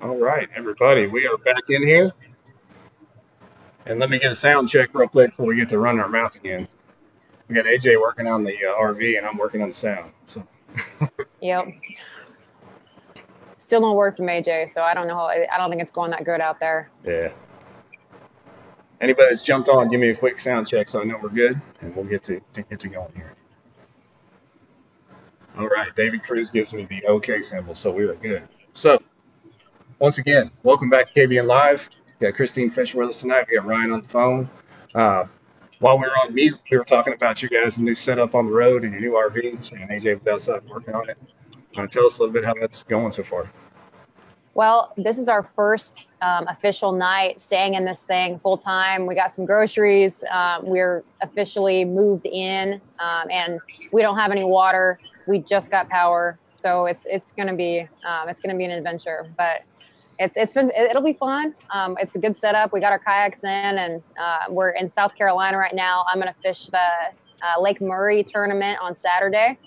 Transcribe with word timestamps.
All 0.00 0.16
right, 0.16 0.48
everybody, 0.54 1.08
we 1.08 1.26
are 1.26 1.36
back 1.38 1.70
in 1.70 1.84
here. 1.84 2.12
And 3.86 3.98
let 3.98 4.10
me 4.10 4.18
get 4.20 4.30
a 4.30 4.34
sound 4.34 4.68
check 4.68 4.90
real 4.92 5.08
quick 5.08 5.30
before 5.30 5.46
we 5.46 5.56
get 5.56 5.68
to 5.70 5.78
run 5.80 5.98
our 5.98 6.08
mouth 6.08 6.36
again. 6.36 6.68
We 7.48 7.56
got 7.56 7.64
AJ 7.64 8.00
working 8.00 8.28
on 8.28 8.44
the 8.44 8.54
uh, 8.54 8.76
RV 8.80 9.18
and 9.18 9.26
I'm 9.26 9.36
working 9.36 9.60
on 9.60 9.68
the 9.68 9.74
sound. 9.74 10.12
So, 10.26 10.46
Yep. 11.40 11.66
Still 13.56 13.80
no 13.80 13.92
word 13.94 14.16
from 14.16 14.26
AJ, 14.26 14.70
so 14.70 14.82
I 14.82 14.94
don't 14.94 15.08
know. 15.08 15.18
I 15.18 15.46
I 15.52 15.58
don't 15.58 15.68
think 15.68 15.82
it's 15.82 15.90
going 15.90 16.12
that 16.12 16.24
good 16.24 16.40
out 16.40 16.60
there. 16.60 16.90
yeah. 17.04 17.32
Anybody 19.00 19.28
that's 19.30 19.42
jumped 19.42 19.68
on, 19.68 19.88
give 19.88 20.00
me 20.00 20.10
a 20.10 20.16
quick 20.16 20.38
sound 20.38 20.66
check 20.68 20.88
so 20.88 21.00
I 21.00 21.04
know 21.04 21.18
we're 21.22 21.28
good, 21.28 21.60
and 21.80 21.94
we'll 21.94 22.04
get 22.04 22.22
to, 22.24 22.40
to 22.54 22.62
get 22.62 22.80
to 22.80 22.88
going 22.88 23.12
here. 23.14 23.34
All 25.56 25.68
right, 25.68 25.94
David 25.96 26.22
Cruz 26.22 26.50
gives 26.50 26.72
me 26.72 26.84
the 26.84 27.04
OK 27.06 27.40
symbol, 27.42 27.74
so 27.74 27.90
we 27.92 28.04
are 28.04 28.14
good. 28.14 28.48
So, 28.74 29.00
once 29.98 30.18
again, 30.18 30.50
welcome 30.62 30.88
back 30.88 31.12
to 31.12 31.26
KBN 31.26 31.46
Live. 31.46 31.90
We 32.20 32.26
got 32.26 32.36
Christine 32.36 32.70
Fisher 32.70 32.98
with 32.98 33.08
us 33.08 33.20
tonight. 33.20 33.46
We 33.48 33.56
got 33.56 33.66
Ryan 33.66 33.92
on 33.92 34.00
the 34.00 34.08
phone. 34.08 34.48
Uh, 34.94 35.24
while 35.80 35.98
we 35.98 36.06
were 36.06 36.14
on 36.24 36.34
mute, 36.34 36.58
we 36.70 36.78
were 36.78 36.84
talking 36.84 37.14
about 37.14 37.42
you 37.42 37.48
guys' 37.48 37.78
new 37.80 37.94
setup 37.94 38.34
on 38.34 38.46
the 38.46 38.52
road 38.52 38.84
and 38.84 38.92
your 38.92 39.00
new 39.00 39.12
RV, 39.12 39.72
and 39.72 39.90
AJ 39.90 40.18
was 40.18 40.26
outside 40.26 40.62
working 40.68 40.94
on 40.94 41.08
it. 41.08 41.18
Uh, 41.76 41.86
tell 41.86 42.06
us 42.06 42.18
a 42.18 42.22
little 42.22 42.32
bit 42.32 42.44
how 42.44 42.54
that's 42.54 42.82
going 42.84 43.10
so 43.10 43.22
far. 43.24 43.50
Well, 44.54 44.92
this 44.96 45.18
is 45.18 45.28
our 45.28 45.50
first 45.54 46.06
um, 46.22 46.46
official 46.48 46.92
night 46.92 47.38
staying 47.40 47.74
in 47.74 47.84
this 47.84 48.02
thing 48.02 48.38
full 48.40 48.56
time. 48.56 49.06
We 49.06 49.14
got 49.14 49.34
some 49.34 49.46
groceries. 49.46 50.24
Um, 50.30 50.64
we're 50.64 51.04
officially 51.22 51.84
moved 51.84 52.26
in, 52.26 52.80
um, 53.00 53.30
and 53.30 53.60
we 53.92 54.02
don't 54.02 54.16
have 54.16 54.30
any 54.30 54.44
water. 54.44 54.98
We 55.26 55.40
just 55.40 55.70
got 55.70 55.88
power, 55.88 56.38
so 56.52 56.86
it's 56.86 57.06
it's 57.06 57.32
gonna 57.32 57.54
be 57.54 57.88
um, 58.06 58.28
it's 58.28 58.40
gonna 58.40 58.56
be 58.56 58.64
an 58.64 58.72
adventure. 58.72 59.32
But 59.36 59.62
it's 60.18 60.36
it's 60.36 60.54
been 60.54 60.70
it'll 60.70 61.02
be 61.02 61.12
fun. 61.12 61.54
Um, 61.72 61.96
it's 62.00 62.16
a 62.16 62.18
good 62.18 62.36
setup. 62.36 62.72
We 62.72 62.80
got 62.80 62.92
our 62.92 62.98
kayaks 62.98 63.44
in, 63.44 63.48
and 63.48 64.02
uh, 64.20 64.44
we're 64.48 64.70
in 64.70 64.88
South 64.88 65.14
Carolina 65.14 65.58
right 65.58 65.74
now. 65.74 66.04
I'm 66.12 66.18
gonna 66.18 66.34
fish 66.42 66.66
the 66.66 66.78
uh, 66.78 67.60
Lake 67.60 67.80
Murray 67.80 68.24
tournament 68.24 68.78
on 68.82 68.96
Saturday, 68.96 69.58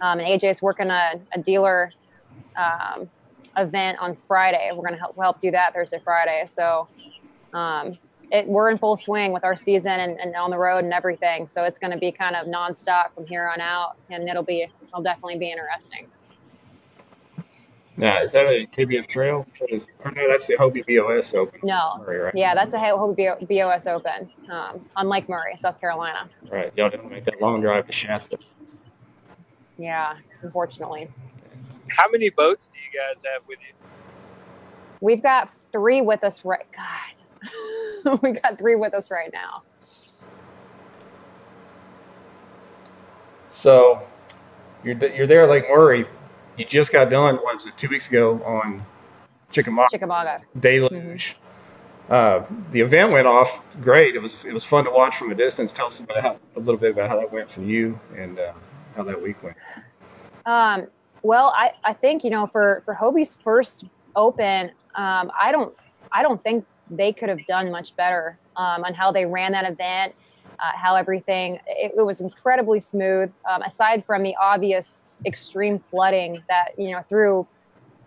um, 0.00 0.20
and 0.20 0.42
is 0.42 0.62
working 0.62 0.90
a, 0.90 1.14
a 1.34 1.40
dealer. 1.40 1.90
Um, 2.56 3.08
event 3.56 3.98
on 4.00 4.16
Friday. 4.26 4.70
We're 4.72 4.82
to 4.94 5.00
help 5.00 5.16
help 5.18 5.40
do 5.40 5.50
that 5.50 5.74
Thursday, 5.74 6.00
Friday. 6.02 6.44
So 6.46 6.88
um, 7.52 7.98
it, 8.30 8.46
we're 8.46 8.70
in 8.70 8.78
full 8.78 8.96
swing 8.96 9.32
with 9.32 9.44
our 9.44 9.56
season 9.56 9.92
and, 9.92 10.18
and 10.20 10.34
on 10.36 10.50
the 10.50 10.58
road 10.58 10.84
and 10.84 10.92
everything. 10.92 11.46
So 11.46 11.64
it's 11.64 11.78
to 11.92 11.98
be 11.98 12.12
kind 12.12 12.36
of 12.36 12.46
nonstop 12.46 13.14
from 13.14 13.26
here 13.26 13.48
on 13.48 13.60
out, 13.60 13.96
and 14.10 14.28
it'll 14.28 14.42
be 14.42 14.66
it'll 14.86 15.02
definitely 15.02 15.38
be 15.38 15.50
interesting. 15.50 16.06
Now, 17.98 18.22
is 18.22 18.30
that 18.30 18.46
a 18.46 18.64
KBF 18.68 19.08
trail? 19.08 19.44
What 19.58 19.72
is, 19.72 19.88
or 20.04 20.12
no, 20.12 20.28
that's 20.28 20.46
the 20.46 20.54
Hobie 20.54 20.86
BOS 20.86 21.34
Open. 21.34 21.58
No, 21.64 21.96
Murray, 21.98 22.18
right? 22.18 22.34
yeah, 22.36 22.54
that's 22.54 22.72
a 22.72 22.78
Hobie 22.78 23.48
BOS 23.48 23.88
Open 23.88 24.30
um, 24.52 24.88
on 24.94 25.08
Lake 25.08 25.28
Murray, 25.28 25.56
South 25.56 25.80
Carolina. 25.80 26.30
Right. 26.48 26.72
Y'all 26.76 26.90
didn't 26.90 27.10
make 27.10 27.24
that 27.24 27.42
long 27.42 27.60
drive 27.60 27.86
to 27.86 27.92
Shasta. 27.92 28.38
Yeah, 29.76 30.14
unfortunately, 30.42 31.08
How 31.88 32.08
many 32.10 32.30
boats 32.30 32.68
do 32.72 32.78
you 32.78 33.00
guys 33.00 33.20
have 33.34 33.42
with 33.48 33.58
you? 33.66 33.74
we've 35.00 35.22
got 35.22 35.50
three 35.72 36.00
with 36.00 36.22
us 36.22 36.44
right. 36.44 36.66
God, 38.04 38.18
we 38.22 38.32
got 38.32 38.58
three 38.58 38.76
with 38.76 38.94
us 38.94 39.10
right 39.10 39.30
now. 39.32 39.62
So 43.50 44.02
you're 44.84 44.96
you're 45.12 45.26
there 45.26 45.42
at 45.42 45.50
Lake 45.50 45.64
Murray. 45.68 46.06
You 46.58 46.64
just 46.64 46.90
got 46.90 47.08
done. 47.08 47.36
What 47.36 47.54
was 47.54 47.66
it? 47.66 47.76
Two 47.76 47.88
weeks 47.88 48.08
ago 48.08 48.42
on 48.44 48.84
Chickamauga 49.52 49.88
Chickamauga. 49.92 50.40
Deluge. 50.58 51.36
Uh, 52.10 52.42
the 52.72 52.80
event 52.80 53.12
went 53.12 53.28
off 53.28 53.64
great. 53.80 54.16
It 54.16 54.18
was 54.20 54.44
it 54.44 54.52
was 54.52 54.64
fun 54.64 54.84
to 54.84 54.90
watch 54.90 55.16
from 55.16 55.30
a 55.30 55.36
distance. 55.36 55.70
Tell 55.70 55.86
us 55.86 56.00
about 56.00 56.20
how, 56.20 56.36
a 56.56 56.58
little 56.58 56.76
bit 56.76 56.90
about 56.90 57.08
how 57.08 57.16
that 57.16 57.30
went 57.30 57.48
for 57.48 57.62
you 57.62 57.98
and 58.16 58.40
uh, 58.40 58.52
how 58.96 59.04
that 59.04 59.22
week 59.22 59.40
went. 59.40 59.56
Um, 60.46 60.88
well, 61.22 61.52
I, 61.56 61.72
I 61.84 61.92
think 61.92 62.24
you 62.24 62.30
know 62.30 62.48
for 62.48 62.82
for 62.84 62.92
Hobie's 62.92 63.36
first 63.44 63.84
Open, 64.16 64.72
um, 64.96 65.30
I 65.40 65.52
don't 65.52 65.72
I 66.10 66.22
don't 66.22 66.42
think 66.42 66.64
they 66.90 67.12
could 67.12 67.28
have 67.28 67.44
done 67.46 67.70
much 67.70 67.94
better 67.94 68.36
um, 68.56 68.82
on 68.84 68.94
how 68.94 69.12
they 69.12 69.26
ran 69.26 69.52
that 69.52 69.70
event, 69.70 70.12
uh, 70.58 70.72
how 70.74 70.96
everything 70.96 71.60
it, 71.68 71.92
it 71.96 72.02
was 72.04 72.20
incredibly 72.20 72.80
smooth. 72.80 73.30
Um, 73.48 73.62
aside 73.62 74.04
from 74.04 74.24
the 74.24 74.34
obvious 74.40 75.06
extreme 75.26 75.78
flooding 75.78 76.42
that 76.48 76.70
you 76.78 76.90
know 76.90 77.02
threw 77.08 77.46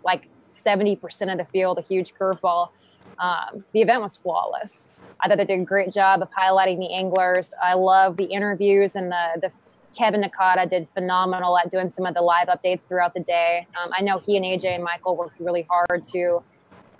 like 0.04 0.28
seventy 0.48 0.96
percent 0.96 1.30
of 1.30 1.38
the 1.38 1.44
field 1.46 1.78
a 1.78 1.82
huge 1.82 2.14
curveball, 2.14 2.70
um, 3.18 3.64
the 3.72 3.80
event 3.80 4.02
was 4.02 4.16
flawless. 4.16 4.88
I 5.20 5.28
thought 5.28 5.38
they 5.38 5.44
did 5.44 5.60
a 5.60 5.64
great 5.64 5.92
job 5.92 6.22
of 6.22 6.30
highlighting 6.30 6.78
the 6.78 6.92
anglers. 6.92 7.54
I 7.62 7.74
love 7.74 8.16
the 8.16 8.24
interviews 8.24 8.96
and 8.96 9.10
the 9.10 9.40
the 9.40 9.52
Kevin 9.96 10.22
Nakata 10.22 10.68
did 10.68 10.88
phenomenal 10.94 11.58
at 11.58 11.70
doing 11.70 11.90
some 11.90 12.06
of 12.06 12.14
the 12.14 12.22
live 12.22 12.48
updates 12.48 12.82
throughout 12.82 13.14
the 13.14 13.20
day. 13.20 13.66
Um, 13.80 13.90
I 13.96 14.02
know 14.02 14.18
he 14.18 14.36
and 14.36 14.44
AJ 14.44 14.74
and 14.74 14.84
Michael 14.84 15.16
worked 15.16 15.38
really 15.38 15.66
hard 15.68 16.02
to, 16.12 16.42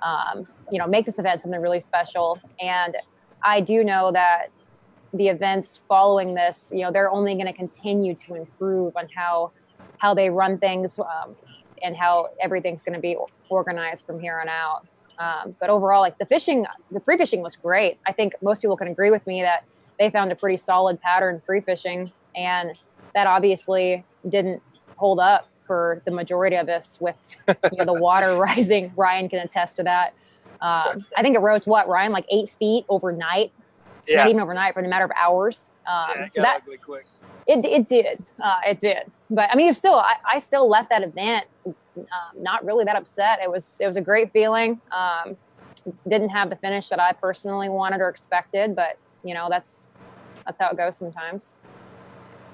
um, 0.02 0.46
you 0.70 0.78
know, 0.78 0.86
make 0.86 1.06
this 1.06 1.18
event 1.18 1.42
something 1.42 1.60
really 1.60 1.80
special. 1.80 2.38
And 2.60 2.96
I 3.42 3.60
do 3.60 3.82
know 3.82 4.12
that 4.12 4.48
the 5.14 5.28
events 5.28 5.80
following 5.88 6.34
this, 6.34 6.70
you 6.74 6.82
know, 6.82 6.92
they're 6.92 7.10
only 7.10 7.34
going 7.34 7.46
to 7.46 7.52
continue 7.52 8.14
to 8.14 8.34
improve 8.34 8.96
on 8.96 9.08
how 9.14 9.52
how 10.02 10.12
they 10.12 10.28
run 10.28 10.58
things 10.58 10.98
um, 10.98 11.36
and 11.80 11.96
how 11.96 12.28
everything's 12.42 12.82
going 12.82 12.94
to 12.94 13.00
be 13.00 13.16
organized 13.48 14.04
from 14.04 14.18
here 14.18 14.40
on 14.40 14.48
out. 14.48 14.84
Um, 15.16 15.54
but 15.60 15.70
overall, 15.70 16.00
like 16.00 16.18
the 16.18 16.26
fishing, 16.26 16.66
the 16.90 16.98
free 16.98 17.16
fishing 17.16 17.40
was 17.40 17.54
great. 17.54 17.98
I 18.04 18.10
think 18.10 18.34
most 18.42 18.62
people 18.62 18.76
can 18.76 18.88
agree 18.88 19.12
with 19.12 19.24
me 19.28 19.42
that 19.42 19.64
they 20.00 20.10
found 20.10 20.32
a 20.32 20.34
pretty 20.34 20.56
solid 20.56 21.00
pattern 21.00 21.40
free 21.46 21.60
fishing 21.60 22.10
and 22.34 22.76
that 23.14 23.28
obviously 23.28 24.04
didn't 24.28 24.60
hold 24.96 25.20
up 25.20 25.48
for 25.68 26.02
the 26.04 26.10
majority 26.10 26.56
of 26.56 26.68
us 26.68 26.98
with 27.00 27.14
you 27.46 27.78
know, 27.78 27.84
the 27.84 27.92
water 27.92 28.34
rising. 28.48 28.92
Ryan 28.96 29.28
can 29.28 29.38
attest 29.38 29.76
to 29.76 29.84
that. 29.84 30.14
Um, 30.60 31.06
I 31.16 31.22
think 31.22 31.36
it 31.36 31.40
rose 31.40 31.64
what 31.64 31.86
Ryan 31.86 32.10
like 32.10 32.26
eight 32.28 32.50
feet 32.50 32.86
overnight, 32.88 33.52
Yeah, 34.08 34.16
not 34.16 34.30
even 34.30 34.42
overnight, 34.42 34.74
but 34.74 34.80
in 34.80 34.86
a 34.86 34.90
matter 34.90 35.04
of 35.04 35.12
hours. 35.16 35.70
Um, 35.86 36.06
yeah 36.16 36.24
it 36.24 36.34
so 36.34 36.42
that 36.42 36.62
ugly 36.62 36.78
quick. 36.78 37.04
It 37.46 37.64
it 37.64 37.88
did, 37.88 38.24
uh, 38.42 38.58
it 38.66 38.80
did. 38.80 38.98
But 39.30 39.50
I 39.50 39.56
mean, 39.56 39.72
still, 39.74 39.94
I, 39.94 40.14
I 40.34 40.38
still 40.38 40.68
left 40.68 40.90
that 40.90 41.02
event 41.02 41.46
um, 41.96 42.04
not 42.42 42.64
really 42.64 42.84
that 42.84 42.96
upset. 42.96 43.40
It 43.42 43.50
was 43.50 43.74
it 43.80 43.86
was 43.86 43.96
a 43.96 44.00
great 44.00 44.30
feeling. 44.32 44.80
Um, 44.96 45.36
didn't 46.08 46.30
have 46.30 46.50
the 46.50 46.56
finish 46.56 46.88
that 46.88 47.00
I 47.00 47.12
personally 47.20 47.68
wanted 47.68 48.00
or 48.00 48.08
expected, 48.08 48.76
but 48.76 48.96
you 49.22 49.34
know 49.34 49.48
that's 49.50 49.88
that's 50.46 50.58
how 50.60 50.70
it 50.70 50.76
goes 50.76 50.98
sometimes. 50.98 51.54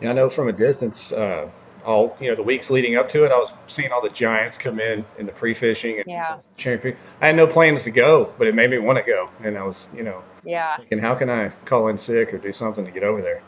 Yeah, 0.01 0.11
I 0.11 0.13
know 0.13 0.31
from 0.31 0.49
a 0.49 0.53
distance, 0.53 1.13
uh, 1.13 1.49
all 1.85 2.17
you 2.21 2.29
know, 2.29 2.37
the 2.37 2.43
weeks 2.43 2.71
leading 2.71 2.97
up 2.97 3.09
to 3.11 3.25
it, 3.25 3.33
I 3.33 3.39
was 3.39 3.53
seeing 3.67 3.93
all 3.93 4.03
the 4.03 4.11
giants 4.11 4.57
come 4.59 4.79
in 4.81 5.05
in 5.19 5.27
the 5.27 5.33
pre-fishing 5.33 5.97
and 5.97 6.05
Yeah. 6.07 6.39
champion. 6.57 6.97
I 7.21 7.27
had 7.27 7.37
no 7.37 7.47
plans 7.47 7.85
to 7.85 7.91
go, 7.91 8.33
but 8.39 8.47
it 8.47 8.55
made 8.55 8.71
me 8.71 8.79
want 8.79 8.99
to 8.99 9.05
go, 9.05 9.29
and 9.43 9.57
I 9.59 9.63
was, 9.63 9.89
you 9.95 10.03
know, 10.03 10.23
Yeah, 10.45 10.77
thinking, 10.77 10.99
how 10.99 11.15
can 11.15 11.29
I 11.31 11.49
call 11.65 11.89
in 11.89 11.99
sick 11.99 12.33
or 12.33 12.39
do 12.39 12.53
something 12.53 12.85
to 12.85 12.91
get 12.91 13.03
over 13.03 13.23
there? 13.23 13.43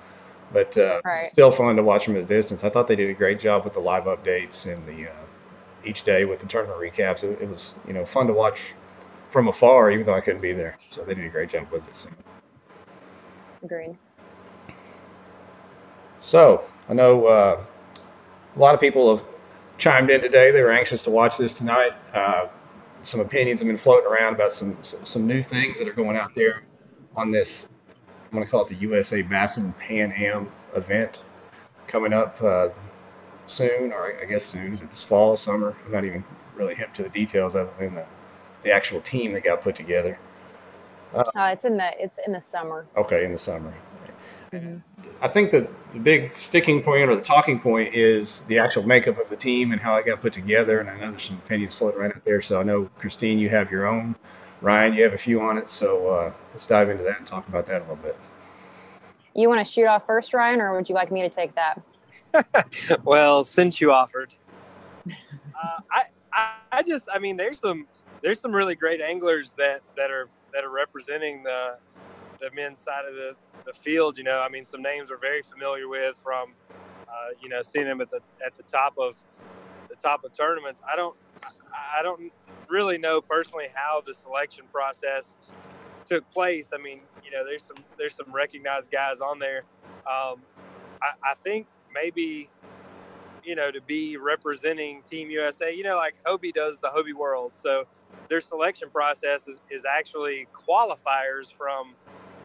But 0.52 0.76
uh, 0.76 1.00
Right. 1.05 1.31
still 1.31 1.52
fun 1.52 1.76
to 1.76 1.82
watch 1.82 2.05
from 2.05 2.17
a 2.17 2.23
distance. 2.23 2.64
I 2.64 2.70
thought 2.70 2.88
they 2.88 2.97
did 2.97 3.11
a 3.11 3.14
great 3.14 3.38
job 3.38 3.64
with 3.64 3.75
the 3.75 3.81
live 3.81 4.05
updates 4.05 4.67
and 4.70 4.85
the 4.87 5.11
uh, 5.11 5.14
each 5.85 6.02
day 6.02 6.25
with 6.25 6.41
the 6.41 6.47
tournament 6.47 6.81
recaps. 6.81 7.23
It, 7.25 7.41
it 7.41 7.49
was, 7.49 7.75
you 7.87 7.93
know, 7.93 8.05
fun 8.05 8.26
to 8.26 8.32
watch 8.32 8.75
from 9.31 9.49
afar, 9.49 9.91
even 9.91 10.05
though 10.06 10.14
I 10.14 10.20
couldn't 10.20 10.43
be 10.43 10.52
there. 10.52 10.76
So 10.91 11.05
they 11.05 11.14
did 11.14 11.25
a 11.25 11.29
great 11.29 11.50
job 11.50 11.70
with 11.70 11.87
this. 11.87 12.06
Agreed. 13.62 13.97
So 16.20 16.64
I 16.88 16.94
know 16.94 17.26
uh, 17.26 17.64
a 18.55 18.58
lot 18.58 18.75
of 18.75 18.81
people 18.81 19.17
have 19.17 19.25
chimed 19.79 20.11
in 20.11 20.20
today. 20.20 20.50
They 20.50 20.62
were 20.62 20.70
anxious 20.73 21.02
to 21.02 21.11
watch 21.11 21.37
this 21.38 21.55
tonight. 21.55 21.93
Uh, 22.12 22.49
some 23.02 23.20
opinions 23.20 23.61
have 23.61 23.67
been 23.67 23.79
floating 23.79 24.11
around 24.11 24.35
about 24.35 24.52
some, 24.52 24.76
some 24.82 25.05
some 25.05 25.26
new 25.26 25.43
things 25.43 25.79
that 25.79 25.88
are 25.88 25.93
going 25.93 26.17
out 26.17 26.35
there 26.35 26.62
on 27.17 27.31
this. 27.31 27.69
I'm 28.30 28.36
going 28.36 28.44
to 28.44 28.50
call 28.50 28.62
it 28.62 28.68
the 28.68 28.76
USA 28.76 29.22
Bassin 29.22 29.72
Pan 29.80 30.12
Am 30.12 30.50
event 30.76 31.24
coming 31.88 32.12
up 32.12 32.40
uh, 32.42 32.68
soon, 33.48 33.92
or 33.92 34.14
I 34.20 34.24
guess 34.24 34.44
soon. 34.44 34.72
Is 34.72 34.82
it 34.82 34.90
this 34.90 35.02
fall, 35.02 35.36
summer? 35.36 35.76
I'm 35.84 35.90
not 35.90 36.04
even 36.04 36.22
really 36.54 36.76
hip 36.76 36.94
to 36.94 37.02
the 37.02 37.08
details 37.08 37.56
other 37.56 37.70
than 37.80 37.96
the, 37.96 38.06
the 38.62 38.70
actual 38.70 39.00
team 39.00 39.32
that 39.32 39.42
got 39.42 39.62
put 39.62 39.74
together. 39.74 40.16
Uh, 41.12 41.24
it's 41.52 41.64
in 41.64 41.76
the 41.76 41.90
it's 41.98 42.20
in 42.24 42.32
the 42.32 42.40
summer. 42.40 42.86
Okay, 42.96 43.24
in 43.24 43.32
the 43.32 43.38
summer. 43.38 43.74
I 45.20 45.28
think 45.28 45.50
that 45.52 45.70
the 45.92 45.98
big 45.98 46.36
sticking 46.36 46.82
point 46.82 47.08
or 47.08 47.14
the 47.14 47.22
talking 47.22 47.60
point 47.60 47.94
is 47.94 48.40
the 48.42 48.58
actual 48.58 48.84
makeup 48.84 49.18
of 49.18 49.28
the 49.28 49.36
team 49.36 49.72
and 49.72 49.80
how 49.80 49.96
it 49.96 50.06
got 50.06 50.20
put 50.20 50.32
together. 50.32 50.80
And 50.80 50.90
I 50.90 50.98
know 50.98 51.10
there's 51.10 51.24
some 51.24 51.36
opinions 51.36 51.74
floating 51.74 52.00
right 52.00 52.14
out 52.14 52.24
there. 52.24 52.40
So 52.40 52.58
I 52.60 52.64
know 52.64 52.90
Christine, 52.98 53.38
you 53.38 53.48
have 53.48 53.70
your 53.70 53.86
own. 53.86 54.16
Ryan, 54.60 54.94
you 54.94 55.02
have 55.02 55.14
a 55.14 55.18
few 55.18 55.40
on 55.40 55.58
it. 55.58 55.70
So 55.70 56.08
uh, 56.08 56.32
let's 56.52 56.66
dive 56.66 56.90
into 56.90 57.02
that 57.04 57.18
and 57.18 57.26
talk 57.26 57.48
about 57.48 57.66
that 57.66 57.78
a 57.78 57.84
little 57.84 57.96
bit. 57.96 58.16
You 59.34 59.48
want 59.48 59.64
to 59.64 59.70
shoot 59.70 59.86
off 59.86 60.06
first, 60.06 60.34
Ryan, 60.34 60.60
or 60.60 60.74
would 60.74 60.88
you 60.88 60.94
like 60.94 61.10
me 61.10 61.22
to 61.22 61.28
take 61.28 61.52
that? 61.54 61.80
well, 63.04 63.44
since 63.44 63.80
you 63.80 63.92
offered, 63.92 64.34
uh, 65.08 65.12
I, 65.90 66.02
I, 66.32 66.54
I 66.72 66.82
just, 66.82 67.08
I 67.12 67.18
mean, 67.18 67.36
there's 67.36 67.58
some, 67.58 67.86
there's 68.22 68.40
some 68.40 68.52
really 68.52 68.74
great 68.74 69.00
anglers 69.00 69.50
that 69.56 69.80
that 69.96 70.10
are 70.10 70.28
that 70.52 70.64
are 70.64 70.70
representing 70.70 71.42
the 71.42 71.76
the 72.40 72.50
men's 72.54 72.80
side 72.80 73.04
of 73.08 73.14
the, 73.14 73.34
the 73.64 73.72
field. 73.72 74.18
You 74.18 74.24
know, 74.24 74.40
I 74.40 74.48
mean, 74.48 74.64
some 74.64 74.82
names 74.82 75.10
we're 75.10 75.18
very 75.18 75.42
familiar 75.42 75.88
with 75.88 76.16
from, 76.22 76.52
uh, 77.08 77.34
you 77.40 77.48
know, 77.48 77.62
seeing 77.62 77.86
them 77.86 78.00
at 78.00 78.10
the 78.10 78.20
at 78.44 78.56
the 78.56 78.62
top 78.64 78.94
of 78.98 79.14
the 79.88 79.96
top 79.96 80.24
of 80.24 80.32
tournaments. 80.32 80.82
I 80.90 80.96
don't 80.96 81.16
I 81.98 82.02
don't 82.02 82.32
really 82.69 82.98
know 82.98 83.20
personally 83.20 83.66
how 83.75 84.02
the 84.06 84.14
selection 84.14 84.64
process 84.72 85.34
took 86.08 86.28
place. 86.31 86.70
I 86.75 86.82
mean, 86.82 87.00
you 87.25 87.31
know, 87.31 87.44
there's 87.44 87.64
some 87.64 87.76
there's 87.98 88.14
some 88.14 88.32
recognized 88.32 88.90
guys 88.90 89.20
on 89.20 89.38
there. 89.38 89.64
Um, 90.06 90.42
I, 91.02 91.12
I 91.25 91.34
think 91.42 91.66
maybe 91.94 92.48
you 93.44 93.54
know 93.54 93.70
to 93.70 93.81
be 93.81 94.16
representing 94.16 95.02
Team 95.08 95.31
USA. 95.31 95.75
You 95.75 95.84
know, 95.84 95.96
like 95.96 96.16
Hobie 96.25 96.52
does 96.52 96.81
the 96.81 96.88
Hobie 96.88 97.14
World, 97.14 97.54
so 97.54 97.84
their 98.28 98.40
selection 98.40 98.90
process 98.90 99.46
is, 99.48 99.58
is 99.70 99.84
actually 99.84 100.46
qualifiers 100.52 101.52
from 101.56 101.94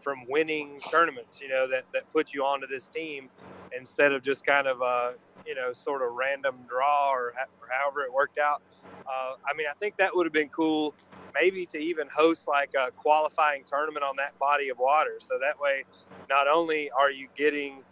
from 0.02 0.24
winning 0.28 0.78
tournaments. 0.90 1.40
You 1.40 1.48
know 1.48 1.68
that 1.68 1.84
that 1.92 2.10
put 2.12 2.32
you 2.32 2.44
onto 2.44 2.66
this 2.66 2.88
team 2.88 3.28
instead 3.76 4.12
of 4.12 4.22
just 4.22 4.46
kind 4.46 4.66
of 4.66 4.80
a 4.80 5.14
you 5.46 5.54
know 5.54 5.72
sort 5.72 6.02
of 6.02 6.12
random 6.12 6.56
draw 6.68 7.10
or, 7.10 7.32
or 7.60 7.68
however 7.70 8.02
it 8.02 8.12
worked 8.12 8.38
out. 8.38 8.62
Uh, 9.06 9.34
I 9.46 9.54
mean, 9.56 9.66
I 9.70 9.74
think 9.74 9.96
that 9.98 10.14
would 10.14 10.26
have 10.26 10.32
been 10.32 10.48
cool, 10.48 10.94
maybe 11.34 11.66
to 11.66 11.78
even 11.78 12.08
host 12.08 12.48
like 12.48 12.70
a 12.74 12.90
qualifying 12.92 13.64
tournament 13.64 14.04
on 14.04 14.16
that 14.16 14.38
body 14.38 14.68
of 14.68 14.78
water. 14.78 15.18
So 15.20 15.38
that 15.40 15.58
way, 15.60 15.84
not 16.28 16.48
only 16.48 16.90
are 16.90 17.10
you 17.10 17.28
getting 17.36 17.82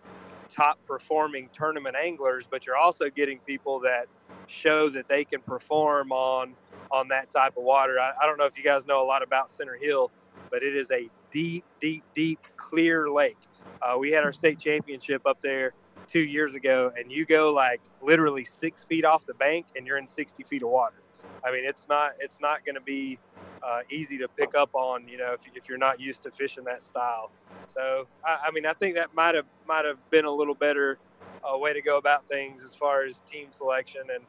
top 0.54 0.78
performing 0.86 1.48
tournament 1.52 1.96
anglers, 1.96 2.46
but 2.48 2.66
you're 2.66 2.76
also 2.76 3.10
getting 3.10 3.38
people 3.40 3.80
that 3.80 4.06
show 4.46 4.88
that 4.90 5.08
they 5.08 5.24
can 5.24 5.40
perform 5.40 6.12
on 6.12 6.54
on 6.90 7.08
that 7.08 7.30
type 7.30 7.56
of 7.56 7.64
water. 7.64 7.98
I, 7.98 8.12
I 8.22 8.26
don't 8.26 8.38
know 8.38 8.44
if 8.44 8.56
you 8.56 8.62
guys 8.64 8.86
know 8.86 9.02
a 9.02 9.06
lot 9.06 9.22
about 9.22 9.50
Center 9.50 9.76
Hill, 9.80 10.10
but 10.50 10.62
it 10.62 10.76
is 10.76 10.90
a 10.90 11.08
deep, 11.32 11.64
deep, 11.80 12.04
deep, 12.14 12.38
clear 12.56 13.08
lake. 13.10 13.38
Uh, 13.82 13.96
we 13.98 14.12
had 14.12 14.22
our 14.22 14.32
state 14.32 14.58
championship 14.58 15.26
up 15.26 15.40
there 15.40 15.72
two 16.06 16.20
years 16.20 16.54
ago, 16.54 16.92
and 16.98 17.10
you 17.10 17.24
go 17.24 17.52
like 17.52 17.80
literally 18.02 18.44
six 18.44 18.84
feet 18.84 19.04
off 19.04 19.26
the 19.26 19.34
bank, 19.34 19.66
and 19.76 19.86
you're 19.86 19.98
in 19.98 20.06
60 20.06 20.42
feet 20.44 20.62
of 20.62 20.68
water. 20.68 21.02
I 21.44 21.50
mean, 21.50 21.64
it's 21.64 21.86
not 21.88 22.12
it's 22.20 22.40
not 22.40 22.64
going 22.64 22.74
to 22.74 22.80
be 22.80 23.18
uh, 23.62 23.80
easy 23.90 24.18
to 24.18 24.28
pick 24.28 24.54
up 24.54 24.70
on, 24.74 25.08
you 25.08 25.16
know, 25.16 25.32
if, 25.32 25.40
if 25.54 25.68
you're 25.68 25.78
not 25.78 25.98
used 26.00 26.22
to 26.22 26.30
fishing 26.30 26.64
that 26.64 26.82
style. 26.82 27.30
So, 27.66 28.06
I, 28.24 28.38
I 28.46 28.50
mean, 28.50 28.66
I 28.66 28.74
think 28.74 28.94
that 28.96 29.14
might 29.14 29.34
have 29.34 29.46
might 29.66 29.84
have 29.84 29.98
been 30.10 30.24
a 30.24 30.30
little 30.30 30.54
better 30.54 30.98
uh, 31.42 31.56
way 31.56 31.72
to 31.72 31.82
go 31.82 31.98
about 31.98 32.26
things 32.28 32.64
as 32.64 32.74
far 32.74 33.04
as 33.04 33.20
team 33.20 33.48
selection. 33.50 34.02
And 34.14 34.24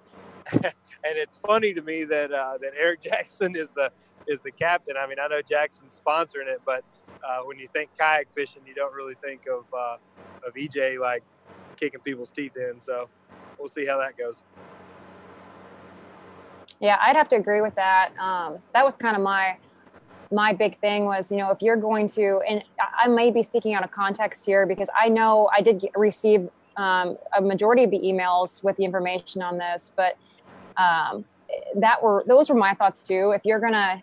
and 0.64 0.74
it's 1.18 1.38
funny 1.38 1.74
to 1.74 1.82
me 1.82 2.04
that 2.06 2.32
uh, 2.32 2.58
that 2.62 2.74
Eric 2.80 3.02
Jackson 3.04 3.56
is 3.56 3.70
the 3.72 3.92
is 4.28 4.42
the 4.42 4.52
captain. 4.52 4.96
I 4.98 5.08
mean, 5.08 5.18
I 5.22 5.28
know 5.28 5.42
Jackson's 5.42 6.00
sponsoring 6.06 6.48
it, 6.48 6.62
but 6.66 6.84
uh, 7.28 7.40
when 7.44 7.60
you 7.60 7.68
think 7.68 7.90
kayak 7.98 8.34
fishing, 8.34 8.62
you 8.66 8.74
don't 8.74 8.94
really 8.94 9.16
think 9.16 9.48
of 9.48 9.66
uh, 9.74 9.98
of 10.46 10.54
EJ 10.54 11.00
like 11.00 11.24
kicking 11.76 12.00
people's 12.02 12.32
teeth 12.32 12.58
in. 12.58 12.80
So 12.80 13.10
we'll 13.60 13.68
see 13.68 13.86
how 13.86 13.98
that 14.00 14.18
goes. 14.18 14.44
Yeah, 16.80 16.98
I'd 17.02 17.16
have 17.16 17.30
to 17.30 17.36
agree 17.36 17.62
with 17.62 17.76
that. 17.76 18.12
Um, 18.20 18.58
that 18.74 18.84
was 18.84 18.96
kind 18.96 19.16
of 19.16 19.22
my 19.22 19.58
my 20.32 20.54
big 20.54 20.80
thing 20.80 21.06
was, 21.06 21.32
you 21.32 21.38
know, 21.38 21.52
if 21.52 21.62
you're 21.62 21.76
going 21.76 22.08
to, 22.10 22.42
and 22.50 22.64
I 23.00 23.08
may 23.08 23.30
be 23.30 23.44
speaking 23.44 23.74
out 23.74 23.84
of 23.84 23.92
context 23.92 24.46
here 24.46 24.66
because 24.66 24.90
I 25.00 25.08
know 25.08 25.50
I 25.56 25.62
did 25.62 25.80
get, 25.80 25.92
receive 25.96 26.50
um, 26.78 27.18
a 27.38 27.42
majority 27.42 27.84
of 27.84 27.92
the 27.92 28.00
emails 28.00 28.64
with 28.64 28.76
the 28.78 28.84
information 28.84 29.42
on 29.42 29.58
this, 29.58 29.92
but 29.96 30.18
um, 30.78 31.26
that 31.76 32.02
were 32.02 32.24
those 32.28 32.50
were 32.50 32.56
my 32.56 32.74
thoughts 32.74 33.08
too. 33.08 33.32
If 33.36 33.46
you're 33.46 33.60
gonna, 33.60 34.02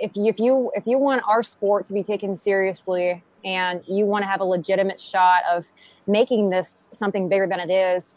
if 0.00 0.16
you, 0.16 0.26
if 0.26 0.38
you 0.38 0.70
if 0.74 0.86
you 0.86 0.98
want 0.98 1.22
our 1.26 1.42
sport 1.42 1.86
to 1.86 1.92
be 1.92 2.02
taken 2.02 2.36
seriously 2.36 3.22
and 3.44 3.82
you 3.88 4.04
want 4.04 4.22
to 4.22 4.26
have 4.26 4.40
a 4.40 4.44
legitimate 4.44 5.00
shot 5.00 5.42
of 5.50 5.70
making 6.06 6.50
this 6.50 6.88
something 6.92 7.28
bigger 7.28 7.46
than 7.46 7.60
it 7.60 7.70
is, 7.70 8.16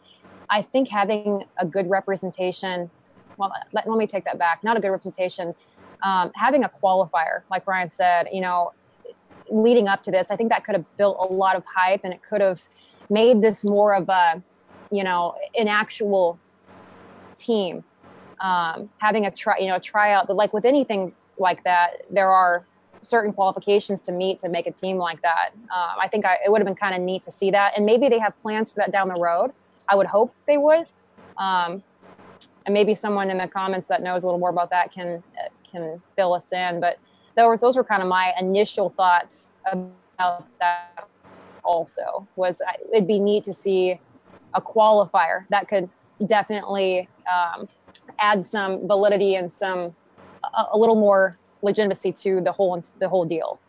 I 0.49 0.61
think 0.61 0.87
having 0.89 1.45
a 1.57 1.65
good 1.65 1.89
representation. 1.89 2.89
Well, 3.37 3.51
let, 3.71 3.87
let 3.89 3.97
me 3.97 4.07
take 4.07 4.25
that 4.25 4.37
back. 4.37 4.63
Not 4.63 4.77
a 4.77 4.79
good 4.79 4.91
representation. 4.91 5.55
Um, 6.03 6.31
having 6.35 6.63
a 6.63 6.69
qualifier, 6.69 7.43
like 7.49 7.65
Brian 7.65 7.89
said, 7.89 8.27
you 8.31 8.41
know, 8.41 8.73
leading 9.49 9.87
up 9.87 10.03
to 10.03 10.11
this, 10.11 10.27
I 10.29 10.35
think 10.35 10.49
that 10.49 10.65
could 10.65 10.75
have 10.75 10.97
built 10.97 11.17
a 11.19 11.33
lot 11.33 11.55
of 11.55 11.63
hype 11.65 12.01
and 12.03 12.13
it 12.13 12.21
could 12.21 12.41
have 12.41 12.61
made 13.09 13.41
this 13.41 13.63
more 13.63 13.95
of 13.95 14.09
a, 14.09 14.41
you 14.91 15.03
know, 15.03 15.35
an 15.57 15.67
actual 15.67 16.39
team. 17.35 17.83
Um, 18.39 18.89
having 18.97 19.25
a 19.25 19.31
try, 19.31 19.57
you 19.59 19.67
know, 19.67 19.77
a 19.77 19.79
tryout, 19.79 20.27
but 20.27 20.35
like 20.35 20.51
with 20.51 20.65
anything 20.65 21.13
like 21.37 21.63
that, 21.63 22.03
there 22.09 22.29
are 22.29 22.65
certain 23.03 23.33
qualifications 23.33 24.01
to 24.03 24.11
meet 24.11 24.39
to 24.39 24.49
make 24.49 24.67
a 24.67 24.71
team 24.71 24.97
like 24.97 25.21
that. 25.21 25.49
Uh, 25.71 25.93
I 26.01 26.07
think 26.07 26.25
I, 26.25 26.37
it 26.45 26.51
would 26.51 26.59
have 26.59 26.65
been 26.65 26.75
kind 26.75 26.95
of 26.95 27.01
neat 27.01 27.23
to 27.23 27.31
see 27.31 27.51
that, 27.51 27.73
and 27.75 27.85
maybe 27.85 28.09
they 28.09 28.19
have 28.19 28.39
plans 28.41 28.71
for 28.71 28.77
that 28.77 28.91
down 28.91 29.07
the 29.07 29.19
road. 29.19 29.51
I 29.89 29.95
would 29.95 30.07
hope 30.07 30.33
they 30.47 30.57
would, 30.57 30.85
um, 31.37 31.83
and 32.65 32.73
maybe 32.73 32.95
someone 32.95 33.29
in 33.29 33.37
the 33.37 33.47
comments 33.47 33.87
that 33.87 34.01
knows 34.01 34.23
a 34.23 34.25
little 34.25 34.39
more 34.39 34.49
about 34.49 34.69
that 34.69 34.91
can 34.91 35.23
can 35.69 36.01
fill 36.15 36.33
us 36.33 36.51
in. 36.51 36.79
But 36.79 36.99
those 37.35 37.61
those 37.61 37.75
were 37.75 37.83
kind 37.83 38.01
of 38.01 38.07
my 38.07 38.33
initial 38.39 38.89
thoughts 38.89 39.49
about 39.71 40.47
that 40.59 41.07
also 41.63 42.27
was 42.35 42.61
it'd 42.91 43.07
be 43.07 43.19
neat 43.19 43.43
to 43.45 43.53
see 43.53 43.99
a 44.53 44.61
qualifier 44.61 45.45
that 45.49 45.67
could 45.67 45.89
definitely 46.25 47.07
um, 47.31 47.67
add 48.19 48.45
some 48.45 48.87
validity 48.87 49.35
and 49.35 49.51
some 49.51 49.95
a, 50.43 50.65
a, 50.73 50.77
little 50.77 50.95
more 50.95 51.37
legitimacy 51.63 52.11
to 52.11 52.41
the 52.41 52.51
whole 52.51 52.81
the 52.99 53.09
whole 53.09 53.25
deal. 53.25 53.59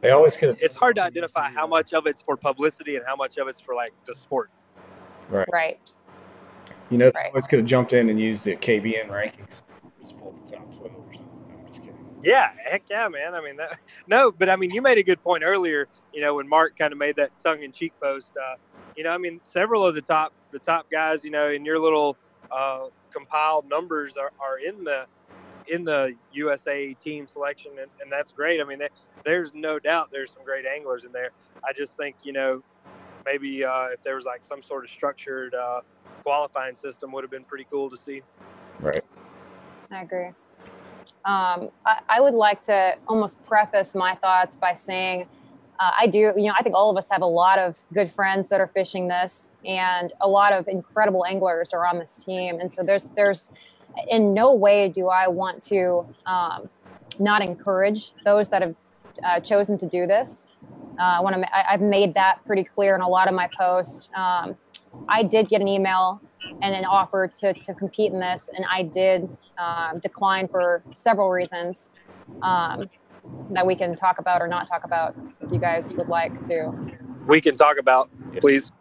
They 0.00 0.10
always 0.10 0.36
could. 0.36 0.56
It's 0.60 0.74
hard 0.74 0.96
to 0.96 1.02
identify 1.02 1.48
how 1.48 1.66
much 1.66 1.92
of 1.92 2.06
it's 2.06 2.22
for 2.22 2.36
publicity 2.36 2.96
and 2.96 3.04
how 3.04 3.16
much 3.16 3.38
of 3.38 3.48
it's 3.48 3.60
for 3.60 3.74
like 3.74 3.92
the 4.06 4.14
sport. 4.14 4.50
Right. 5.28 5.48
Right. 5.52 5.92
You 6.90 6.98
know, 6.98 7.10
right. 7.14 7.26
always 7.26 7.48
could 7.48 7.58
have 7.58 7.66
jumped 7.66 7.92
in 7.92 8.08
and 8.10 8.20
used 8.20 8.44
the 8.44 8.54
KBN 8.54 9.08
rankings. 9.08 9.62
Just 10.00 10.16
pulled 10.18 10.46
the 10.46 10.54
top 10.54 10.72
twelve 10.76 10.92
or 10.92 11.12
something. 11.12 11.28
I'm 11.58 11.66
just 11.66 11.80
kidding. 11.80 11.96
Yeah, 12.22 12.52
heck 12.64 12.84
yeah, 12.88 13.08
man. 13.08 13.34
I 13.34 13.40
mean, 13.40 13.56
that, 13.56 13.78
no, 14.06 14.30
but 14.30 14.48
I 14.48 14.54
mean, 14.54 14.70
you 14.70 14.80
made 14.82 14.98
a 14.98 15.02
good 15.02 15.20
point 15.22 15.42
earlier 15.42 15.88
you 16.16 16.22
know, 16.22 16.34
when 16.34 16.48
Mark 16.48 16.78
kind 16.78 16.92
of 16.92 16.98
made 16.98 17.14
that 17.16 17.30
tongue-in-cheek 17.44 17.92
post, 18.02 18.32
uh, 18.42 18.56
you 18.96 19.04
know, 19.04 19.10
I 19.10 19.18
mean, 19.18 19.38
several 19.44 19.84
of 19.84 19.94
the 19.94 20.00
top 20.00 20.32
the 20.50 20.58
top 20.58 20.90
guys, 20.90 21.22
you 21.22 21.30
know, 21.30 21.50
in 21.50 21.62
your 21.62 21.78
little 21.78 22.16
uh, 22.50 22.86
compiled 23.12 23.68
numbers 23.68 24.16
are, 24.16 24.32
are 24.40 24.58
in 24.58 24.82
the 24.82 25.06
in 25.68 25.84
the 25.84 26.14
USA 26.32 26.94
team 26.94 27.26
selection, 27.26 27.72
and, 27.80 27.90
and 28.00 28.10
that's 28.10 28.32
great. 28.32 28.60
I 28.60 28.64
mean, 28.64 28.78
they, 28.78 28.88
there's 29.24 29.54
no 29.54 29.78
doubt 29.78 30.10
there's 30.10 30.32
some 30.32 30.44
great 30.44 30.64
anglers 30.66 31.04
in 31.04 31.12
there. 31.12 31.30
I 31.64 31.72
just 31.72 31.96
think 31.96 32.16
you 32.22 32.32
know 32.32 32.62
maybe 33.24 33.64
uh, 33.64 33.86
if 33.86 34.02
there 34.02 34.14
was 34.14 34.24
like 34.24 34.42
some 34.42 34.62
sort 34.62 34.84
of 34.84 34.90
structured 34.90 35.54
uh, 35.54 35.80
qualifying 36.22 36.76
system, 36.76 37.12
would 37.12 37.24
have 37.24 37.30
been 37.30 37.44
pretty 37.44 37.66
cool 37.70 37.90
to 37.90 37.96
see. 37.96 38.22
Right. 38.80 39.04
I 39.90 40.02
agree. 40.02 40.28
Um, 41.24 41.70
I, 41.84 42.00
I, 42.08 42.20
would 42.20 42.34
like 42.34 42.62
to 42.62 42.94
almost 43.08 43.44
preface 43.46 43.96
my 43.96 44.14
thoughts 44.14 44.56
by 44.56 44.74
saying 44.74 45.26
uh, 45.78 45.90
I 45.98 46.06
do, 46.06 46.18
you 46.36 46.44
know, 46.44 46.54
I 46.58 46.62
think 46.62 46.74
all 46.74 46.90
of 46.90 46.96
us 46.96 47.08
have 47.10 47.22
a 47.22 47.26
lot 47.26 47.58
of 47.58 47.78
good 47.92 48.12
friends 48.14 48.48
that 48.48 48.60
are 48.60 48.66
fishing 48.66 49.08
this, 49.08 49.50
and 49.64 50.12
a 50.20 50.28
lot 50.28 50.52
of 50.52 50.68
incredible 50.68 51.24
anglers 51.24 51.72
are 51.72 51.86
on 51.86 51.98
this 51.98 52.24
team. 52.24 52.60
And 52.60 52.72
so 52.72 52.82
there's, 52.82 53.10
there's, 53.10 53.50
in 54.08 54.34
no 54.34 54.52
way 54.52 54.88
do 54.88 55.08
I 55.08 55.28
want 55.28 55.62
to 55.64 56.06
um, 56.26 56.68
not 57.18 57.42
encourage 57.42 58.12
those 58.24 58.48
that 58.50 58.62
have 58.62 58.74
uh, 59.24 59.40
chosen 59.40 59.78
to 59.78 59.86
do 59.86 60.06
this. 60.06 60.46
Uh, 60.98 61.02
I 61.02 61.20
want 61.20 61.36
to, 61.36 61.70
I've 61.70 61.80
made 61.80 62.14
that 62.14 62.44
pretty 62.46 62.64
clear 62.64 62.94
in 62.94 63.00
a 63.00 63.08
lot 63.08 63.28
of 63.28 63.34
my 63.34 63.48
posts. 63.56 64.08
Um, 64.14 64.56
I 65.08 65.22
did 65.22 65.48
get 65.48 65.60
an 65.60 65.68
email 65.68 66.20
and 66.62 66.74
an 66.74 66.84
offer 66.84 67.28
to, 67.38 67.52
to 67.52 67.74
compete 67.74 68.12
in 68.12 68.20
this, 68.20 68.48
and 68.54 68.64
I 68.70 68.82
did 68.82 69.28
um, 69.58 69.98
decline 70.00 70.48
for 70.48 70.82
several 70.94 71.30
reasons. 71.30 71.90
Um, 72.42 72.88
that 73.50 73.66
we 73.66 73.74
can 73.74 73.94
talk 73.94 74.18
about 74.18 74.42
or 74.42 74.48
not 74.48 74.68
talk 74.68 74.84
about 74.84 75.16
if 75.40 75.52
you 75.52 75.58
guys 75.58 75.92
would 75.94 76.08
like 76.08 76.44
to. 76.48 76.72
We 77.26 77.40
can 77.40 77.56
talk 77.56 77.78
about, 77.78 78.10
please. 78.40 78.72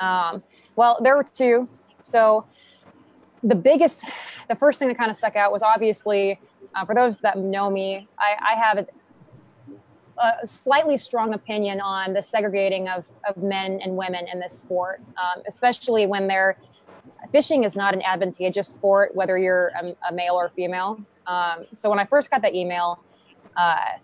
Um, 0.00 0.42
well, 0.76 0.98
there 1.02 1.16
were 1.16 1.24
two. 1.24 1.68
So 2.02 2.46
the 3.42 3.54
biggest, 3.54 4.00
the 4.48 4.56
first 4.56 4.78
thing 4.78 4.88
that 4.88 4.96
kind 4.96 5.10
of 5.10 5.16
stuck 5.16 5.36
out 5.36 5.52
was 5.52 5.62
obviously, 5.62 6.40
uh, 6.74 6.84
for 6.84 6.94
those 6.94 7.18
that 7.18 7.38
know 7.38 7.70
me, 7.70 8.08
I, 8.18 8.54
I 8.54 8.54
have 8.54 8.78
a, 8.78 8.86
a, 10.18 10.46
slightly 10.46 10.96
strong 10.96 11.34
opinion 11.34 11.80
on 11.80 12.12
the 12.12 12.22
segregating 12.22 12.88
of, 12.88 13.08
of 13.28 13.36
men 13.42 13.80
and 13.82 13.96
women 13.96 14.26
in 14.32 14.40
this 14.40 14.58
sport, 14.58 15.00
um, 15.16 15.42
especially 15.46 16.06
when 16.06 16.26
they're 16.26 16.58
fishing 17.32 17.64
is 17.64 17.76
not 17.76 17.94
an 17.94 18.02
advantageous 18.02 18.68
sport, 18.68 19.14
whether 19.14 19.38
you're 19.38 19.68
a, 19.80 19.94
a 20.08 20.12
male 20.12 20.34
or 20.34 20.50
female. 20.50 21.00
Um, 21.26 21.66
so 21.74 21.90
when 21.90 21.98
I 21.98 22.04
first 22.04 22.30
got 22.30 22.42
that 22.42 22.54
email, 22.54 23.02
uh, 23.58 23.98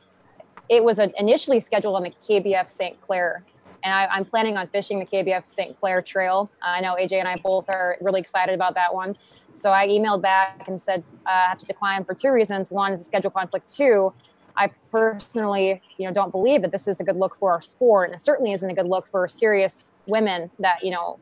it 0.68 0.82
was 0.82 0.98
initially 0.98 1.60
scheduled 1.60 1.94
on 1.94 2.02
the 2.02 2.10
KBF 2.10 2.68
St. 2.68 3.00
Clair, 3.00 3.44
and 3.84 3.94
I, 3.94 4.16
am 4.16 4.24
planning 4.24 4.56
on 4.56 4.66
fishing 4.68 4.98
the 4.98 5.06
KBF 5.06 5.48
St. 5.48 5.78
Clair 5.78 6.02
Trail. 6.02 6.50
I 6.62 6.80
know 6.80 6.96
AJ 7.00 7.12
and 7.14 7.28
I 7.28 7.36
both 7.36 7.68
are 7.68 7.96
really 8.00 8.20
excited 8.20 8.54
about 8.54 8.74
that 8.74 8.92
one. 8.92 9.14
So 9.52 9.70
I 9.70 9.86
emailed 9.86 10.22
back 10.22 10.66
and 10.68 10.80
said 10.80 11.04
uh, 11.26 11.30
I 11.30 11.48
have 11.50 11.58
to 11.58 11.66
decline 11.66 12.04
for 12.04 12.14
two 12.14 12.32
reasons. 12.32 12.70
One 12.70 12.92
is 12.92 13.02
a 13.02 13.04
schedule 13.04 13.30
conflict. 13.30 13.72
Two, 13.72 14.12
I 14.56 14.70
personally, 14.90 15.82
you 15.98 16.06
know, 16.06 16.12
don't 16.12 16.30
believe 16.30 16.62
that 16.62 16.72
this 16.72 16.88
is 16.88 16.98
a 16.98 17.04
good 17.04 17.16
look 17.16 17.36
for 17.38 17.52
our 17.52 17.62
sport, 17.62 18.10
and 18.10 18.18
it 18.18 18.24
certainly 18.24 18.52
isn't 18.52 18.68
a 18.68 18.74
good 18.74 18.86
look 18.86 19.06
for 19.10 19.28
serious 19.28 19.92
women 20.06 20.50
that 20.58 20.82
you 20.82 20.90
know 20.90 21.18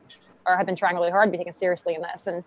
or 0.46 0.56
have 0.56 0.66
been 0.66 0.76
trying 0.76 0.96
really 0.96 1.10
hard 1.10 1.28
to 1.28 1.30
be 1.30 1.38
taken 1.38 1.52
seriously 1.52 1.94
in 1.94 2.02
this. 2.02 2.26
And 2.26 2.44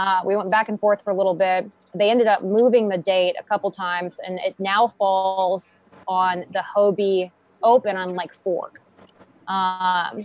uh, 0.00 0.22
we 0.24 0.34
went 0.34 0.50
back 0.50 0.70
and 0.70 0.80
forth 0.80 1.02
for 1.04 1.10
a 1.10 1.14
little 1.14 1.34
bit. 1.34 1.70
They 1.94 2.10
ended 2.10 2.26
up 2.26 2.42
moving 2.42 2.88
the 2.88 2.96
date 2.96 3.34
a 3.38 3.42
couple 3.42 3.70
times, 3.70 4.18
and 4.26 4.38
it 4.38 4.54
now 4.58 4.88
falls 4.88 5.76
on 6.08 6.46
the 6.54 6.64
Hobie 6.74 7.30
Open 7.62 7.98
on 7.98 8.14
Lake 8.14 8.32
Fork. 8.32 8.80
Um, 9.46 10.24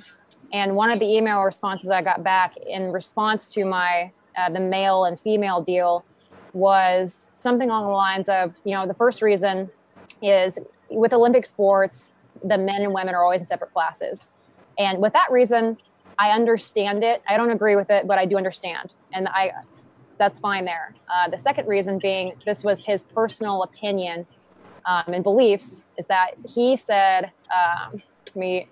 and 0.54 0.78
one 0.78 0.92
of 0.92 1.00
the 1.00 1.06
email 1.06 1.42
responses 1.42 1.90
I 1.90 2.02
got 2.02 2.24
back 2.24 2.56
in 2.56 2.94
response 2.94 3.50
to 3.50 3.66
my 3.66 4.12
uh, 4.38 4.50
the 4.50 4.62
male 4.62 5.04
and 5.04 5.20
female 5.20 5.60
deal 5.62 6.06
was 6.54 7.28
something 7.36 7.70
along 7.70 7.84
the 7.84 7.90
lines 7.90 8.30
of, 8.30 8.56
you 8.64 8.74
know, 8.74 8.88
the 8.88 8.94
first 8.94 9.22
reason 9.22 9.70
is 10.22 10.58
with 10.90 11.12
Olympic 11.12 11.46
sports, 11.46 12.14
the 12.44 12.58
men 12.58 12.82
and 12.82 12.94
women 12.94 13.14
are 13.14 13.24
always 13.24 13.42
in 13.42 13.48
separate 13.48 13.74
classes. 13.74 14.30
And 14.78 15.02
with 15.02 15.12
that 15.14 15.30
reason, 15.32 15.78
I 16.18 16.30
understand 16.32 17.04
it. 17.04 17.22
I 17.28 17.36
don't 17.36 17.52
agree 17.52 17.76
with 17.76 17.90
it, 17.90 18.08
but 18.08 18.18
I 18.18 18.26
do 18.26 18.38
understand. 18.38 18.94
And 19.16 19.28
I 19.28 19.52
that's 20.18 20.40
fine 20.40 20.66
there. 20.66 20.94
Uh, 21.14 21.30
the 21.30 21.38
second 21.38 21.68
reason 21.68 22.00
being 22.00 22.34
this 22.46 22.64
was 22.64 22.86
his 22.86 23.04
personal 23.04 23.64
opinion 23.64 24.26
um, 24.86 25.04
and 25.08 25.24
beliefs 25.24 25.84
is 25.98 26.06
that 26.06 26.32
he 26.48 26.76
said, 26.76 27.32
um, 27.54 28.02
me, 28.36 28.70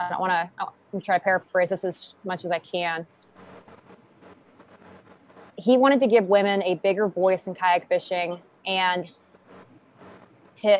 I 0.00 0.08
don't 0.08 0.20
want 0.20 0.32
to, 0.32 1.00
trying 1.00 1.20
to 1.20 1.24
paraphrase 1.24 1.70
this 1.70 1.84
as 1.84 2.14
much 2.24 2.44
as 2.46 2.50
I 2.50 2.60
can 2.60 3.06
he 5.56 5.78
wanted 5.78 6.00
to 6.00 6.06
give 6.06 6.26
women 6.26 6.62
a 6.62 6.74
bigger 6.76 7.08
voice 7.08 7.46
in 7.46 7.54
kayak 7.54 7.88
fishing 7.88 8.40
and 8.66 9.08
to 10.56 10.78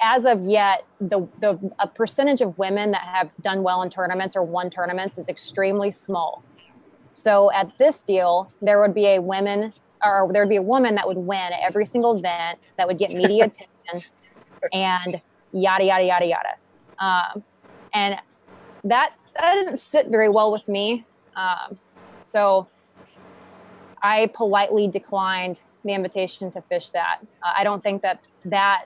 as 0.00 0.24
of 0.24 0.42
yet 0.42 0.84
the 1.00 1.26
the 1.40 1.58
a 1.78 1.88
percentage 1.88 2.40
of 2.40 2.56
women 2.58 2.92
that 2.92 3.02
have 3.02 3.30
done 3.40 3.62
well 3.62 3.82
in 3.82 3.90
tournaments 3.90 4.36
or 4.36 4.42
won 4.42 4.70
tournaments 4.70 5.18
is 5.18 5.28
extremely 5.28 5.90
small 5.90 6.42
so 7.18 7.50
at 7.52 7.70
this 7.78 8.02
deal 8.02 8.50
there 8.62 8.80
would 8.80 8.94
be 8.94 9.06
a 9.06 9.20
woman 9.20 9.72
or 10.04 10.30
there 10.32 10.42
would 10.42 10.48
be 10.48 10.56
a 10.56 10.62
woman 10.62 10.94
that 10.94 11.06
would 11.06 11.16
win 11.16 11.50
every 11.60 11.84
single 11.84 12.16
event 12.16 12.58
that 12.76 12.86
would 12.86 12.98
get 12.98 13.12
media 13.12 13.44
attention 13.86 14.10
and 14.72 15.20
yada 15.52 15.84
yada 15.84 16.04
yada 16.04 16.26
yada 16.26 16.54
um, 16.98 17.42
and 17.94 18.16
that 18.84 19.14
that 19.38 19.54
didn't 19.54 19.78
sit 19.78 20.08
very 20.08 20.28
well 20.28 20.52
with 20.52 20.66
me 20.68 21.04
um, 21.36 21.78
so 22.24 22.66
I 24.02 24.30
politely 24.34 24.88
declined 24.88 25.60
the 25.84 25.92
invitation 25.92 26.50
to 26.52 26.62
fish 26.62 26.90
that. 26.90 27.18
Uh, 27.42 27.52
I 27.56 27.64
don't 27.64 27.82
think 27.82 28.02
that 28.02 28.20
that 28.44 28.84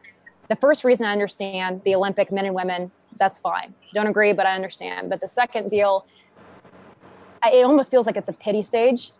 the 0.48 0.56
first 0.56 0.84
reason 0.84 1.06
I 1.06 1.12
understand 1.12 1.82
the 1.84 1.94
Olympic 1.94 2.30
men 2.30 2.46
and 2.46 2.54
women, 2.54 2.90
that's 3.18 3.40
fine. 3.40 3.74
Don't 3.94 4.06
agree, 4.06 4.32
but 4.32 4.46
I 4.46 4.54
understand. 4.54 5.08
But 5.08 5.20
the 5.20 5.28
second 5.28 5.70
deal, 5.70 6.06
it 7.44 7.64
almost 7.64 7.90
feels 7.90 8.06
like 8.06 8.16
it's 8.16 8.28
a 8.28 8.32
pity 8.32 8.62
stage 8.62 9.12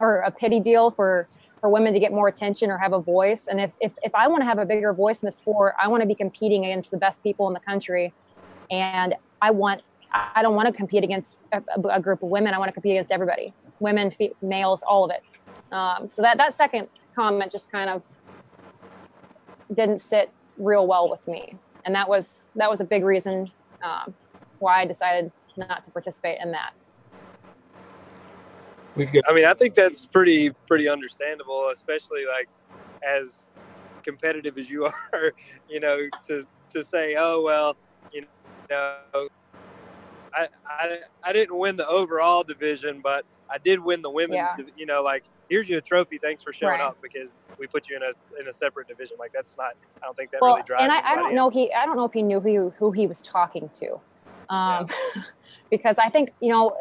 or 0.00 0.20
a 0.20 0.30
pity 0.30 0.60
deal 0.60 0.90
for 0.90 1.28
for 1.60 1.70
women 1.70 1.92
to 1.92 2.00
get 2.00 2.10
more 2.10 2.26
attention 2.26 2.70
or 2.70 2.78
have 2.78 2.92
a 2.92 3.00
voice. 3.00 3.46
And 3.46 3.60
if 3.60 3.70
if, 3.80 3.92
if 4.02 4.14
I 4.14 4.26
want 4.28 4.42
to 4.42 4.46
have 4.46 4.58
a 4.58 4.66
bigger 4.66 4.92
voice 4.92 5.20
in 5.20 5.26
the 5.26 5.32
sport, 5.32 5.74
I 5.80 5.88
want 5.88 6.00
to 6.02 6.06
be 6.06 6.14
competing 6.14 6.64
against 6.64 6.90
the 6.90 6.96
best 6.96 7.22
people 7.22 7.46
in 7.46 7.54
the 7.54 7.60
country, 7.60 8.12
and 8.70 9.14
I 9.40 9.50
want 9.50 9.82
I 10.12 10.42
don't 10.42 10.54
want 10.54 10.66
to 10.66 10.72
compete 10.72 11.04
against 11.04 11.44
a, 11.52 11.62
a 11.90 12.00
group 12.00 12.22
of 12.22 12.28
women. 12.28 12.52
I 12.52 12.58
want 12.58 12.68
to 12.68 12.72
compete 12.72 12.92
against 12.92 13.12
everybody 13.12 13.54
women, 13.82 14.12
males, 14.40 14.82
all 14.86 15.04
of 15.04 15.10
it. 15.10 15.22
Um, 15.74 16.08
so 16.10 16.22
that 16.22 16.36
that 16.38 16.54
second 16.54 16.88
comment 17.14 17.52
just 17.52 17.70
kind 17.70 17.90
of 17.90 18.02
didn't 19.74 20.00
sit 20.00 20.30
real 20.58 20.86
well 20.86 21.10
with 21.10 21.26
me, 21.26 21.56
and 21.84 21.94
that 21.94 22.08
was 22.08 22.52
that 22.56 22.68
was 22.68 22.80
a 22.80 22.84
big 22.84 23.04
reason 23.04 23.50
um, 23.82 24.14
why 24.58 24.82
I 24.82 24.86
decided 24.86 25.32
not 25.56 25.84
to 25.84 25.90
participate 25.90 26.38
in 26.42 26.50
that. 26.52 26.72
We've 28.96 29.12
got- 29.12 29.24
I 29.28 29.34
mean, 29.34 29.44
I 29.44 29.54
think 29.54 29.74
that's 29.74 30.06
pretty 30.06 30.50
pretty 30.66 30.88
understandable, 30.88 31.70
especially 31.72 32.24
like 32.26 32.48
as 33.02 33.50
competitive 34.02 34.58
as 34.58 34.70
you 34.70 34.84
are. 35.12 35.32
You 35.68 35.80
know, 35.80 36.08
to 36.28 36.46
to 36.70 36.84
say, 36.84 37.16
oh 37.18 37.42
well, 37.42 37.76
you 38.12 38.26
know 38.70 39.28
I, 40.34 40.48
I, 40.66 40.98
I 41.22 41.32
didn't 41.32 41.56
win 41.56 41.76
the 41.76 41.86
overall 41.86 42.42
division, 42.42 43.00
but 43.02 43.24
I 43.50 43.58
did 43.58 43.78
win 43.80 44.02
the 44.02 44.10
women's. 44.10 44.36
Yeah. 44.36 44.64
You 44.76 44.86
know, 44.86 45.02
like 45.02 45.24
here's 45.48 45.68
your 45.68 45.80
trophy. 45.80 46.18
Thanks 46.18 46.42
for 46.42 46.52
showing 46.52 46.80
right. 46.80 46.80
up 46.80 46.98
because 47.02 47.42
we 47.58 47.66
put 47.66 47.88
you 47.88 47.96
in 47.96 48.02
a 48.02 48.40
in 48.40 48.48
a 48.48 48.52
separate 48.52 48.88
division. 48.88 49.16
Like 49.18 49.32
that's 49.32 49.56
not. 49.56 49.74
I 50.02 50.06
don't 50.06 50.16
think 50.16 50.30
that 50.32 50.40
well, 50.40 50.54
really 50.54 50.64
drives. 50.64 50.82
And 50.82 50.92
I, 50.92 51.12
I 51.12 51.14
don't 51.16 51.34
know 51.34 51.50
he. 51.50 51.72
I 51.72 51.84
don't 51.84 51.96
know 51.96 52.04
if 52.04 52.12
he 52.12 52.22
knew 52.22 52.40
who 52.40 52.70
who 52.78 52.92
he 52.92 53.06
was 53.06 53.20
talking 53.20 53.70
to, 53.80 53.92
um, 54.48 54.86
yeah. 55.16 55.22
because 55.72 55.96
I 55.96 56.10
think 56.10 56.32
you 56.40 56.50
know 56.50 56.76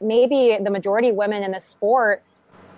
maybe 0.00 0.58
the 0.60 0.70
majority 0.70 1.10
of 1.10 1.14
women 1.14 1.44
in 1.44 1.52
the 1.52 1.60
sport 1.60 2.24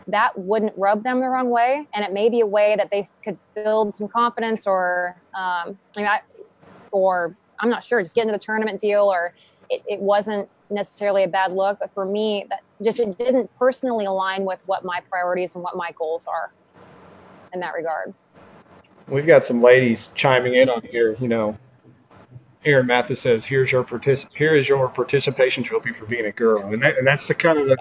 that 0.09 0.37
wouldn't 0.37 0.73
rub 0.76 1.04
them 1.04 1.21
the 1.21 1.28
wrong 1.28 1.49
way, 1.49 1.87
and 1.95 2.04
it 2.04 2.12
may 2.12 2.28
be 2.28 2.40
a 2.40 2.47
way 2.47 2.75
that 2.76 2.90
they 2.90 3.09
could 3.25 3.38
build 3.54 3.95
some 3.97 4.09
confidence 4.09 4.66
or 4.66 5.16
um, 5.33 5.78
I 5.97 6.00
mean, 6.02 6.09
or 6.90 7.37
I'm 7.61 7.71
not 7.71 7.85
sure, 7.85 8.02
just 8.02 8.16
get 8.16 8.23
into 8.23 8.33
the 8.33 8.45
tournament 8.45 8.81
deal 8.81 9.04
or 9.04 9.33
it, 9.71 9.83
it 9.87 10.00
wasn't 10.00 10.49
necessarily 10.69 11.23
a 11.23 11.28
bad 11.28 11.52
look, 11.52 11.78
but 11.78 11.95
for 11.95 12.04
me, 12.04 12.47
that 12.50 12.61
just 12.83 12.99
it 12.99 13.16
didn't 13.16 13.49
personally 13.57 14.07
align 14.07 14.45
with 14.45 14.59
what 14.66 14.85
my 14.85 15.00
priorities 15.09 15.54
and 15.54 15.62
what 15.62 15.76
my 15.76 15.92
goals 15.92 16.26
are 16.26 16.52
in 17.52 17.61
that 17.61 17.73
regard. 17.75 18.12
We've 19.07 19.26
got 19.26 19.45
some 19.45 19.62
ladies 19.62 20.11
chiming 20.16 20.54
in 20.54 20.69
on 20.69 20.83
here. 20.83 21.16
You 21.21 21.28
know, 21.28 21.57
Aaron 22.64 22.87
Mathis 22.87 23.21
says, 23.21 23.45
"Here's 23.45 23.73
your 23.73 23.85
partic- 23.85 24.35
here 24.35 24.54
is 24.54 24.69
your 24.69 24.88
participation 24.88 25.62
trophy 25.62 25.92
for 25.92 26.07
being 26.07 26.26
a 26.26 26.33
girl," 26.33 26.62
and 26.73 26.83
that, 26.83 26.99
and 26.99 27.07
that's 27.07 27.26
the 27.28 27.35
kind 27.35 27.59
of 27.59 27.66
the 27.66 27.76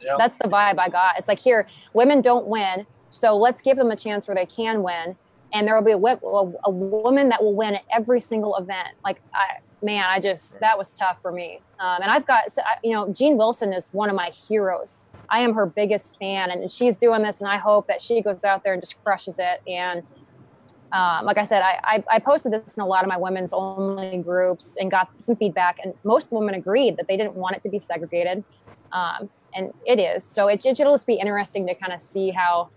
yep. 0.00 0.18
that's 0.18 0.36
the 0.36 0.48
vibe 0.48 0.78
I 0.78 0.88
got. 0.88 1.18
It's 1.18 1.28
like 1.28 1.38
here, 1.38 1.66
women 1.92 2.20
don't 2.20 2.46
win, 2.46 2.86
so 3.10 3.36
let's 3.36 3.62
give 3.62 3.76
them 3.76 3.90
a 3.90 3.96
chance 3.96 4.28
where 4.28 4.34
they 4.34 4.46
can 4.46 4.82
win, 4.82 5.16
and 5.52 5.66
there 5.66 5.74
will 5.74 5.84
be 5.84 5.92
a, 5.92 5.96
a, 5.96 6.52
a 6.64 6.70
woman 6.70 7.28
that 7.30 7.42
will 7.42 7.54
win 7.54 7.74
at 7.74 7.82
every 7.94 8.20
single 8.20 8.56
event. 8.56 8.88
Like 9.04 9.20
I, 9.34 9.58
man, 9.82 10.04
I 10.04 10.20
just 10.20 10.60
that 10.60 10.78
was 10.78 10.94
tough 10.94 11.18
for 11.20 11.32
me. 11.32 11.60
Um, 11.80 12.02
and 12.02 12.10
I've 12.10 12.26
got, 12.26 12.44
you 12.84 12.92
know, 12.92 13.12
Jean 13.12 13.36
Wilson 13.36 13.72
is 13.72 13.90
one 13.92 14.08
of 14.08 14.14
my 14.14 14.30
heroes. 14.30 15.06
I 15.28 15.40
am 15.40 15.54
her 15.54 15.66
biggest 15.66 16.18
fan, 16.18 16.50
and 16.50 16.70
she's 16.70 16.96
doing 16.96 17.22
this, 17.22 17.40
and 17.40 17.50
I 17.50 17.56
hope 17.56 17.86
that 17.88 18.00
she 18.00 18.20
goes 18.20 18.44
out 18.44 18.62
there 18.62 18.74
and 18.74 18.82
just 18.82 19.02
crushes 19.02 19.38
it. 19.38 19.62
And 19.66 20.02
um, 20.92 21.24
like 21.24 21.38
I 21.38 21.44
said, 21.44 21.62
I, 21.62 21.80
I, 21.82 22.04
I, 22.10 22.18
posted 22.18 22.52
this 22.52 22.76
in 22.76 22.82
a 22.82 22.86
lot 22.86 23.02
of 23.02 23.08
my 23.08 23.16
women's 23.16 23.52
only 23.54 24.18
groups 24.18 24.76
and 24.78 24.90
got 24.90 25.08
some 25.18 25.36
feedback, 25.36 25.78
and 25.82 25.94
most 26.04 26.30
women 26.32 26.54
agreed 26.54 26.98
that 26.98 27.08
they 27.08 27.16
didn't 27.16 27.34
want 27.34 27.56
it 27.56 27.62
to 27.62 27.70
be 27.70 27.78
segregated, 27.78 28.44
um, 28.92 29.30
and 29.54 29.72
it 29.86 29.98
is. 29.98 30.22
So 30.22 30.48
it, 30.48 30.64
it'll 30.66 30.92
just 30.92 31.06
be 31.06 31.14
interesting 31.14 31.66
to 31.66 31.74
kind 31.74 31.92
of 31.92 32.02
see 32.02 32.30
how 32.30 32.68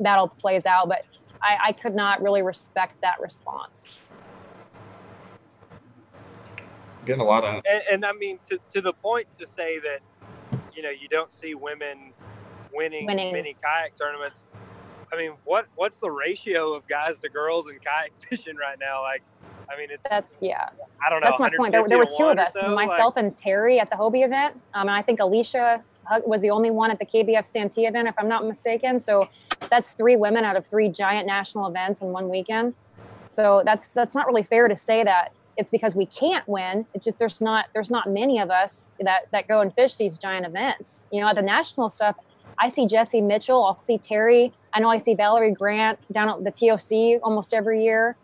that'll 0.00 0.28
plays 0.28 0.66
out. 0.66 0.88
But 0.88 1.06
I, 1.42 1.68
I 1.68 1.72
could 1.72 1.94
not 1.94 2.22
really 2.22 2.42
respect 2.42 3.00
that 3.00 3.20
response 3.20 3.88
getting 7.06 7.22
a 7.22 7.24
lot 7.24 7.44
of. 7.44 7.62
And, 7.70 7.82
and, 7.90 8.04
I 8.04 8.12
mean, 8.12 8.38
to, 8.50 8.58
to 8.74 8.82
the 8.82 8.92
point 8.92 9.28
to 9.38 9.46
say 9.46 9.78
that, 9.78 10.00
you 10.74 10.82
know, 10.82 10.90
you 10.90 11.08
don't 11.08 11.32
see 11.32 11.54
women 11.54 12.12
winning, 12.74 13.06
winning. 13.06 13.32
many 13.32 13.56
kayak 13.62 13.96
tournaments. 13.96 14.42
I 15.12 15.16
mean, 15.16 15.32
what 15.44 15.66
what's 15.76 16.00
the 16.00 16.10
ratio 16.10 16.74
of 16.74 16.86
guys 16.86 17.18
to 17.20 17.28
girls 17.28 17.68
in 17.68 17.78
kayak 17.78 18.12
fishing 18.28 18.56
right 18.56 18.78
now? 18.78 19.02
Like, 19.02 19.22
I 19.72 19.76
mean, 19.76 19.88
it's 19.90 20.02
that's 20.08 20.30
yeah. 20.40 20.68
I 21.04 21.10
don't 21.10 21.20
know. 21.20 21.28
That's 21.28 21.40
my 21.40 21.50
point. 21.56 21.72
There, 21.72 21.86
there 21.88 21.98
were 21.98 22.06
two 22.06 22.24
of 22.24 22.38
us, 22.38 22.52
so, 22.52 22.74
myself 22.74 23.16
like, 23.16 23.24
and 23.24 23.36
Terry 23.36 23.78
at 23.78 23.90
the 23.90 23.96
Hobie 23.96 24.24
event, 24.24 24.54
um, 24.74 24.88
and 24.88 24.90
I 24.90 25.02
think 25.02 25.20
Alicia 25.20 25.82
was 26.24 26.40
the 26.40 26.50
only 26.50 26.70
one 26.70 26.90
at 26.90 26.98
the 26.98 27.06
KBF 27.06 27.46
Santee 27.46 27.86
event, 27.86 28.08
if 28.08 28.14
I'm 28.18 28.28
not 28.28 28.46
mistaken. 28.46 29.00
So 29.00 29.28
that's 29.70 29.92
three 29.92 30.16
women 30.16 30.44
out 30.44 30.56
of 30.56 30.66
three 30.66 30.88
giant 30.88 31.26
national 31.26 31.66
events 31.66 32.00
in 32.00 32.08
one 32.08 32.28
weekend. 32.28 32.74
So 33.28 33.62
that's 33.64 33.88
that's 33.88 34.14
not 34.14 34.26
really 34.26 34.42
fair 34.42 34.68
to 34.68 34.76
say 34.76 35.04
that 35.04 35.32
it's 35.56 35.70
because 35.70 35.94
we 35.94 36.06
can't 36.06 36.46
win. 36.48 36.86
It's 36.94 37.04
just 37.04 37.18
there's 37.18 37.40
not 37.40 37.66
there's 37.72 37.90
not 37.90 38.08
many 38.08 38.38
of 38.38 38.50
us 38.50 38.94
that 39.00 39.30
that 39.32 39.48
go 39.48 39.60
and 39.60 39.74
fish 39.74 39.96
these 39.96 40.18
giant 40.18 40.46
events. 40.46 41.06
You 41.10 41.20
know, 41.20 41.28
at 41.28 41.36
the 41.36 41.42
national 41.42 41.90
stuff, 41.90 42.16
I 42.58 42.68
see 42.68 42.86
Jesse 42.86 43.20
Mitchell, 43.20 43.64
I'll 43.64 43.78
see 43.78 43.98
Terry. 43.98 44.52
I 44.72 44.80
know 44.80 44.90
I 44.90 44.98
see 44.98 45.14
Valerie 45.14 45.52
Grant 45.52 45.98
down 46.12 46.28
at 46.28 46.44
the 46.44 46.50
TOC 46.50 47.20
almost 47.22 47.54
every 47.54 47.82
year. 47.84 48.16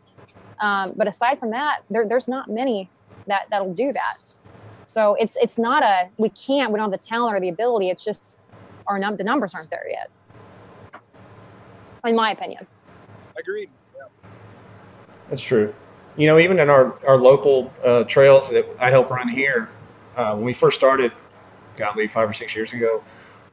Um, 0.61 0.93
but 0.97 1.09
aside 1.09 1.39
from 1.39 1.51
that, 1.51 1.81
there, 1.91 2.07
there's 2.07 2.29
not 2.29 2.49
many 2.49 2.89
that 3.27 3.47
that'll 3.51 3.75
do 3.75 3.93
that. 3.93 4.17
So 4.87 5.15
it's 5.15 5.37
it's 5.41 5.59
not 5.59 5.83
a 5.83 6.09
we 6.19 6.29
can't 6.31 6.73
we 6.73 6.79
don't 6.79 6.91
have 6.91 7.01
the 7.01 7.07
talent 7.07 7.37
or 7.37 7.41
the 7.41 7.49
ability. 7.49 7.91
It's 7.91 8.05
just 8.05 8.41
our 8.87 8.99
num- 8.99 9.17
the 9.17 9.25
numbers 9.25 9.55
aren't 9.55 9.71
there 9.71 9.87
yet, 9.91 10.11
in 12.05 12.17
my 12.17 12.33
opinion. 12.33 12.67
Agreed. 13.39 13.71
That's 15.31 15.43
true. 15.43 15.75
you 16.17 16.27
know, 16.27 16.39
even 16.39 16.59
in 16.59 16.69
our, 16.69 16.99
our 17.07 17.17
local 17.17 17.73
uh, 17.85 18.05
trails 18.05 18.51
that 18.51 18.67
I 18.79 18.91
help 18.91 19.11
run 19.11 19.29
here, 19.29 19.71
uh, 20.17 20.35
when 20.35 20.45
we 20.45 20.53
first 20.53 20.79
started, 20.79 21.13
godly, 21.77 22.07
five 22.09 22.29
or 22.29 22.33
six 22.33 22.55
years 22.55 22.73
ago, 22.73 23.03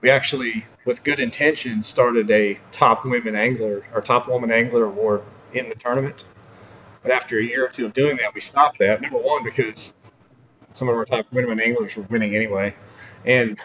we 0.01 0.09
actually, 0.09 0.65
with 0.85 1.03
good 1.03 1.19
intention, 1.19 1.83
started 1.83 2.29
a 2.31 2.57
top 2.71 3.05
women 3.05 3.35
angler 3.35 3.85
or 3.93 4.01
top 4.01 4.27
woman 4.27 4.51
angler 4.51 4.85
award 4.85 5.23
in 5.53 5.69
the 5.69 5.75
tournament. 5.75 6.25
But 7.01 7.11
after 7.11 7.39
a 7.39 7.43
year 7.43 7.65
or 7.65 7.69
two 7.69 7.85
of 7.85 7.93
doing 7.93 8.17
that, 8.17 8.33
we 8.33 8.41
stopped 8.41 8.79
that. 8.79 9.01
Number 9.01 9.17
one, 9.17 9.43
because 9.43 9.93
some 10.73 10.89
of 10.89 10.95
our 10.95 11.05
top 11.05 11.25
women 11.31 11.59
anglers 11.59 11.95
were 11.95 12.03
winning 12.03 12.35
anyway, 12.35 12.75
and 13.25 13.59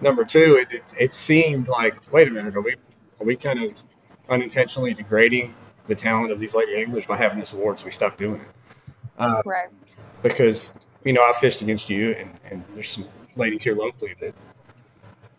number 0.00 0.24
two, 0.24 0.56
it, 0.56 0.72
it, 0.72 0.94
it 0.98 1.12
seemed 1.12 1.68
like, 1.68 2.12
wait 2.12 2.28
a 2.28 2.30
minute, 2.30 2.56
are 2.56 2.60
we 2.60 2.74
are 3.20 3.26
we 3.26 3.36
kind 3.36 3.62
of 3.62 3.82
unintentionally 4.28 4.94
degrading 4.94 5.54
the 5.88 5.94
talent 5.94 6.30
of 6.30 6.38
these 6.38 6.54
lady 6.54 6.76
anglers 6.76 7.06
by 7.06 7.16
having 7.16 7.38
this 7.38 7.52
award? 7.52 7.78
So 7.78 7.84
we 7.86 7.90
stopped 7.90 8.18
doing 8.18 8.40
it. 8.40 8.48
Uh, 9.18 9.42
right. 9.44 9.68
Because 10.22 10.74
you 11.04 11.12
know 11.12 11.22
I 11.22 11.32
fished 11.32 11.62
against 11.62 11.90
you, 11.90 12.12
and, 12.12 12.30
and 12.50 12.64
there's 12.74 12.90
some 12.90 13.06
ladies 13.36 13.62
here 13.64 13.74
locally 13.74 14.14
that 14.20 14.34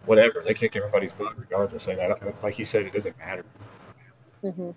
whatever 0.06 0.41
they 0.46 0.53
kick 0.53 0.75
everybody's 0.75 1.12
butt 1.12 1.38
regardless. 1.38 1.88
Like, 1.88 2.44
like 2.44 2.60
you 2.60 2.65
said, 2.65 2.86
it 2.86 2.94
doesn't 2.94 3.18
matter. 3.18 3.46
Mm-hmm. 4.44 4.72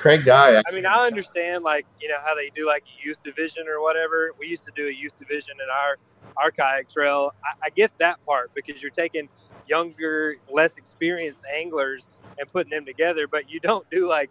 Craig 0.00 0.24
Dye. 0.24 0.62
I 0.66 0.74
mean, 0.74 0.86
I 0.86 1.06
understand 1.06 1.62
like 1.62 1.86
you 2.00 2.08
know 2.08 2.16
how 2.24 2.34
they 2.34 2.50
do 2.54 2.66
like 2.66 2.84
a 2.84 3.06
youth 3.06 3.22
division 3.22 3.68
or 3.68 3.82
whatever. 3.82 4.30
We 4.38 4.46
used 4.46 4.64
to 4.64 4.72
do 4.74 4.86
a 4.86 4.92
youth 4.92 5.18
division 5.18 5.54
in 5.62 5.68
our 5.70 5.98
our 6.42 6.50
kayak 6.50 6.88
trail. 6.90 7.34
I, 7.44 7.66
I 7.66 7.68
get 7.70 7.92
that 7.98 8.24
part 8.24 8.50
because 8.54 8.80
you're 8.80 8.92
taking 8.92 9.28
younger, 9.66 10.36
less 10.50 10.76
experienced 10.76 11.42
anglers 11.54 12.08
and 12.38 12.50
putting 12.50 12.70
them 12.70 12.86
together, 12.86 13.28
but 13.28 13.50
you 13.50 13.60
don't 13.60 13.88
do 13.90 14.08
like 14.08 14.30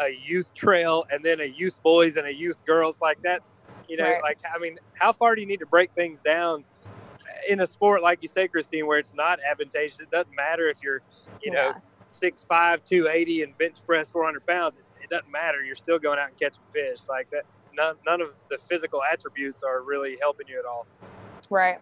a 0.00 0.18
youth 0.26 0.52
trail 0.52 1.04
and 1.12 1.24
then 1.24 1.40
a 1.40 1.44
youth 1.44 1.80
boys 1.84 2.16
and 2.16 2.26
a 2.26 2.34
youth 2.34 2.64
girls 2.66 3.00
like 3.00 3.22
that. 3.22 3.42
You 3.88 3.98
know, 3.98 4.04
right. 4.04 4.22
like 4.22 4.38
I 4.52 4.58
mean, 4.58 4.78
how 4.94 5.12
far 5.12 5.36
do 5.36 5.40
you 5.40 5.46
need 5.46 5.60
to 5.60 5.66
break 5.66 5.92
things 5.92 6.20
down 6.20 6.64
in 7.48 7.60
a 7.60 7.66
sport 7.66 8.02
like 8.02 8.20
you 8.22 8.28
say, 8.28 8.48
Christine, 8.48 8.86
where 8.86 8.98
it's 8.98 9.14
not 9.14 9.38
advantageous? 9.48 10.00
It 10.00 10.10
doesn't 10.10 10.34
matter 10.34 10.68
if 10.68 10.82
you're, 10.82 11.02
you 11.42 11.52
yeah. 11.52 11.62
know, 11.62 11.74
six 12.04 12.44
five, 12.48 12.84
two 12.84 13.08
eighty, 13.08 13.42
and 13.42 13.56
bench 13.58 13.76
press 13.86 14.08
four 14.10 14.24
hundred 14.24 14.46
pounds. 14.46 14.76
It, 14.76 14.84
it 15.02 15.10
doesn't 15.10 15.30
matter. 15.30 15.62
You're 15.62 15.76
still 15.76 15.98
going 15.98 16.18
out 16.18 16.28
and 16.28 16.38
catching 16.38 16.62
fish 16.72 17.00
like 17.08 17.30
that. 17.30 17.44
None, 17.74 17.96
none 18.06 18.20
of 18.20 18.38
the 18.50 18.58
physical 18.58 19.00
attributes 19.10 19.62
are 19.62 19.82
really 19.82 20.16
helping 20.20 20.46
you 20.48 20.58
at 20.58 20.64
all. 20.64 20.86
Right. 21.50 21.78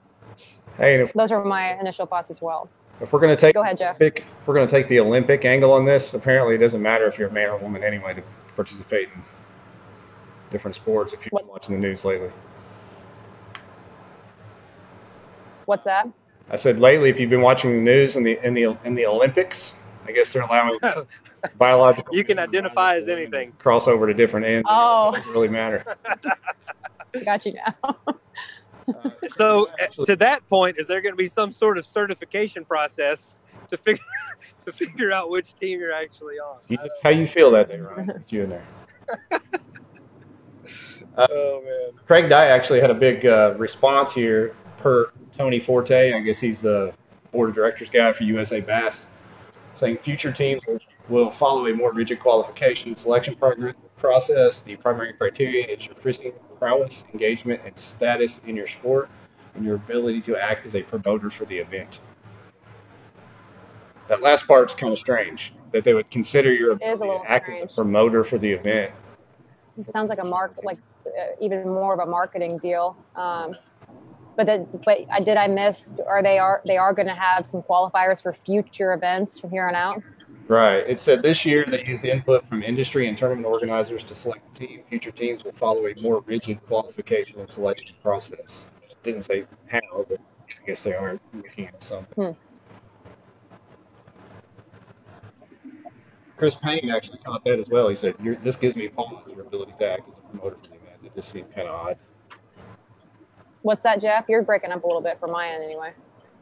Hey, 0.79 1.01
if, 1.01 1.13
those 1.13 1.31
are 1.31 1.45
my 1.45 1.79
initial 1.79 2.07
thoughts 2.07 2.31
as 2.31 2.41
well. 2.41 2.69
If 3.01 3.13
we're 3.13 3.21
going 3.21 3.35
to 3.35 3.41
take 3.41 3.55
go 3.55 3.63
ahead, 3.63 3.79
Jeff. 3.79 4.01
Olympic, 4.01 4.25
if 4.41 4.47
we're 4.47 4.55
going 4.55 4.67
to 4.67 4.71
take 4.71 4.89
the 4.89 5.01
Olympic 5.01 5.45
angle 5.45 5.73
on 5.73 5.85
this, 5.85 6.15
apparently 6.15 6.55
it 6.55 6.59
doesn't 6.59 6.81
matter 6.81 7.07
if 7.07 7.19
you're 7.19 7.29
a 7.29 7.33
man 7.33 7.51
or 7.51 7.57
a 7.57 7.59
woman 7.59 7.83
anyway 7.83 8.15
to 8.15 8.23
participate 8.55 9.09
in 9.15 9.23
different 10.51 10.75
sports. 10.75 11.13
If 11.13 11.25
you've 11.25 11.33
been 11.33 11.49
watching 11.49 11.75
the 11.75 11.81
news 11.81 12.05
lately. 12.05 12.31
What's 15.67 15.85
that? 15.85 16.09
I 16.51 16.57
said 16.57 16.81
lately, 16.81 17.09
if 17.09 17.19
you've 17.19 17.31
been 17.31 17.41
watching 17.41 17.71
the 17.71 17.81
news 17.81 18.17
in 18.17 18.23
the 18.23 18.39
in 18.45 18.55
the 18.55 18.77
in 18.85 18.95
the 18.95 19.07
Olympics, 19.07 19.75
I 20.07 20.13
guess 20.13 20.33
they're 20.33 20.43
allowing 20.43 20.79
biological. 21.59 22.15
You 22.15 22.25
can 22.25 22.39
identify 22.39 22.97
as 22.97 23.09
anything. 23.09 23.53
Cross 23.59 23.89
over 23.89 24.07
to 24.07 24.15
different 24.15 24.47
ends. 24.47 24.69
Oh, 24.71 25.11
it 25.11 25.19
doesn't 25.19 25.33
really 25.33 25.49
matter. 25.49 25.97
Got 27.25 27.47
you 27.47 27.55
now. 27.55 27.97
so, 29.29 29.69
uh, 29.81 30.05
to 30.05 30.17
that 30.17 30.47
point, 30.49 30.77
is 30.79 30.87
there 30.87 31.01
going 31.01 31.13
to 31.13 31.17
be 31.17 31.29
some 31.29 31.53
sort 31.53 31.79
of 31.79 31.87
certification 31.87 32.65
process 32.65 33.37
to 33.69 33.77
figure 33.77 34.05
to 34.65 34.73
figure 34.73 35.13
out 35.13 35.31
which 35.31 35.55
team 35.55 35.79
you're 35.79 35.93
actually 35.93 36.37
on? 36.37 36.59
You 36.69 36.79
how 37.03 37.11
you 37.11 37.27
feel 37.27 37.51
that 37.53 37.69
day, 37.69 37.79
Ryan? 37.79 38.11
It's 38.11 38.33
you 38.33 38.45
in 38.45 38.51
there. 38.51 38.67
Uh, 41.15 41.27
oh 41.31 41.63
man! 41.63 42.01
Craig 42.07 42.31
Dye 42.31 42.47
actually 42.47 42.81
had 42.81 42.91
a 42.91 42.95
big 42.95 43.27
uh, 43.27 43.55
response 43.59 44.13
here 44.13 44.57
per 44.79 45.13
Tony 45.37 45.61
Forte. 45.61 46.13
I 46.13 46.21
guess 46.21 46.41
he's 46.41 46.63
the 46.63 46.93
board 47.33 47.49
of 47.49 47.55
directors 47.55 47.91
guy 47.91 48.13
for 48.13 48.25
USA 48.25 48.61
Bass 48.61 49.07
saying 49.75 49.99
future 49.99 50.33
teams 50.33 50.63
will, 51.09 51.31
follow 51.31 51.67
a 51.67 51.75
more 51.75 51.93
rigid 51.93 52.21
qualification 52.21 52.95
selection 52.95 53.37
process. 53.97 54.61
The 54.61 54.77
primary 54.77 55.13
criteria 55.13 55.67
is 55.67 55.87
your 55.87 55.95
fishing 55.95 56.33
prowess, 56.59 57.05
engagement, 57.13 57.61
and 57.65 57.77
status 57.79 58.41
in 58.47 58.57
your 58.57 58.67
sport, 58.67 59.09
and 59.55 59.65
your 59.65 59.77
ability 59.77 60.21
to 60.23 60.37
act 60.37 60.67
as 60.67 60.75
a 60.75 60.83
promoter 60.83 61.31
for 61.31 61.45
the 61.45 61.59
event. 61.59 62.01
That 64.09 64.23
last 64.23 64.47
part's 64.47 64.75
kind 64.75 64.93
of 64.93 64.99
strange 64.99 65.53
that 65.73 65.85
they 65.85 65.95
would 65.95 66.11
consider 66.11 66.53
your 66.53 66.73
ability 66.73 67.25
to 67.25 67.31
act 67.31 67.47
strange. 67.47 67.65
as 67.65 67.73
a 67.73 67.75
promoter 67.75 68.25
for 68.25 68.39
the 68.39 68.53
event. 68.53 68.93
It 69.79 69.89
sounds 69.89 70.11
like 70.11 70.19
a 70.19 70.25
mark, 70.25 70.59
like 70.65 70.79
uh, 71.07 71.33
even 71.41 71.65
more 71.65 71.95
of 71.95 72.01
a 72.01 72.11
marketing 72.11 72.59
deal. 72.59 72.97
Um, 73.17 73.57
but 74.37 74.47
the, 74.47 74.67
but 74.85 74.99
I 75.11 75.21
did 75.21 75.37
I 75.37 75.47
miss? 75.47 75.93
Are 76.07 76.23
they 76.23 76.39
are 76.39 76.63
they 76.67 76.77
are 76.77 76.93
going 76.93 77.09
to 77.09 77.15
have 77.15 77.47
some 77.47 77.63
qualifiers 77.63 78.23
for 78.23 78.33
future 78.33 78.93
events 78.93 79.39
from 79.39 79.51
here 79.51 79.69
on 79.69 79.75
out? 79.75 80.03
Right. 80.49 80.85
It 80.89 80.99
said 80.99 81.23
this 81.23 81.45
year 81.45 81.65
they 81.67 81.85
used 81.85 82.05
input 82.05 82.47
from 82.47 82.63
industry 82.63 83.09
and 83.09 83.17
tournament 83.17 83.47
organizers 83.47 84.05
to 84.05 84.15
select 84.15 84.57
a 84.57 84.67
team. 84.67 84.83
Future 84.89 85.11
teams 85.11 85.45
will 85.45 85.53
follow 85.53 85.87
a 85.87 85.95
more 86.03 86.23
rigid 86.27 86.65
qualification 86.67 87.41
and 87.41 87.49
selection 87.49 87.97
process. 88.03 88.71
It 88.83 88.97
doesn't 89.05 89.23
say 89.23 89.45
how, 89.71 90.05
but 90.09 90.21
I 90.51 90.67
guess 90.67 90.83
they 90.83 90.95
are 90.95 91.19
looking 91.33 91.67
at 91.67 91.83
something. 91.83 92.25
Hmm. 92.25 92.33
Chris 96.37 96.57
Payne 96.57 96.91
actually 96.91 97.19
caught 97.19 97.45
that 97.45 97.61
as 97.61 97.69
well. 97.69 97.89
He 97.89 97.95
said, 97.95 98.17
"This 98.43 98.57
gives 98.57 98.75
me 98.75 98.89
pause 98.89 99.33
your 99.33 99.47
ability 99.47 99.75
to 99.79 99.93
act 99.93 100.09
as 100.11 100.19
a 100.19 100.21
promoter 100.23 100.57
for 100.61 100.71
the 100.71 100.75
event." 100.75 101.01
It 101.05 101.15
just 101.15 101.29
seemed 101.29 101.55
kind 101.55 101.69
of 101.69 101.87
odd. 101.87 102.03
What's 103.63 103.83
that, 103.85 104.01
Jeff? 104.01 104.27
You're 104.29 104.43
breaking 104.43 104.73
up 104.73 104.85
a 104.85 104.87
little 104.87 105.01
bit 105.01 105.19
from 105.19 105.31
my 105.31 105.49
end, 105.49 105.65
anyway. 105.65 105.93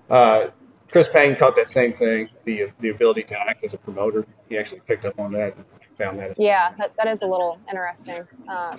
Uh, 0.08 0.48
Chris 0.90 1.08
Payne 1.08 1.36
caught 1.36 1.54
that 1.56 1.68
same 1.68 1.92
thing, 1.92 2.28
the 2.44 2.70
the 2.80 2.88
ability 2.88 3.22
to 3.24 3.38
act 3.38 3.62
as 3.62 3.74
a 3.74 3.78
promoter. 3.78 4.26
He 4.48 4.58
actually 4.58 4.80
picked 4.86 5.04
up 5.04 5.18
on 5.20 5.32
that 5.32 5.54
and 5.56 5.64
found 5.96 6.18
that. 6.18 6.34
Yeah, 6.38 6.72
that, 6.78 6.94
that 6.96 7.06
is 7.06 7.22
a 7.22 7.26
little 7.26 7.60
interesting. 7.68 8.20
Um, 8.48 8.76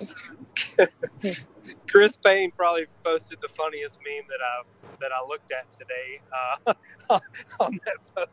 Chris 1.88 2.16
Payne 2.16 2.50
probably 2.56 2.86
posted 3.04 3.38
the 3.40 3.48
funniest 3.48 3.98
meme 4.04 4.26
that 4.28 4.40
I 4.42 4.62
that 5.00 5.10
I 5.12 5.26
looked 5.26 5.52
at 5.52 5.66
today 5.72 6.20
uh, 7.08 7.18
on 7.60 7.80
that 7.86 7.96
post. 8.14 8.30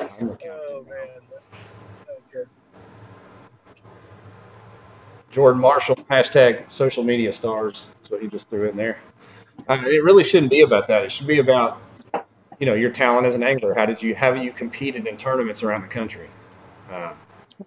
Oh 0.00 0.84
man, 0.88 1.08
that 1.30 2.16
was 2.16 2.26
good. 2.32 2.48
Jordan 5.30 5.60
Marshall 5.60 5.94
hashtag 5.94 6.68
social 6.68 7.04
media 7.04 7.32
stars. 7.32 7.86
That's 8.00 8.10
what 8.10 8.22
he 8.22 8.28
just 8.28 8.50
threw 8.50 8.68
in 8.68 8.76
there. 8.76 8.98
Uh, 9.68 9.82
it 9.86 10.02
really 10.02 10.24
shouldn't 10.24 10.50
be 10.50 10.62
about 10.62 10.88
that. 10.88 11.04
It 11.04 11.12
should 11.12 11.26
be 11.26 11.38
about, 11.38 11.80
you 12.58 12.66
know, 12.66 12.74
your 12.74 12.90
talent 12.90 13.26
as 13.26 13.34
an 13.34 13.42
angler. 13.42 13.74
How 13.74 13.86
did 13.86 14.02
you 14.02 14.14
have 14.14 14.36
you 14.36 14.52
competed 14.52 15.06
in 15.06 15.16
tournaments 15.16 15.62
around 15.62 15.82
the 15.82 15.88
country? 15.88 16.28
Uh, 16.90 17.12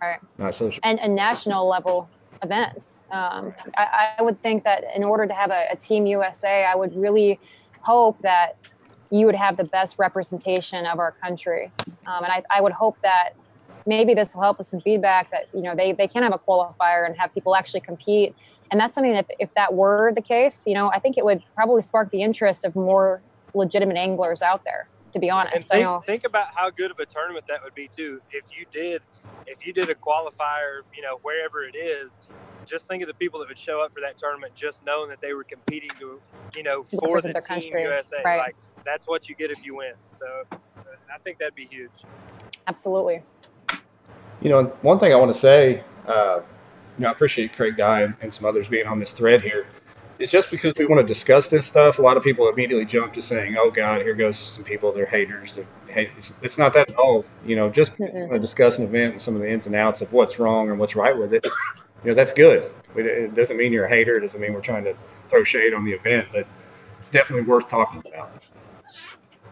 right. 0.01 0.19
Not 0.37 0.55
social. 0.55 0.81
And, 0.83 0.99
and 0.99 1.15
national 1.15 1.67
level 1.67 2.09
events. 2.41 3.01
Um, 3.11 3.53
I, 3.77 4.15
I, 4.19 4.21
would 4.21 4.41
think 4.41 4.65
that 4.65 4.83
in 4.93 5.03
order 5.03 5.25
to 5.25 5.33
have 5.33 5.49
a, 5.49 5.65
a 5.71 5.77
Team 5.77 6.05
USA, 6.05 6.65
I 6.65 6.75
would 6.75 6.93
really 6.93 7.39
hope 7.79 8.21
that 8.21 8.57
you 9.11 9.25
would 9.25 9.35
have 9.35 9.55
the 9.55 9.63
best 9.63 9.97
representation 9.97 10.85
of 10.85 10.99
our 10.99 11.11
country. 11.11 11.71
Um, 12.07 12.23
and 12.23 12.33
I, 12.33 12.43
I 12.49 12.61
would 12.61 12.73
hope 12.73 12.97
that 13.01 13.35
maybe 13.85 14.13
this 14.13 14.33
will 14.33 14.41
help 14.41 14.57
with 14.57 14.67
some 14.67 14.81
feedback 14.81 15.31
that 15.31 15.47
you 15.53 15.61
know 15.61 15.75
they, 15.75 15.91
they 15.91 16.07
can 16.07 16.23
have 16.23 16.33
a 16.33 16.39
qualifier 16.39 17.05
and 17.05 17.17
have 17.17 17.33
people 17.33 17.55
actually 17.55 17.81
compete. 17.81 18.35
And 18.71 18.79
that's 18.79 18.95
something 18.95 19.13
that 19.13 19.27
if 19.39 19.53
that 19.53 19.73
were 19.75 20.11
the 20.15 20.21
case 20.21 20.63
you 20.65 20.73
know 20.73 20.89
i 20.91 20.97
think 20.97 21.15
it 21.15 21.23
would 21.23 21.43
probably 21.53 21.83
spark 21.83 22.09
the 22.09 22.23
interest 22.23 22.65
of 22.65 22.75
more 22.75 23.21
legitimate 23.53 23.97
anglers 23.97 24.41
out 24.41 24.63
there 24.63 24.87
to 25.13 25.19
be 25.19 25.29
honest. 25.29 25.71
And 25.71 25.83
think, 25.83 26.05
think 26.05 26.23
about 26.25 26.47
how 26.55 26.69
good 26.69 26.91
of 26.91 26.99
a 26.99 27.05
tournament 27.05 27.45
that 27.47 27.63
would 27.63 27.75
be 27.75 27.87
too. 27.87 28.19
If 28.31 28.45
you 28.57 28.65
did 28.71 29.01
if 29.45 29.65
you 29.65 29.73
did 29.73 29.89
a 29.89 29.95
qualifier 29.95 30.81
you 30.95 31.01
know 31.01 31.19
wherever 31.21 31.63
it 31.63 31.75
is 31.75 32.17
just 32.65 32.87
think 32.87 33.03
of 33.03 33.07
the 33.07 33.13
people 33.13 33.39
that 33.39 33.47
would 33.49 33.57
show 33.57 33.81
up 33.81 33.93
for 33.93 33.99
that 33.99 34.17
tournament 34.17 34.55
just 34.55 34.83
knowing 34.85 35.09
that 35.09 35.19
they 35.19 35.33
were 35.33 35.43
competing 35.43 35.89
to 35.99 36.21
you 36.55 36.63
know 36.63 36.83
for 36.83 37.21
the 37.21 37.33
team 37.33 37.41
country. 37.41 37.83
usa 37.83 38.21
right. 38.23 38.37
like 38.37 38.55
that's 38.85 39.05
what 39.05 39.27
you 39.27 39.35
get 39.35 39.51
if 39.51 39.65
you 39.65 39.75
win. 39.75 39.93
So 40.17 40.25
i 41.13 41.17
think 41.23 41.39
that'd 41.39 41.55
be 41.55 41.67
huge. 41.69 41.91
Absolutely 42.67 43.21
you 44.43 44.49
know, 44.49 44.65
one 44.81 44.99
thing 44.99 45.13
I 45.13 45.15
want 45.15 45.33
to 45.33 45.39
say, 45.39 45.83
uh, 46.07 46.41
you 46.97 47.03
know, 47.03 47.09
I 47.09 47.11
appreciate 47.11 47.53
Craig 47.55 47.77
Dye 47.77 48.13
and 48.21 48.33
some 48.33 48.45
others 48.45 48.67
being 48.67 48.85
on 48.87 48.99
this 48.99 49.13
thread 49.13 49.41
here. 49.41 49.67
It's 50.19 50.31
just 50.31 50.51
because 50.51 50.73
we 50.77 50.85
want 50.85 51.01
to 51.01 51.07
discuss 51.07 51.49
this 51.49 51.65
stuff. 51.65 51.97
A 51.97 52.01
lot 52.01 52.17
of 52.17 52.23
people 52.23 52.47
immediately 52.49 52.85
jump 52.85 53.13
to 53.13 53.21
saying, 53.21 53.55
"Oh 53.57 53.71
God, 53.71 54.01
here 54.01 54.13
goes 54.13 54.37
some 54.37 54.63
people. 54.63 54.91
They're 54.91 55.07
haters." 55.07 55.55
They're 55.55 55.65
hate. 55.93 56.11
It's, 56.17 56.33
it's 56.43 56.57
not 56.57 56.73
that 56.73 56.89
at 56.91 56.95
all. 56.97 57.25
You 57.45 57.55
know, 57.55 57.69
just 57.69 57.97
want 57.99 58.33
to 58.33 58.39
discuss 58.39 58.77
an 58.77 58.83
event 58.85 59.13
and 59.13 59.21
some 59.21 59.35
of 59.35 59.41
the 59.41 59.49
ins 59.49 59.65
and 59.65 59.75
outs 59.75 60.01
of 60.01 60.13
what's 60.13 60.37
wrong 60.39 60.69
and 60.69 60.79
what's 60.79 60.95
right 60.95 61.17
with 61.17 61.33
it. 61.33 61.45
You 62.03 62.11
know, 62.11 62.15
that's 62.15 62.33
good. 62.33 62.71
It 62.95 63.33
doesn't 63.33 63.57
mean 63.57 63.73
you're 63.73 63.85
a 63.85 63.89
hater. 63.89 64.17
It 64.17 64.21
doesn't 64.21 64.41
mean 64.41 64.53
we're 64.53 64.61
trying 64.61 64.83
to 64.83 64.95
throw 65.29 65.43
shade 65.43 65.73
on 65.73 65.85
the 65.85 65.93
event, 65.93 66.27
but 66.33 66.45
it's 66.99 67.09
definitely 67.09 67.47
worth 67.47 67.69
talking 67.69 68.03
about. 68.05 68.42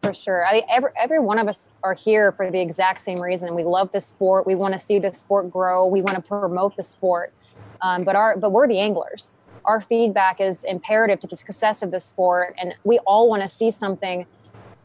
For 0.02 0.14
sure. 0.16 0.46
I, 0.46 0.64
every, 0.68 0.90
every 0.98 1.20
one 1.20 1.38
of 1.38 1.48
us 1.48 1.70
are 1.84 1.94
here 1.94 2.32
for 2.32 2.50
the 2.50 2.60
exact 2.60 3.02
same 3.02 3.20
reason. 3.20 3.54
We 3.54 3.64
love 3.64 3.92
the 3.92 4.02
sport. 4.02 4.48
We 4.48 4.56
want 4.56 4.74
to 4.74 4.80
see 4.80 4.98
the 4.98 5.14
sport 5.14 5.52
grow. 5.52 5.86
We 5.86 6.02
want 6.02 6.16
to 6.16 6.22
promote 6.22 6.76
the 6.76 6.84
sport. 6.84 7.34
Um, 7.82 8.04
but 8.04 8.16
our 8.16 8.36
but 8.38 8.52
we're 8.52 8.68
the 8.68 8.80
anglers. 8.80 9.36
Our 9.66 9.80
feedback 9.80 10.42
is 10.42 10.64
imperative 10.64 11.20
to 11.20 11.28
the 11.28 11.36
success 11.36 11.84
of 11.84 11.92
the 11.92 12.00
sport, 12.00 12.56
and 12.60 12.74
we 12.84 12.98
all 13.00 13.30
want 13.30 13.44
to 13.44 13.50
see 13.50 13.70
something 13.70 14.26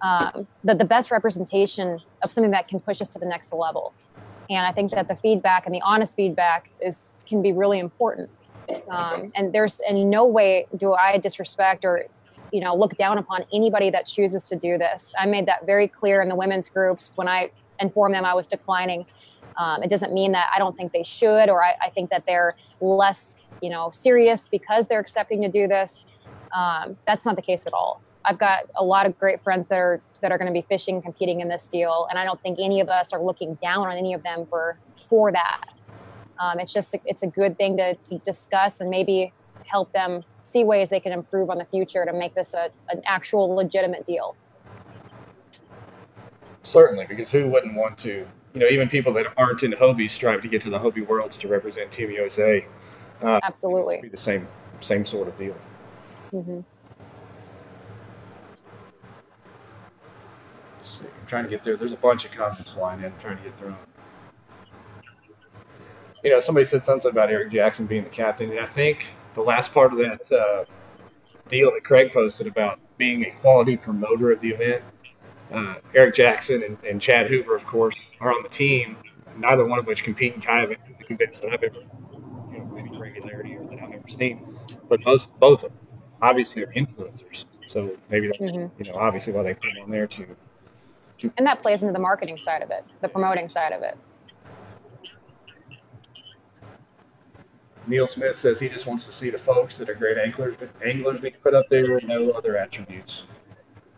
um, 0.03 0.47
the, 0.65 0.75
the 0.75 0.85
best 0.85 1.11
representation 1.11 1.99
of 2.23 2.31
something 2.31 2.51
that 2.51 2.69
can 2.69 2.81
push 2.81 3.01
us 3.01 3.09
to 3.11 3.19
the 3.19 3.27
next 3.27 3.53
level. 3.53 3.95
And 4.51 4.67
I 4.67 4.73
think 4.73 4.91
that 4.93 5.09
the 5.09 5.17
feedback 5.17 5.67
and 5.67 5.75
the 5.75 5.81
honest 5.83 6.15
feedback 6.15 6.71
is 6.81 7.21
can 7.27 7.43
be 7.43 7.53
really 7.53 7.79
important. 7.79 8.31
Um, 8.91 9.33
and 9.35 9.53
there's 9.53 9.81
in 9.89 10.11
no 10.11 10.27
way 10.27 10.67
do 10.77 10.93
I 10.93 11.19
disrespect 11.19 11.85
or 11.85 12.05
you 12.53 12.61
know 12.61 12.75
look 12.75 12.97
down 12.97 13.19
upon 13.19 13.45
anybody 13.53 13.91
that 13.91 14.07
chooses 14.07 14.45
to 14.47 14.57
do 14.57 14.79
this. 14.79 15.15
I 15.19 15.27
made 15.27 15.47
that 15.47 15.67
very 15.67 15.89
clear 15.89 16.23
in 16.23 16.29
the 16.29 16.37
women's 16.37 16.69
groups 16.69 17.13
when 17.15 17.29
I 17.29 17.51
informed 17.81 18.15
them 18.15 18.25
I 18.25 18.35
was 18.35 18.47
declining. 18.47 19.07
Um, 19.59 19.83
it 19.83 19.89
doesn't 19.89 20.13
mean 20.13 20.33
that 20.33 20.51
I 20.55 20.59
don't 20.59 20.77
think 20.77 20.93
they 20.93 21.03
should, 21.03 21.49
or 21.49 21.65
I, 21.65 21.75
I, 21.81 21.89
think 21.89 22.11
that 22.11 22.25
they're 22.27 22.57
less, 22.83 23.39
you 23.63 23.71
know, 23.71 23.91
serious 23.91 24.49
because 24.49 24.87
they're 24.87 25.01
accepting 25.01 25.41
to 25.43 25.49
do 25.49 25.67
this. 25.67 26.05
Um, 26.55 26.99
that's 27.07 27.25
not 27.25 27.37
the 27.37 27.43
case 27.43 27.67
at 27.67 27.73
all. 27.73 28.03
I've 28.27 28.39
got 28.39 28.65
a 28.75 28.85
lot 28.85 29.07
of 29.07 29.19
great 29.19 29.43
friends 29.43 29.67
that 29.69 29.79
are 29.79 30.01
that 30.21 30.33
are 30.33 30.39
going 30.39 30.53
to 30.53 30.53
be 30.53 30.67
fishing, 30.69 31.01
competing 31.01 31.41
in 31.41 31.49
this 31.49 31.67
deal, 31.69 32.07
and 32.11 32.19
I 32.19 32.25
don't 32.25 32.41
think 32.43 32.59
any 32.61 32.81
of 32.81 32.89
us 32.89 33.13
are 33.13 33.23
looking 33.23 33.55
down 33.63 33.87
on 33.87 33.97
any 33.97 34.15
of 34.15 34.23
them 34.23 34.47
for 34.51 34.79
for 35.09 35.33
that. 35.33 35.65
Um, 36.39 36.59
it's 36.59 36.73
just 36.73 36.95
a, 36.95 37.01
it's 37.05 37.23
a 37.23 37.27
good 37.27 37.57
thing 37.57 37.77
to, 37.79 37.95
to 37.95 38.19
discuss 38.19 38.81
and 38.81 38.91
maybe 38.91 39.33
help 39.65 39.93
them 39.93 40.23
see 40.47 40.63
ways 40.65 40.91
they 40.91 41.01
can 41.01 41.13
improve 41.13 41.51
on 41.51 41.59
the 41.59 41.65
future 41.65 42.05
to 42.05 42.13
make 42.13 42.35
this 42.35 42.55
a, 42.55 42.71
an 42.91 43.03
actual 43.05 43.49
legitimate 43.55 44.07
deal. 44.07 44.37
Certainly, 46.63 47.07
because 47.07 47.31
who 47.31 47.49
wouldn't 47.49 47.75
want 47.75 47.99
to? 47.99 48.27
You 48.55 48.61
know, 48.61 48.69
even 48.69 48.89
people 48.89 49.13
that 49.15 49.27
aren't 49.37 49.63
in 49.63 49.73
Hobie 49.73 50.09
strive 50.09 50.41
to 50.43 50.49
get 50.49 50.63
to 50.63 50.71
the 50.71 50.79
Hobie 50.79 51.07
Worlds 51.07 51.37
to 51.39 51.49
represent 51.49 51.91
Team 51.91 52.11
USA. 52.11 52.65
Uh, 53.23 53.41
Absolutely, 53.43 53.99
be 54.01 54.09
the 54.09 54.17
same 54.17 54.47
same 54.81 55.05
sort 55.05 55.29
of 55.29 55.39
deal. 55.39 55.57
Mm-hmm. 56.33 56.61
I'm 61.03 61.27
trying 61.27 61.45
to 61.45 61.51
get 61.51 61.65
there. 61.65 61.77
There's 61.77 61.93
a 61.93 61.97
bunch 61.97 62.25
of 62.25 62.31
comments 62.31 62.71
flying 62.71 63.01
in. 63.01 63.07
I'm 63.07 63.19
trying 63.19 63.37
to 63.39 63.43
get 63.43 63.59
through 63.59 63.71
them. 63.71 63.79
You 66.23 66.31
know, 66.31 66.41
somebody 66.41 66.65
said 66.65 66.85
something 66.85 67.11
about 67.11 67.31
Eric 67.31 67.53
Jackson 67.53 67.87
being 67.87 68.05
the 68.05 68.11
captain, 68.11 68.51
and 68.51 68.61
I 68.61 68.67
think 68.67 69.07
the 69.37 69.43
last 69.43 69.73
part 69.73 69.93
of 69.93 69.99
that 69.99 70.33
uh, 70.33 70.65
deal 71.49 71.71
that 71.73 71.85
Craig 71.85 72.13
posted 72.13 72.47
about 72.47 72.81
being 72.97 73.27
a 73.27 73.31
quality 73.31 73.77
promoter 73.77 74.33
of 74.33 74.41
the 74.41 74.51
event. 74.51 74.83
Uh, 75.53 75.77
Eric 75.95 76.15
Jackson 76.17 76.65
and, 76.65 76.77
and, 76.83 77.01
Chad 77.01 77.29
Hoover, 77.29 77.55
of 77.55 77.65
course, 77.65 78.03
are 78.19 78.31
on 78.31 78.43
the 78.43 78.49
team. 78.49 78.97
Neither 79.37 79.65
one 79.65 79.79
of 79.79 79.87
which 79.87 80.03
compete 80.03 80.35
in 80.35 80.41
kayak 80.41 80.81
events 81.09 81.41
that 81.41 81.53
I've 81.53 81.63
ever, 81.63 81.83
you 82.51 82.59
know, 82.59 82.77
any 82.77 82.99
regularity 82.99 83.57
or 83.57 83.65
that 83.69 83.79
I've 83.81 83.93
ever 83.93 84.09
seen. 84.09 84.59
But 84.89 85.05
most, 85.05 85.39
both 85.39 85.63
of 85.63 85.71
them, 85.71 85.81
obviously, 86.21 86.65
are 86.65 86.73
influencers. 86.73 87.45
So 87.69 87.97
maybe 88.11 88.29
that's 88.29 88.51
mm-hmm. 88.51 88.83
you 88.83 88.91
know 88.91 88.99
obviously 88.99 89.33
why 89.33 89.43
they 89.43 89.55
put 89.55 89.75
them 89.75 89.85
on 89.85 89.91
there 89.91 90.07
to 90.07 90.27
and 91.37 91.47
that 91.47 91.63
plays 91.63 91.83
into 91.83 91.93
the 91.93 91.99
marketing 91.99 92.39
side 92.39 92.63
of 92.63 92.71
it, 92.71 92.85
the 93.01 93.09
promoting 93.09 93.49
side 93.49 93.73
of 93.73 93.83
it. 93.83 93.97
Neil 97.87 98.07
Smith 98.07 98.37
says 98.37 98.59
he 98.59 98.69
just 98.69 98.87
wants 98.87 99.05
to 99.07 99.13
see 99.13 99.31
the 99.31 99.39
folks 99.39 99.79
that 99.79 99.89
are 99.89 99.95
great 99.95 100.19
anglers, 100.19 100.57
anglers 100.85 101.21
being 101.21 101.35
put 101.43 101.55
up 101.55 101.67
there, 101.71 102.01
no 102.01 102.31
other 102.31 102.57
attributes. 102.57 103.25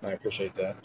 I 0.02 0.12
appreciate 0.12 0.54
that. 0.56 0.76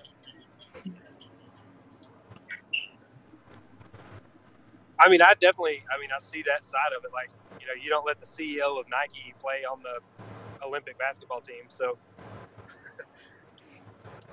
I 4.99 5.09
mean, 5.09 5.21
I 5.21 5.33
definitely, 5.33 5.83
I 5.93 5.99
mean, 5.99 6.09
I 6.15 6.19
see 6.19 6.43
that 6.47 6.63
side 6.63 6.93
of 6.97 7.03
it. 7.03 7.11
Like, 7.13 7.29
you 7.59 7.67
know, 7.67 7.73
you 7.81 7.89
don't 7.89 8.05
let 8.05 8.19
the 8.19 8.25
CEO 8.25 8.79
of 8.79 8.85
Nike 8.89 9.33
play 9.41 9.63
on 9.69 9.81
the 9.83 10.65
Olympic 10.65 10.97
basketball 10.97 11.41
team. 11.41 11.65
So, 11.67 11.97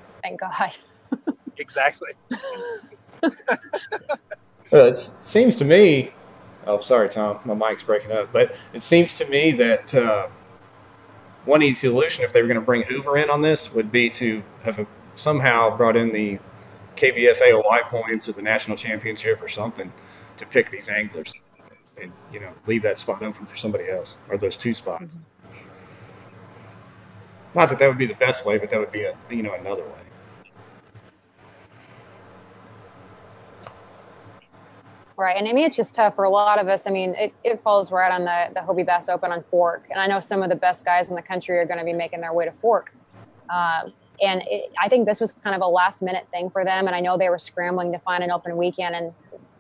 thank 0.23 0.41
God. 0.41 0.77
exactly. 1.59 2.11
well, 4.73 4.87
it 4.87 4.99
seems 5.21 5.57
to 5.57 5.65
me. 5.65 6.13
Oh, 6.71 6.81
sorry, 6.81 7.09
Tom. 7.09 7.41
My 7.45 7.55
mic's 7.55 7.83
breaking 7.83 8.13
up. 8.13 8.33
But 8.33 8.55
it 8.73 8.83
seems 8.83 9.19
to 9.19 9.27
me 9.27 9.51
that 9.53 9.93
uh, 9.93 10.29
one 11.45 11.63
easy 11.63 11.89
solution, 11.89 12.25
if 12.25 12.33
they 12.33 12.43
were 12.43 12.49
going 12.49 12.61
to 12.61 12.65
bring 12.65 12.85
Hoover 12.85 13.19
in 13.19 13.29
on 13.29 13.43
this, 13.43 13.73
would 13.73 13.91
be 13.91 14.09
to 14.11 14.41
have 14.63 14.87
somehow 15.17 15.77
brought 15.77 15.97
in 15.97 16.13
the 16.13 16.39
KBF 16.97 17.41
AOY 17.41 17.83
points 17.89 18.29
or 18.29 18.33
the 18.33 18.43
national 18.43 18.77
championship 18.77 19.43
or 19.43 19.49
something 19.49 19.93
to 20.37 20.47
pick 20.47 20.71
these 20.71 20.89
anglers, 20.89 21.33
and 22.01 22.13
you 22.33 22.39
know 22.39 22.53
leave 22.67 22.83
that 22.83 22.99
spot 22.99 23.23
open 23.23 23.47
for 23.47 23.57
somebody 23.57 23.91
else 23.91 24.17
or 24.29 24.39
those 24.39 24.57
two 24.57 24.73
spots. 24.73 25.05
Mm-hmm. 25.05 25.19
Not 27.55 27.69
that 27.71 27.79
that 27.81 27.89
would 27.89 27.99
be 27.99 28.07
the 28.07 28.15
best 28.15 28.47
way, 28.47 28.59
but 28.59 28.71
that 28.71 28.79
would 28.79 28.93
be 28.93 29.03
a 29.03 29.17
you 29.29 29.43
know 29.43 29.55
another 29.55 29.83
way. 29.83 30.10
Right. 35.21 35.37
And 35.37 35.47
I 35.47 35.53
mean, 35.53 35.67
it's 35.67 35.77
just 35.77 35.95
tough 35.95 36.17
for 36.17 36.25
a 36.25 36.31
lot 36.31 36.59
of 36.59 36.67
us. 36.69 36.87
I 36.87 36.91
mean, 36.91 37.15
it, 37.15 37.35
it 37.45 37.63
falls 37.63 37.93
right 37.93 38.11
on 38.11 38.25
the, 38.25 38.47
the 38.55 38.61
Hobie 38.61 38.87
Bass 38.87 39.11
Open 39.11 39.31
on 39.31 39.45
Fork. 39.51 39.85
And 39.91 40.01
I 40.01 40.07
know 40.07 40.19
some 40.19 40.43
of 40.43 40.49
the 40.49 40.57
best 40.57 40.83
guys 40.87 41.11
in 41.11 41.15
the 41.15 41.21
country 41.21 41.59
are 41.59 41.67
going 41.67 41.79
to 41.79 41.85
be 41.85 41.93
making 41.93 42.23
their 42.23 42.33
way 42.33 42.47
to 42.47 42.53
Fork. 42.53 42.95
Um, 43.51 43.93
and 44.23 44.43
it, 44.47 44.73
I 44.83 44.89
think 44.89 45.07
this 45.07 45.21
was 45.21 45.33
kind 45.33 45.55
of 45.55 45.61
a 45.61 45.67
last 45.67 46.01
minute 46.01 46.27
thing 46.31 46.49
for 46.49 46.65
them. 46.65 46.87
And 46.87 46.97
I 46.97 47.01
know 47.01 47.19
they 47.19 47.29
were 47.29 47.39
scrambling 47.39 47.93
to 47.93 47.99
find 47.99 48.25
an 48.25 48.31
open 48.31 48.57
weekend. 48.57 48.95
And 48.95 49.13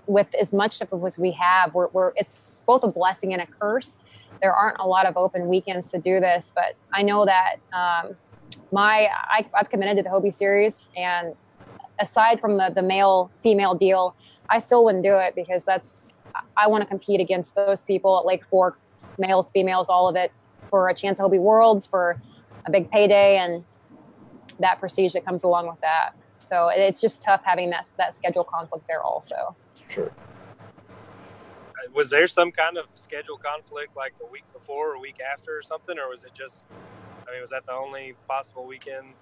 with 0.06 0.34
as 0.34 0.54
much 0.54 0.76
stuff 0.76 0.94
as 1.04 1.18
we 1.18 1.30
have, 1.32 1.74
we're, 1.74 1.88
we're, 1.88 2.12
it's 2.16 2.54
both 2.64 2.82
a 2.82 2.88
blessing 2.88 3.34
and 3.34 3.42
a 3.42 3.46
curse. 3.46 4.00
There 4.40 4.54
aren't 4.54 4.78
a 4.78 4.86
lot 4.86 5.04
of 5.04 5.18
open 5.18 5.46
weekends 5.46 5.90
to 5.90 5.98
do 5.98 6.20
this, 6.20 6.52
but 6.54 6.74
I 6.94 7.02
know 7.02 7.26
that 7.26 7.56
um, 7.74 8.16
my 8.72 9.10
I, 9.12 9.44
I've 9.52 9.68
committed 9.68 9.98
to 9.98 10.04
the 10.04 10.08
Hobie 10.08 10.32
series. 10.32 10.90
And 10.96 11.34
aside 11.98 12.40
from 12.40 12.56
the, 12.56 12.72
the 12.74 12.80
male 12.80 13.30
female 13.42 13.74
deal, 13.74 14.16
I 14.50 14.58
still 14.58 14.84
wouldn't 14.84 15.04
do 15.04 15.16
it 15.16 15.34
because 15.34 15.64
that's 15.64 16.12
I 16.56 16.66
want 16.66 16.82
to 16.82 16.86
compete 16.86 17.20
against 17.20 17.54
those 17.54 17.82
people 17.82 18.18
at 18.18 18.26
Lake 18.26 18.44
Fork, 18.44 18.78
males, 19.18 19.50
females, 19.50 19.88
all 19.88 20.08
of 20.08 20.16
it, 20.16 20.32
for 20.68 20.88
a 20.88 20.94
chance 20.94 21.18
to 21.18 21.28
be 21.28 21.38
Worlds, 21.38 21.86
for 21.86 22.20
a 22.66 22.70
big 22.70 22.90
payday, 22.90 23.38
and 23.38 23.64
that 24.58 24.78
prestige 24.80 25.12
that 25.14 25.24
comes 25.24 25.44
along 25.44 25.68
with 25.68 25.80
that. 25.80 26.12
So 26.38 26.68
it's 26.68 27.00
just 27.00 27.22
tough 27.22 27.42
having 27.44 27.70
that 27.70 27.86
that 27.96 28.16
schedule 28.16 28.44
conflict 28.44 28.86
there 28.88 29.02
also. 29.02 29.56
Sure. 29.88 30.08
Uh, 30.08 31.90
was 31.94 32.10
there 32.10 32.26
some 32.26 32.50
kind 32.50 32.76
of 32.76 32.86
schedule 32.94 33.36
conflict 33.36 33.96
like 33.96 34.14
a 34.22 34.30
week 34.30 34.44
before 34.52 34.92
or 34.92 34.94
a 34.94 35.00
week 35.00 35.18
after 35.20 35.56
or 35.56 35.62
something, 35.62 35.98
or 35.98 36.08
was 36.08 36.24
it 36.24 36.34
just? 36.34 36.64
I 37.26 37.32
mean, 37.32 37.40
was 37.40 37.50
that 37.50 37.66
the 37.66 37.72
only 37.72 38.14
possible 38.26 38.66
weekend? 38.66 39.14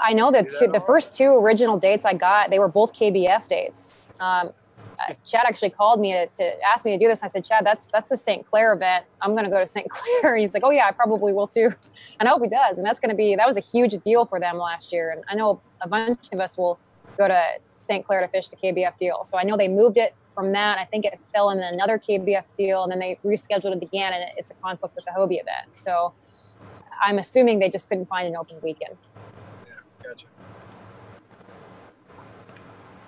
I 0.00 0.12
know 0.12 0.30
that, 0.30 0.50
two, 0.50 0.68
the 0.68 0.80
first 0.80 1.14
two 1.14 1.30
original 1.30 1.78
dates 1.78 2.04
I 2.04 2.14
got, 2.14 2.50
they 2.50 2.58
were 2.58 2.68
both 2.68 2.92
KBF 2.92 3.48
dates. 3.48 3.92
Um, 4.20 4.50
uh, 5.08 5.14
Chad 5.24 5.44
actually 5.46 5.70
called 5.70 6.00
me 6.00 6.12
to, 6.12 6.26
to, 6.26 6.62
ask 6.62 6.84
me 6.84 6.90
to 6.90 6.98
do 6.98 7.08
this. 7.08 7.22
I 7.22 7.28
said, 7.28 7.44
Chad, 7.44 7.64
that's 7.64 7.86
that's 7.86 8.08
the 8.08 8.16
St. 8.16 8.44
Clair 8.44 8.72
event. 8.72 9.04
I'm 9.22 9.32
going 9.32 9.44
to 9.44 9.50
go 9.50 9.60
to 9.60 9.66
St. 9.66 9.88
Clair. 9.90 10.34
And 10.34 10.40
he's 10.40 10.54
like, 10.54 10.64
Oh 10.64 10.70
yeah, 10.70 10.86
I 10.86 10.92
probably 10.92 11.32
will 11.32 11.46
too. 11.46 11.72
And 12.18 12.28
I 12.28 12.32
hope 12.32 12.42
he 12.42 12.48
does. 12.48 12.78
And 12.78 12.86
that's 12.86 12.98
going 12.98 13.10
to 13.10 13.16
be 13.16 13.36
that 13.36 13.46
was 13.46 13.56
a 13.56 13.60
huge 13.60 14.00
deal 14.02 14.26
for 14.26 14.40
them 14.40 14.58
last 14.58 14.92
year. 14.92 15.10
And 15.10 15.22
I 15.28 15.34
know 15.34 15.60
a 15.80 15.88
bunch 15.88 16.28
of 16.32 16.40
us 16.40 16.58
will 16.58 16.78
go 17.16 17.28
to 17.28 17.42
St. 17.76 18.04
Clair 18.04 18.20
to 18.20 18.28
fish 18.28 18.48
the 18.48 18.56
KBF 18.56 18.96
deal. 18.98 19.24
So 19.24 19.38
I 19.38 19.44
know 19.44 19.56
they 19.56 19.68
moved 19.68 19.98
it 19.98 20.14
from 20.34 20.52
that. 20.52 20.78
I 20.78 20.84
think 20.84 21.04
it 21.04 21.18
fell 21.32 21.50
in 21.50 21.58
another 21.58 21.98
KBF 21.98 22.44
deal, 22.56 22.84
and 22.84 22.92
then 22.92 23.00
they 23.00 23.18
rescheduled 23.24 23.76
it 23.76 23.82
again, 23.82 24.12
and 24.12 24.30
it's 24.36 24.52
a 24.52 24.54
conflict 24.54 24.94
with 24.94 25.04
the 25.04 25.10
Hobie 25.10 25.40
event. 25.40 25.66
So 25.72 26.12
I'm 27.00 27.18
assuming 27.18 27.58
they 27.58 27.68
just 27.68 27.88
couldn't 27.88 28.06
find 28.06 28.28
an 28.28 28.36
open 28.36 28.56
weekend. 28.62 28.96
Gotcha. 30.02 30.26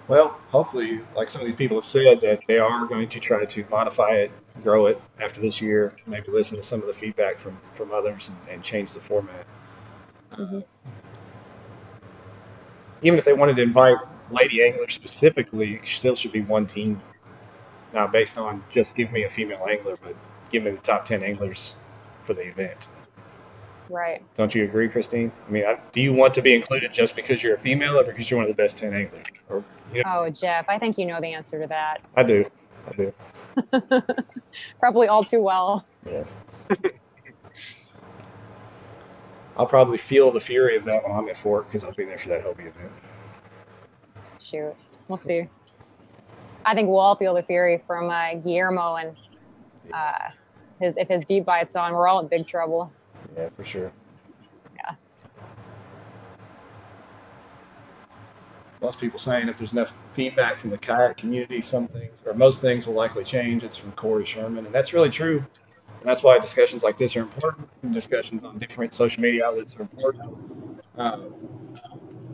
Well, 0.08 0.40
hopefully, 0.48 1.02
like 1.14 1.30
some 1.30 1.40
of 1.40 1.46
these 1.46 1.54
people 1.54 1.76
have 1.76 1.84
said, 1.84 2.20
that 2.22 2.40
they 2.48 2.58
are 2.58 2.84
going 2.86 3.08
to 3.08 3.20
try 3.20 3.44
to 3.44 3.64
modify 3.70 4.10
it, 4.16 4.32
grow 4.60 4.86
it 4.86 5.00
after 5.20 5.40
this 5.40 5.60
year, 5.60 5.94
maybe 6.04 6.32
listen 6.32 6.56
to 6.56 6.64
some 6.64 6.80
of 6.80 6.88
the 6.88 6.92
feedback 6.92 7.38
from, 7.38 7.56
from 7.74 7.92
others 7.92 8.28
and, 8.28 8.36
and 8.48 8.62
change 8.64 8.92
the 8.92 8.98
format. 8.98 9.46
Mm-hmm. 10.32 10.60
Even 13.02 13.18
if 13.20 13.24
they 13.24 13.32
wanted 13.32 13.54
to 13.54 13.62
invite 13.62 13.98
lady 14.32 14.64
anglers 14.64 14.94
specifically, 14.94 15.80
still 15.84 16.16
should 16.16 16.32
be 16.32 16.42
one 16.42 16.66
team. 16.66 17.00
Not 17.94 18.10
based 18.10 18.36
on 18.36 18.64
just 18.68 18.96
give 18.96 19.12
me 19.12 19.24
a 19.24 19.30
female 19.30 19.64
angler, 19.68 19.96
but 20.02 20.16
give 20.50 20.64
me 20.64 20.72
the 20.72 20.78
top 20.78 21.06
10 21.06 21.22
anglers 21.22 21.76
for 22.24 22.34
the 22.34 22.48
event. 22.48 22.88
Right. 23.90 24.22
Don't 24.36 24.54
you 24.54 24.62
agree, 24.64 24.88
Christine? 24.88 25.32
I 25.48 25.50
mean, 25.50 25.64
do 25.92 26.00
you 26.00 26.12
want 26.12 26.32
to 26.34 26.42
be 26.42 26.54
included 26.54 26.92
just 26.92 27.16
because 27.16 27.42
you're 27.42 27.56
a 27.56 27.58
female 27.58 27.98
or 27.98 28.04
because 28.04 28.30
you're 28.30 28.38
one 28.38 28.48
of 28.48 28.56
the 28.56 28.62
best 28.62 28.76
10 28.76 28.94
anglers? 28.94 29.26
Or, 29.48 29.64
you 29.92 30.04
know? 30.04 30.10
Oh, 30.26 30.30
Jeff, 30.30 30.66
I 30.68 30.78
think 30.78 30.96
you 30.96 31.06
know 31.06 31.20
the 31.20 31.34
answer 31.34 31.60
to 31.60 31.66
that. 31.66 32.00
I 32.16 32.22
do. 32.22 32.48
I 32.88 32.92
do. 32.92 33.12
probably 34.78 35.08
all 35.08 35.24
too 35.24 35.42
well. 35.42 35.84
Yeah. 36.08 36.22
I'll 39.56 39.66
probably 39.66 39.98
feel 39.98 40.30
the 40.30 40.40
fury 40.40 40.76
of 40.76 40.84
that 40.84 41.02
when 41.02 41.12
I'm 41.12 41.28
at 41.28 41.36
Fork 41.36 41.66
because 41.66 41.82
I'll 41.82 41.92
be 41.92 42.04
there 42.04 42.16
for 42.18 42.28
that 42.28 42.44
Hobie 42.44 42.68
event. 42.68 42.92
Shoot. 44.40 44.74
We'll 45.08 45.18
see. 45.18 45.48
I 46.64 46.74
think 46.74 46.88
we'll 46.88 47.00
all 47.00 47.16
feel 47.16 47.34
the 47.34 47.42
fury 47.42 47.82
from 47.86 48.08
uh, 48.08 48.34
Guillermo 48.34 48.94
and 48.96 49.16
uh, 49.92 50.30
his 50.78 50.96
if 50.96 51.08
his 51.08 51.24
deep 51.24 51.44
bite's 51.44 51.76
on, 51.76 51.92
we're 51.92 52.08
all 52.08 52.20
in 52.20 52.28
big 52.28 52.46
trouble. 52.46 52.92
Yeah, 53.36 53.48
for 53.56 53.64
sure. 53.64 53.92
Yeah. 54.76 54.94
Most 58.80 58.98
people 58.98 59.18
saying 59.18 59.48
if 59.48 59.58
there's 59.58 59.72
enough 59.72 59.92
feedback 60.14 60.58
from 60.58 60.70
the 60.70 60.78
kayak 60.78 61.16
community, 61.16 61.60
some 61.62 61.88
things 61.88 62.22
or 62.24 62.34
most 62.34 62.60
things 62.60 62.86
will 62.86 62.94
likely 62.94 63.24
change. 63.24 63.62
It's 63.64 63.76
from 63.76 63.92
Corey 63.92 64.24
Sherman, 64.24 64.66
and 64.66 64.74
that's 64.74 64.92
really 64.92 65.10
true. 65.10 65.44
And 66.00 66.08
that's 66.08 66.22
why 66.22 66.38
discussions 66.38 66.82
like 66.82 66.96
this 66.96 67.14
are 67.16 67.20
important. 67.20 67.68
And 67.82 67.92
discussions 67.92 68.42
on 68.42 68.58
different 68.58 68.94
social 68.94 69.22
media 69.22 69.46
outlets 69.46 69.76
are 69.76 69.82
important. 69.82 70.80
Um, 70.96 71.34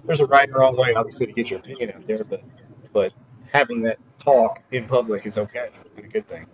there's 0.04 0.20
a 0.20 0.26
right 0.26 0.46
and 0.46 0.56
wrong 0.56 0.76
way, 0.76 0.94
obviously, 0.94 1.26
to 1.26 1.32
get 1.32 1.50
your 1.50 1.58
opinion 1.58 1.92
out 1.96 2.06
there, 2.06 2.18
but 2.18 2.42
but 2.92 3.12
having 3.52 3.82
that 3.82 3.98
talk 4.18 4.62
in 4.70 4.86
public 4.86 5.26
is 5.26 5.36
okay. 5.36 5.70
It's 5.96 6.06
a 6.06 6.08
good 6.08 6.28
thing. 6.28 6.46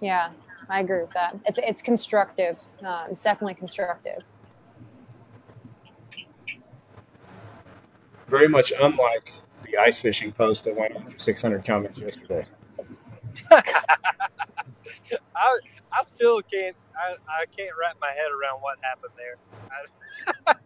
Yeah, 0.00 0.30
I 0.68 0.80
agree 0.80 1.00
with 1.00 1.12
that. 1.12 1.36
It's 1.44 1.58
it's 1.62 1.82
constructive. 1.82 2.58
Uh, 2.84 3.06
it's 3.10 3.22
definitely 3.22 3.54
constructive. 3.54 4.22
Very 8.28 8.48
much 8.48 8.72
unlike 8.80 9.32
the 9.62 9.78
ice 9.78 9.98
fishing 9.98 10.32
post 10.32 10.64
that 10.64 10.76
went 10.76 10.96
on 10.96 11.10
for 11.10 11.18
600 11.18 11.64
comments 11.64 11.98
yesterday. 11.98 12.44
I 13.52 13.62
I 15.92 16.02
still 16.02 16.40
can't 16.42 16.76
I, 16.96 17.14
I 17.28 17.44
can't 17.56 17.70
wrap 17.80 17.96
my 18.00 18.08
head 18.08 18.32
around 18.32 18.60
what 18.60 18.78
happened 18.82 19.12
there. 19.16 19.36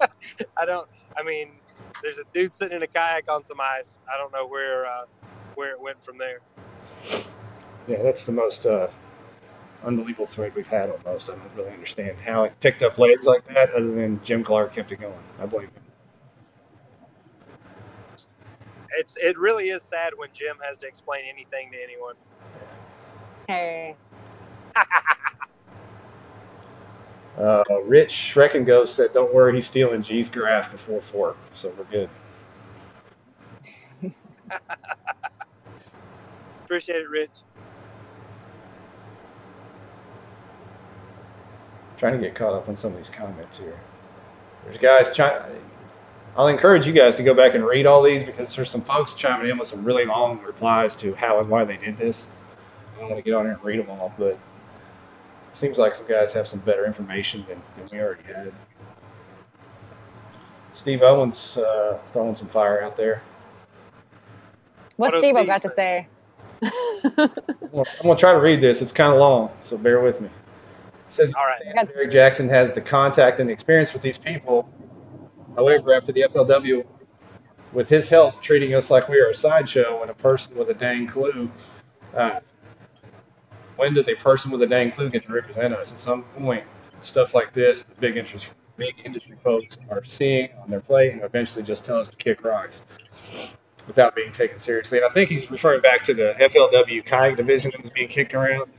I, 0.00 0.08
I 0.62 0.64
don't. 0.64 0.88
I 1.16 1.22
mean, 1.22 1.50
there's 2.02 2.18
a 2.18 2.24
dude 2.32 2.54
sitting 2.54 2.76
in 2.76 2.82
a 2.82 2.86
kayak 2.86 3.30
on 3.30 3.44
some 3.44 3.60
ice. 3.60 3.98
I 4.12 4.16
don't 4.16 4.32
know 4.32 4.46
where 4.46 4.86
uh, 4.86 5.04
where 5.54 5.72
it 5.72 5.80
went 5.80 6.02
from 6.04 6.18
there. 6.18 6.40
Yeah, 7.88 8.02
that's 8.02 8.26
the 8.26 8.32
most 8.32 8.66
uh, 8.66 8.88
unbelievable 9.84 10.26
thread 10.26 10.54
we've 10.54 10.66
had 10.66 10.90
almost. 10.90 11.30
I 11.30 11.34
don't 11.34 11.50
really 11.56 11.72
understand 11.72 12.16
how 12.24 12.44
it 12.44 12.58
picked 12.60 12.82
up 12.82 12.98
legs 12.98 13.26
like 13.26 13.44
that, 13.46 13.70
other 13.74 13.92
than 13.92 14.20
Jim 14.24 14.44
Clark 14.44 14.74
kept 14.74 14.92
it 14.92 15.00
going. 15.00 15.14
I 15.40 15.46
blame 15.46 15.64
him. 15.64 15.70
It's 18.98 19.14
it 19.16 19.38
really 19.38 19.70
is 19.70 19.82
sad 19.84 20.12
when 20.16 20.30
Jim 20.32 20.56
has 20.68 20.78
to 20.78 20.86
explain 20.86 21.22
anything 21.32 21.70
to 21.72 21.78
anyone. 21.82 22.14
Hey, 23.48 23.96
Uh, 27.38 27.64
Rich 27.84 28.12
Shrek 28.12 28.54
and 28.54 28.66
Ghost 28.66 28.94
said, 28.96 29.12
"Don't 29.14 29.32
worry, 29.34 29.54
he's 29.54 29.66
stealing 29.66 30.02
G's 30.02 30.28
graph 30.28 30.70
before 30.72 31.00
fork, 31.00 31.36
so 31.52 31.72
we're 31.78 31.84
good." 31.84 32.10
Appreciate 36.66 36.96
it, 37.02 37.10
Rich. 37.10 37.42
Trying 42.00 42.14
to 42.14 42.18
get 42.18 42.34
caught 42.34 42.54
up 42.54 42.66
on 42.66 42.76
some 42.78 42.92
of 42.92 42.96
these 42.96 43.10
comments 43.10 43.58
here. 43.58 43.78
There's 44.64 44.78
guys 44.78 45.14
trying. 45.14 45.42
I'll 46.34 46.48
encourage 46.48 46.86
you 46.86 46.94
guys 46.94 47.14
to 47.16 47.22
go 47.22 47.34
back 47.34 47.54
and 47.54 47.64
read 47.64 47.84
all 47.84 48.02
these 48.02 48.22
because 48.22 48.56
there's 48.56 48.70
some 48.70 48.80
folks 48.80 49.14
chiming 49.14 49.50
in 49.50 49.58
with 49.58 49.68
some 49.68 49.84
really 49.84 50.06
long 50.06 50.40
replies 50.40 50.94
to 50.96 51.14
how 51.14 51.40
and 51.40 51.50
why 51.50 51.64
they 51.64 51.76
did 51.76 51.98
this. 51.98 52.26
I 52.96 53.00
don't 53.00 53.10
want 53.10 53.22
to 53.22 53.22
get 53.22 53.34
on 53.36 53.44
here 53.44 53.52
and 53.52 53.62
read 53.62 53.80
them 53.80 53.90
all, 53.90 54.14
but 54.16 54.32
it 54.32 54.38
seems 55.52 55.76
like 55.76 55.94
some 55.94 56.06
guys 56.06 56.32
have 56.32 56.48
some 56.48 56.60
better 56.60 56.86
information 56.86 57.44
than, 57.46 57.60
than 57.76 57.88
we 57.92 58.02
already 58.02 58.22
had. 58.22 58.52
Steve 60.72 61.02
Owens 61.02 61.58
uh, 61.58 61.98
throwing 62.14 62.34
some 62.34 62.48
fire 62.48 62.82
out 62.82 62.96
there. 62.96 63.22
what's 64.96 65.12
What 65.12 65.18
Steve 65.18 65.34
Steve 65.36 65.46
got 65.46 65.60
to 65.62 65.68
say? 65.68 65.68
say? 65.68 66.08
I'm 66.62 66.70
gonna, 67.16 67.84
I'm 68.00 68.02
gonna 68.02 68.16
try 68.16 68.32
to 68.32 68.40
read 68.40 68.62
this. 68.62 68.80
It's 68.80 68.92
kind 68.92 69.12
of 69.12 69.18
long, 69.18 69.50
so 69.62 69.76
bear 69.76 70.00
with 70.00 70.20
me. 70.20 70.30
Says 71.10 71.32
All 71.34 71.44
right. 71.44 72.10
Jackson 72.10 72.48
has 72.48 72.72
the 72.72 72.80
contact 72.80 73.40
and 73.40 73.48
the 73.48 73.52
experience 73.52 73.92
with 73.92 74.02
these 74.02 74.18
people. 74.18 74.68
However, 75.56 75.92
after 75.92 76.12
the 76.12 76.22
FLW, 76.22 76.86
with 77.72 77.88
his 77.88 78.08
help, 78.08 78.42
treating 78.42 78.74
us 78.74 78.90
like 78.90 79.08
we 79.08 79.20
are 79.20 79.28
a 79.28 79.34
sideshow 79.34 80.02
and 80.02 80.10
a 80.10 80.14
person 80.14 80.56
with 80.56 80.70
a 80.70 80.74
dang 80.74 81.06
clue. 81.06 81.50
Uh, 82.14 82.40
when 83.76 83.94
does 83.94 84.08
a 84.08 84.14
person 84.14 84.50
with 84.50 84.62
a 84.62 84.66
dang 84.66 84.90
clue 84.90 85.08
get 85.08 85.22
to 85.24 85.32
represent 85.32 85.74
us? 85.74 85.92
At 85.92 85.98
some 85.98 86.22
point, 86.22 86.64
stuff 87.00 87.34
like 87.34 87.52
this, 87.52 87.82
the 87.82 87.94
big 87.96 88.16
interest, 88.16 88.46
big 88.76 88.94
industry 89.04 89.36
folks 89.42 89.78
are 89.88 90.04
seeing 90.04 90.50
on 90.62 90.70
their 90.70 90.80
plate 90.80 91.12
and 91.12 91.22
eventually 91.22 91.64
just 91.64 91.84
tell 91.84 91.98
us 91.98 92.08
to 92.08 92.16
kick 92.16 92.44
rocks 92.44 92.84
without 93.86 94.14
being 94.14 94.32
taken 94.32 94.58
seriously. 94.58 94.98
And 94.98 95.06
I 95.06 95.10
think 95.10 95.30
he's 95.30 95.50
referring 95.50 95.80
back 95.80 96.04
to 96.04 96.14
the 96.14 96.34
FLW 96.38 97.04
kayak 97.04 97.36
division 97.36 97.70
that 97.72 97.80
was 97.80 97.90
being 97.90 98.08
kicked 98.08 98.34
around, 98.34 98.70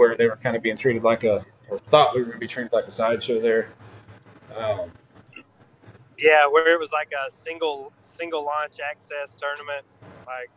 where 0.00 0.16
they 0.16 0.26
were 0.26 0.36
kind 0.36 0.56
of 0.56 0.62
being 0.62 0.78
treated 0.78 1.04
like 1.04 1.24
a, 1.24 1.44
or 1.68 1.78
thought 1.78 2.14
we 2.14 2.20
were 2.20 2.26
going 2.26 2.36
to 2.36 2.40
be 2.40 2.46
treated 2.46 2.72
like 2.72 2.86
a 2.86 2.90
sideshow 2.90 3.38
there. 3.38 3.68
Um, 4.56 4.90
Yeah, 6.16 6.46
where 6.46 6.72
it 6.72 6.80
was 6.80 6.90
like 6.90 7.12
a 7.12 7.30
single 7.30 7.92
single 8.00 8.42
launch 8.42 8.76
access 8.80 9.36
tournament, 9.38 9.84
like 10.26 10.50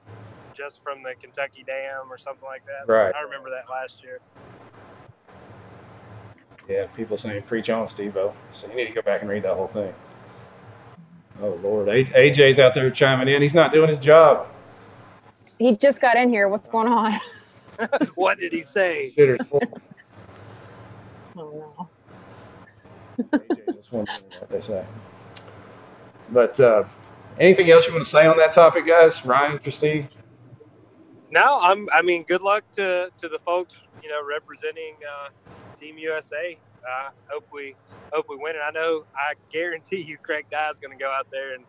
just 0.54 0.82
from 0.82 1.04
the 1.04 1.14
Kentucky 1.20 1.66
Dam 1.68 2.10
or 2.10 2.18
something 2.18 2.46
like 2.46 2.64
that. 2.66 2.92
Right. 2.92 3.14
I 3.14 3.22
remember 3.22 3.50
that 3.50 3.70
last 3.70 4.02
year. 4.02 4.22
yeah, 6.70 6.88
people 6.96 7.18
saying 7.18 7.44
preach 7.44 7.70
on, 7.70 7.90
Steve 7.90 8.16
O. 8.16 8.34
So 8.54 8.70
you 8.70 8.76
need 8.76 8.88
to 8.88 8.94
go 8.94 9.02
back 9.02 9.22
and 9.22 9.30
read 9.30 9.44
that 9.44 9.56
whole 9.56 9.68
thing. 9.68 9.94
Oh, 11.42 11.60
Lord. 11.62 11.90
AJ's 11.90 12.60
out 12.60 12.74
there 12.74 12.90
chiming 12.90 13.28
in. 13.28 13.42
He's 13.42 13.54
not 13.54 13.74
doing 13.74 13.90
his 13.90 14.00
job. 14.00 14.48
He 15.60 15.76
just 15.76 16.00
got 16.00 16.16
in 16.16 16.30
here. 16.30 16.48
What's 16.48 16.70
going 16.70 16.88
on? 16.88 17.20
what 18.16 18.40
did 18.40 18.54
he 18.54 18.62
say? 18.62 19.14
Shitter's 19.18 19.46
full. 19.48 19.62
Oh 21.36 21.74
no. 21.78 21.90
AJ 23.40 23.76
just 23.76 23.92
one 23.92 24.06
thing, 24.06 24.24
what 24.40 24.50
they 24.50 24.62
say. 24.62 24.86
But 26.30 26.60
uh, 26.60 26.84
anything 27.40 27.70
else 27.72 27.88
you 27.88 27.94
want 27.94 28.06
to 28.06 28.10
say 28.10 28.26
on 28.26 28.38
that 28.38 28.54
topic, 28.54 28.88
guys? 28.88 29.26
Ryan, 29.26 29.60
for 29.60 29.72
Steve? 29.72 30.08
No, 31.32 31.60
I'm. 31.62 31.88
I 31.94 32.02
mean, 32.02 32.24
good 32.24 32.42
luck 32.42 32.64
to 32.74 33.10
to 33.18 33.28
the 33.28 33.40
folks 33.46 33.76
you 34.04 34.10
know 34.10 34.22
representing 34.28 34.96
uh, 35.04 35.30
Team 35.80 35.98
USA. 35.98 36.58
I 36.88 37.10
hope 37.30 37.48
we 37.52 37.76
hope 38.12 38.26
we 38.30 38.36
win 38.36 38.56
it. 38.56 38.60
I 38.66 38.72
know. 38.72 39.06
I 39.16 39.34
guarantee 39.52 40.02
you, 40.02 40.18
Craig 40.18 40.46
Dye 40.52 40.70
is 40.70 40.80
going 40.80 40.96
to 40.96 41.02
go 41.02 41.10
out 41.10 41.28
there 41.32 41.56
and 41.56 41.64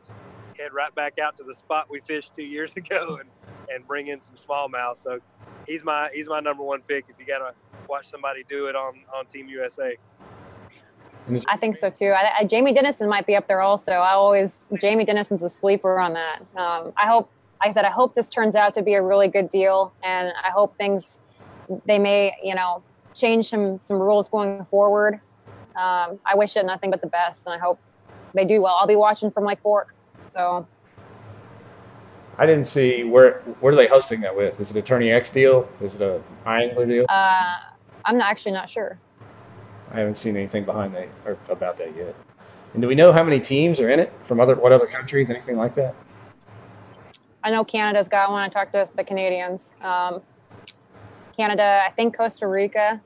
head 0.58 0.72
right 0.72 0.94
back 0.94 1.18
out 1.18 1.36
to 1.38 1.44
the 1.44 1.54
spot 1.54 1.86
we 1.90 2.00
fished 2.06 2.34
two 2.34 2.42
years 2.42 2.72
ago 2.76 3.18
and 3.20 3.30
and 3.72 3.86
bring 3.86 4.08
in 4.08 4.20
some 4.20 4.34
smallmouth. 4.34 5.02
So 5.02 5.20
he's 5.66 5.85
my 5.85 6.09
he's 6.12 6.29
my 6.29 6.40
number 6.40 6.62
one 6.62 6.83
pick. 6.83 7.07
If 7.09 7.18
you 7.18 7.27
got 7.27 7.38
to 7.38 7.55
watch 7.88 8.09
somebody 8.09 8.44
do 8.48 8.66
it 8.66 8.77
on 8.77 9.00
on 9.14 9.27
Team 9.27 9.48
USA. 9.48 9.96
I 11.48 11.57
think 11.57 11.77
so 11.77 11.88
too. 11.88 12.09
I, 12.09 12.40
I, 12.40 12.44
Jamie 12.44 12.74
Dennison 12.74 13.09
might 13.09 13.27
be 13.27 13.35
up 13.35 13.48
there 13.48 13.62
also. 13.62 13.92
I 13.92 14.12
always 14.12 14.70
Jamie 14.79 15.05
Dennison's 15.05 15.42
a 15.42 15.48
sleeper 15.48 15.98
on 15.98 16.12
that. 16.12 16.40
Um, 16.55 16.92
I 16.96 17.07
hope, 17.07 17.31
like 17.61 17.70
I 17.70 17.72
said, 17.72 17.87
I 17.87 17.90
hope 17.90 18.14
this 18.14 18.29
turns 18.29 18.55
out 18.55 18.74
to 18.74 18.83
be 18.83 18.94
a 18.94 19.03
really 19.03 19.29
good 19.29 19.48
deal, 19.48 19.94
and 20.03 20.29
I 20.44 20.50
hope 20.50 20.77
things 20.77 21.20
they 21.87 21.98
may, 21.98 22.35
you 22.42 22.55
know, 22.55 22.83
change 23.14 23.48
some 23.48 23.81
some 23.81 23.98
rules 23.98 24.29
going 24.29 24.66
forward. 24.66 25.14
Um, 25.77 26.20
I 26.27 26.35
wish 26.35 26.57
it 26.57 26.66
nothing 26.66 26.90
but 26.90 27.00
the 27.00 27.07
best, 27.07 27.46
and 27.46 27.55
I 27.55 27.59
hope 27.59 27.81
they 28.35 28.44
do 28.44 28.61
well. 28.61 28.77
I'll 28.79 28.87
be 28.87 28.96
watching 28.96 29.31
from 29.31 29.44
Lake 29.44 29.61
Fork, 29.62 29.94
so 30.29 30.66
I 32.36 32.46
didn't 32.46 32.66
see 32.66 33.04
where 33.04 33.40
where 33.60 33.72
are 33.72 33.76
they 33.76 33.86
hosting 33.86 34.20
that 34.22 34.36
with? 34.36 34.60
Is 34.60 34.70
it 34.70 34.76
a 34.76 34.82
TourneyX 34.82 35.32
deal? 35.32 35.68
Is 35.80 35.94
it 35.94 36.02
a 36.02 36.20
Angler 36.46 36.86
deal? 36.86 37.06
uh, 37.08 37.56
I'm 38.04 38.18
not, 38.18 38.30
actually 38.30 38.52
not 38.52 38.68
sure. 38.68 38.98
I 39.92 40.00
haven't 40.00 40.16
seen 40.16 40.36
anything 40.36 40.64
behind 40.64 40.94
that 40.94 41.08
or 41.24 41.38
about 41.48 41.78
that 41.78 41.96
yet. 41.96 42.14
And 42.72 42.82
do 42.82 42.88
we 42.88 42.94
know 42.94 43.12
how 43.12 43.22
many 43.22 43.38
teams 43.38 43.80
are 43.80 43.88
in 43.88 44.00
it 44.00 44.12
from 44.22 44.40
other 44.40 44.56
what 44.56 44.72
other 44.72 44.86
countries? 44.86 45.30
Anything 45.30 45.56
like 45.56 45.74
that? 45.74 45.94
I 47.44 47.50
know 47.50 47.62
Canada's 47.62 48.08
got 48.08 48.30
one. 48.30 48.42
I 48.42 48.48
talked 48.48 48.72
to 48.72 48.90
the 48.96 49.04
Canadians. 49.04 49.74
Um, 49.80 50.22
Canada, 51.36 51.82
I 51.86 51.90
think 51.92 52.16
Costa 52.16 52.48
Rica. 52.48 53.00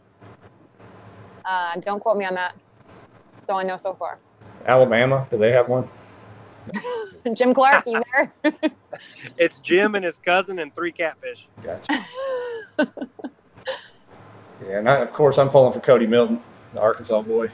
Uh, 1.45 1.77
don't 1.81 2.01
quote 2.01 2.17
me 2.17 2.25
on 2.25 2.35
that. 2.35 2.55
That's 3.37 3.51
all 3.51 3.59
I 3.59 3.63
know 3.63 3.77
so 3.77 3.95
far. 3.95 4.19
Alabama, 4.67 5.27
do 5.31 5.39
they 5.39 5.51
have 5.51 5.69
one? 5.69 5.89
Jim 7.35 7.55
Clark, 7.55 7.85
you 7.87 8.03
there? 8.13 8.33
It's 9.37 9.59
Jim 9.59 9.95
and 9.95 10.05
his 10.05 10.19
cousin 10.19 10.59
and 10.59 10.75
three 10.75 10.91
catfish. 10.93 11.49
Gotcha. 11.63 12.05
Yeah, 14.67 14.79
and 14.79 14.89
I, 14.89 14.97
of 14.97 15.13
course 15.13 15.39
I'm 15.39 15.49
pulling 15.49 15.73
for 15.73 15.81
Cody 15.81 16.07
Milton, 16.07 16.41
the 16.75 16.81
Arkansas 16.81 17.23
boy. 17.23 17.51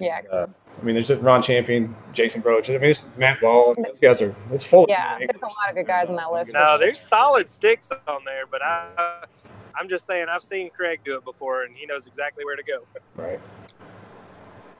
yeah, 0.00 0.20
Uh, 0.32 0.46
I 0.80 0.84
mean, 0.84 0.94
there's 0.94 1.12
Ron 1.12 1.42
Champion, 1.42 1.94
Jason 2.12 2.40
Broach. 2.40 2.68
I 2.68 2.72
mean, 2.72 2.80
this 2.82 3.04
Matt 3.16 3.40
Ball. 3.40 3.74
Those 3.74 4.00
guys 4.00 4.20
are. 4.22 4.34
It's 4.50 4.64
full. 4.64 4.86
Yeah, 4.88 5.18
good 5.18 5.30
there's 5.30 5.42
a 5.42 5.46
lot 5.46 5.68
of 5.68 5.76
good 5.76 5.86
guys 5.86 6.08
on 6.10 6.16
that 6.16 6.32
list. 6.32 6.52
No, 6.52 6.76
there's 6.78 7.00
solid 7.00 7.48
sticks 7.48 7.90
on 8.08 8.24
there, 8.24 8.46
but 8.50 8.62
I 8.62 9.24
I'm 9.78 9.88
just 9.88 10.06
saying 10.06 10.26
I've 10.28 10.42
seen 10.42 10.70
Craig 10.70 11.00
do 11.04 11.16
it 11.16 11.24
before, 11.24 11.62
and 11.64 11.76
he 11.76 11.86
knows 11.86 12.06
exactly 12.06 12.44
where 12.44 12.56
to 12.56 12.62
go. 12.62 12.80
Right. 13.16 13.40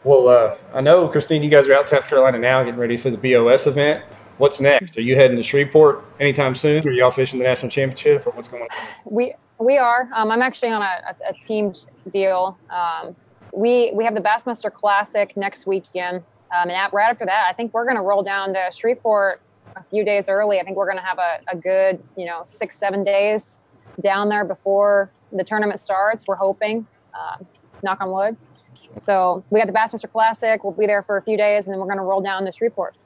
Well, 0.05 0.29
uh, 0.29 0.57
I 0.75 0.83
know, 0.83 1.09
Christine, 1.09 1.43
you 1.43 1.49
guys 1.49 1.67
are 1.67 1.73
out 1.73 1.89
South 1.89 2.07
Carolina 2.07 2.39
now 2.39 2.63
getting 2.63 2.79
ready 2.79 2.99
for 2.99 3.11
the 3.11 3.17
BOS 3.17 3.67
event. 3.67 4.05
What's 4.37 4.61
next? 4.61 4.99
Are 4.99 5.01
you 5.01 5.17
heading 5.17 5.39
to 5.39 5.43
Shreveport 5.43 6.05
anytime 6.21 6.55
soon? 6.55 6.87
Are 6.87 6.93
y'all 6.93 7.11
fishing 7.11 7.39
the 7.39 7.45
national 7.45 7.71
championship 7.71 8.27
or 8.27 8.33
what's 8.33 8.47
going 8.47 8.65
on? 8.65 8.69
we 9.07 9.33
We 9.59 9.79
are. 9.79 10.11
Um, 10.15 10.31
I'm 10.31 10.43
actually 10.43 10.73
on 10.73 10.83
a, 10.83 10.85
a, 10.85 11.31
a 11.31 11.33
team 11.41 11.73
deal. 12.11 12.59
Um, 12.69 13.17
we 13.55 13.93
we 13.95 14.05
have 14.05 14.15
the 14.15 14.21
Bassmaster 14.21 14.71
Classic 14.71 15.35
next 15.39 15.67
weekend, 15.67 16.17
um, 16.55 16.69
and 16.69 16.93
right 16.93 17.09
after 17.09 17.25
that, 17.25 17.47
I 17.49 17.55
think 17.55 17.73
we're 17.73 17.85
going 17.85 17.97
to 17.97 18.03
roll 18.03 18.23
down 18.23 18.53
to 18.53 18.71
Shreveport 18.75 19.41
a 19.75 19.83
few 19.83 20.05
days 20.05 20.29
early. 20.29 20.61
I 20.61 20.65
think 20.65 20.77
we're 20.77 20.91
going 20.91 20.99
to 20.99 21.05
have 21.05 21.19
a, 21.19 21.39
a 21.51 21.57
good, 21.57 22.03
you 22.15 22.27
know, 22.27 22.43
six 22.45 22.77
seven 22.77 23.05
days 23.05 23.61
down 24.03 24.29
there 24.29 24.45
before 24.45 25.11
the 25.33 25.45
tournament 25.45 25.81
starts. 25.81 26.27
We're 26.29 26.35
hoping, 26.37 26.87
uh, 27.15 27.37
knock 27.83 28.03
on 28.03 28.11
wood. 28.11 28.37
So 29.01 29.45
we 29.51 29.61
got 29.61 29.67
the 29.67 29.73
Bassmaster 29.73 30.11
Classic. 30.11 30.63
We'll 30.63 30.73
be 30.73 30.87
there 30.87 31.03
for 31.03 31.17
a 31.17 31.23
few 31.23 31.37
days, 31.37 31.67
and 31.67 31.73
then 31.73 31.81
we're 31.81 31.87
going 31.87 31.99
to 31.99 32.05
roll 32.05 32.21
down 32.21 32.45
to 32.45 32.53
Shreveport. 32.53 32.97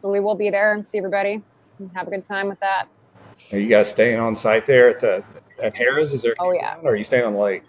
So 0.00 0.08
we 0.08 0.20
will 0.20 0.34
be 0.34 0.50
there 0.50 0.82
see 0.84 0.98
everybody 0.98 1.42
and 1.78 1.90
have 1.94 2.06
a 2.06 2.10
good 2.10 2.24
time 2.24 2.48
with 2.48 2.60
that. 2.60 2.86
Are 3.52 3.58
you 3.58 3.68
guys 3.68 3.88
staying 3.88 4.18
on 4.18 4.34
site 4.34 4.66
there 4.66 4.88
at 4.88 5.00
the 5.00 5.24
at 5.62 5.74
Harris? 5.74 6.12
Is 6.12 6.22
there? 6.22 6.34
Oh 6.38 6.52
yeah. 6.52 6.76
Or 6.82 6.92
are 6.92 6.96
you 6.96 7.04
staying 7.04 7.24
on 7.24 7.34
the 7.34 7.38
lake? 7.38 7.62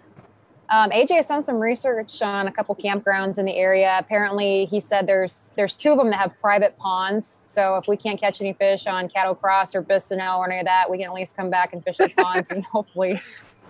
Um, 0.70 0.90
AJ 0.90 1.16
has 1.16 1.26
done 1.26 1.42
some 1.42 1.56
research 1.56 2.22
on 2.22 2.46
a 2.46 2.52
couple 2.52 2.76
campgrounds 2.76 3.38
in 3.38 3.44
the 3.44 3.56
area. 3.56 3.96
Apparently, 3.98 4.66
he 4.66 4.78
said 4.78 5.06
there's 5.06 5.52
there's 5.56 5.74
two 5.74 5.90
of 5.90 5.98
them 5.98 6.10
that 6.10 6.20
have 6.20 6.32
private 6.40 6.76
ponds. 6.78 7.42
So 7.48 7.76
if 7.76 7.88
we 7.88 7.96
can't 7.96 8.20
catch 8.20 8.40
any 8.40 8.52
fish 8.52 8.86
on 8.86 9.08
Caddo 9.08 9.38
Cross 9.38 9.74
or 9.74 9.82
Bistineau 9.82 10.38
or 10.38 10.50
any 10.50 10.60
of 10.60 10.66
that, 10.66 10.88
we 10.88 10.98
can 10.98 11.06
at 11.06 11.12
least 11.12 11.36
come 11.36 11.50
back 11.50 11.72
and 11.72 11.82
fish 11.82 11.96
the 11.96 12.08
ponds 12.16 12.52
and 12.52 12.64
hopefully 12.72 13.20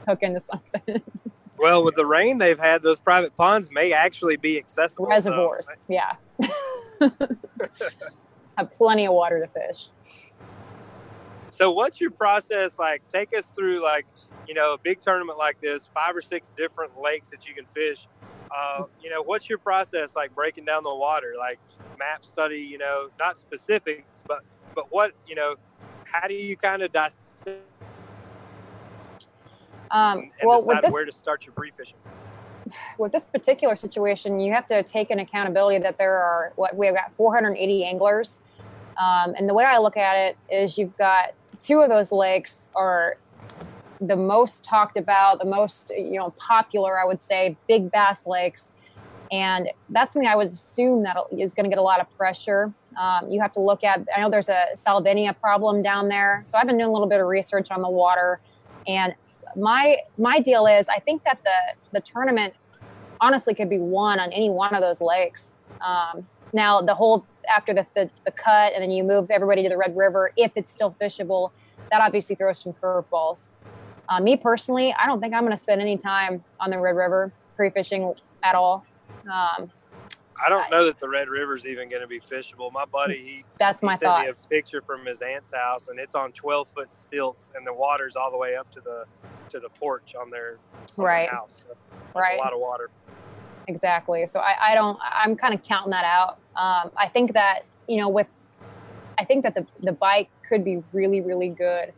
hook 0.07 0.23
into 0.23 0.41
something. 0.41 1.03
Well, 1.61 1.85
with 1.85 1.95
the 1.95 2.07
rain 2.07 2.39
they've 2.39 2.59
had, 2.59 2.83
those 2.83 2.99
private 2.99 3.37
ponds 3.37 3.69
may 3.71 3.93
actually 3.93 4.37
be 4.37 4.59
accessible. 4.59 5.07
Reservoirs, 5.07 5.67
so. 5.67 5.75
yeah. 5.89 6.13
have 8.57 8.71
plenty 8.73 9.07
of 9.07 9.13
water 9.13 9.41
to 9.41 9.47
fish. 9.49 9.89
So, 11.49 11.71
what's 11.71 12.01
your 12.01 12.11
process 12.11 12.79
like? 12.79 13.03
Take 13.11 13.37
us 13.37 13.47
through 13.55 13.83
like 13.83 14.07
you 14.51 14.55
know, 14.55 14.75
a 14.75 14.79
big 14.79 15.01
tournament 15.01 15.39
like 15.39 15.61
this, 15.61 15.89
five 15.95 16.17
or 16.17 16.21
six 16.21 16.51
different 16.57 17.01
lakes 17.01 17.29
that 17.29 17.47
you 17.47 17.55
can 17.55 17.67
fish. 17.73 18.09
Uh, 18.51 18.85
you 19.01 19.09
know, 19.09 19.23
what's 19.23 19.49
your 19.49 19.59
process 19.59 20.17
like 20.17 20.35
breaking 20.35 20.65
down 20.65 20.83
the 20.83 20.93
water, 20.93 21.35
like 21.39 21.61
map 22.01 22.25
study? 22.25 22.59
You 22.59 22.79
know, 22.79 23.11
not 23.19 23.39
specifics, 23.39 24.25
but 24.27 24.41
but 24.75 24.91
what 24.91 25.13
you 25.27 25.37
know, 25.37 25.55
how 26.05 26.27
do 26.27 26.35
you 26.35 26.57
kind 26.57 26.83
of 26.83 26.93
dissect? 26.93 27.63
Um, 29.91 30.31
well, 30.43 30.65
with 30.65 30.83
this, 30.83 30.93
where 30.93 31.05
to 31.05 31.13
start 31.13 31.47
your 31.47 31.53
brief 31.55 31.75
fishing? 31.77 31.97
with 32.99 33.13
this 33.13 33.27
particular 33.27 33.77
situation, 33.77 34.41
you 34.41 34.53
have 34.53 34.67
to 34.67 34.83
take 34.83 35.11
an 35.11 35.19
accountability 35.19 35.79
that 35.79 35.99
there 35.99 36.17
are 36.17 36.53
what 36.57 36.77
we 36.77 36.87
have 36.87 36.95
got 36.95 37.13
480 37.17 37.85
anglers, 37.85 38.43
um, 39.01 39.35
and 39.37 39.49
the 39.49 39.55
way 39.55 39.65
I 39.65 39.79
look 39.79 39.97
at 39.97 40.17
it 40.17 40.37
is 40.51 40.79
you've 40.79 40.97
got 40.97 41.35
two 41.61 41.81
of 41.81 41.89
those 41.89 42.13
lakes 42.13 42.69
are 42.75 43.17
the 44.01 44.17
most 44.17 44.65
talked 44.65 44.97
about, 44.97 45.39
the 45.39 45.45
most 45.45 45.91
you 45.91 46.19
know 46.19 46.31
popular, 46.39 47.01
I 47.01 47.05
would 47.05 47.23
say, 47.23 47.57
big 47.69 47.91
bass 47.91 48.27
lakes, 48.27 48.73
and 49.33 49.69
that's 49.91 50.15
something 50.15 50.29
I 50.29 50.37
would 50.37 50.49
assume 50.49 51.03
that 51.03 51.17
is 51.33 51.55
going 51.55 51.65
to 51.65 51.71
get 51.71 51.79
a 51.79 51.83
lot 51.83 52.01
of 52.01 52.17
pressure. 52.17 52.73
Um, 52.99 53.31
you 53.31 53.41
have 53.41 53.53
to 53.53 53.61
look 53.61 53.85
at. 53.85 54.07
I 54.17 54.21
know 54.21 54.31
there's 54.31 54.49
a 54.49 54.67
salvinia 54.75 55.39
problem 55.39 55.83
down 55.83 56.09
there, 56.09 56.43
so 56.45 56.59
I've 56.59 56.67
been 56.67 56.79
doing 56.79 56.91
a 56.91 56.93
little 56.93 57.09
bit 57.09 57.21
of 57.21 57.27
research 57.27 57.71
on 57.71 57.83
the 57.83 57.91
water, 57.91 58.41
and 58.87 59.15
my 59.57 59.97
my 60.19 60.39
deal 60.39 60.67
is 60.67 60.89
I 60.89 60.99
think 60.99 61.25
that 61.25 61.39
the 61.45 61.99
the 61.99 62.01
tournament 62.01 62.55
honestly 63.21 63.55
could 63.55 63.69
be 63.69 63.79
won 63.79 64.19
on 64.19 64.33
any 64.33 64.51
one 64.51 64.75
of 64.75 64.81
those 64.81 65.01
lakes. 65.01 65.55
Um, 65.81 66.27
now 66.53 66.81
the 66.81 66.95
whole 66.95 67.27
after 67.49 67.75
the, 67.75 67.87
the, 67.95 68.11
the 68.25 68.31
cut 68.33 68.73
and 68.75 68.83
then 68.83 68.91
you 68.91 69.03
move 69.03 69.31
everybody 69.31 69.63
to 69.63 69.69
the 69.69 69.77
Red 69.77 69.97
River 69.97 70.33
if 70.37 70.53
it's 70.57 70.71
still 70.71 70.95
fishable, 71.01 71.51
that 71.91 72.01
obviously 72.01 72.37
throws 72.37 72.61
some 72.61 72.73
curveballs. 72.73 73.51
Uh, 74.09 74.21
me 74.21 74.37
personally, 74.37 74.95
I 74.99 75.07
don't 75.07 75.21
think 75.21 75.35
I'm 75.35 75.43
going 75.43 75.53
to 75.53 75.57
spend 75.57 75.81
any 75.81 75.97
time 75.97 76.43
on 76.59 76.71
the 76.71 76.79
Red 76.79 76.97
River 76.97 77.33
pre 77.57 77.71
fishing 77.71 78.15
at 78.43 78.55
all. 78.55 78.85
Um, 79.25 79.71
I 80.43 80.49
don't 80.49 80.71
know 80.71 80.87
that 80.87 80.99
the 80.99 81.09
Red 81.09 81.29
River's 81.29 81.67
even 81.67 81.89
going 81.89 82.01
to 82.01 82.09
be 82.09 82.19
fishable. 82.19 82.73
My 82.73 82.87
buddy, 82.87 83.19
he 83.19 83.45
that's 83.59 83.81
he 83.81 83.87
my 83.87 83.93
sent 83.93 84.03
thoughts. 84.03 84.47
me 84.51 84.57
a 84.57 84.61
picture 84.61 84.81
from 84.81 85.05
his 85.05 85.21
aunt's 85.21 85.53
house, 85.53 85.89
and 85.89 85.99
it's 85.99 86.15
on 86.15 86.33
12 86.33 86.69
foot 86.75 86.95
stilts, 86.95 87.51
and 87.55 87.67
the 87.67 87.75
water's 87.75 88.17
all 88.17 88.31
the 88.31 88.39
way 88.39 88.57
up 88.57 88.71
to 88.73 88.81
the 88.81 89.05
to 89.51 89.61
the 89.61 89.69
porch 89.69 90.15
on 90.21 90.31
their, 90.31 90.59
on 90.99 91.05
right 91.05 91.29
their 91.31 91.39
house. 91.39 91.63
So 91.67 91.77
right 92.15 92.39
a 92.39 92.43
lot 92.43 92.53
of 92.53 92.61
water. 92.61 92.91
Exactly. 93.69 94.27
So 94.27 94.41
I, 94.41 94.73
I 94.73 94.75
don't. 94.75 94.99
I'm 95.03 95.37
kind 95.37 95.55
of 95.55 95.63
counting 95.63 95.91
that 95.91 96.05
out. 96.05 96.39
Um, 96.57 96.91
I 96.97 97.09
think 97.09 97.33
that 97.35 97.65
you 97.87 97.99
know 97.99 98.09
with, 98.09 98.27
I 99.19 99.25
think 99.25 99.45
that 99.45 99.55
the 99.55 99.67
the 99.81 99.93
bike 99.93 100.29
could 100.49 100.65
be 100.65 100.83
really 100.93 101.21
really 101.21 101.51
good. 101.51 101.93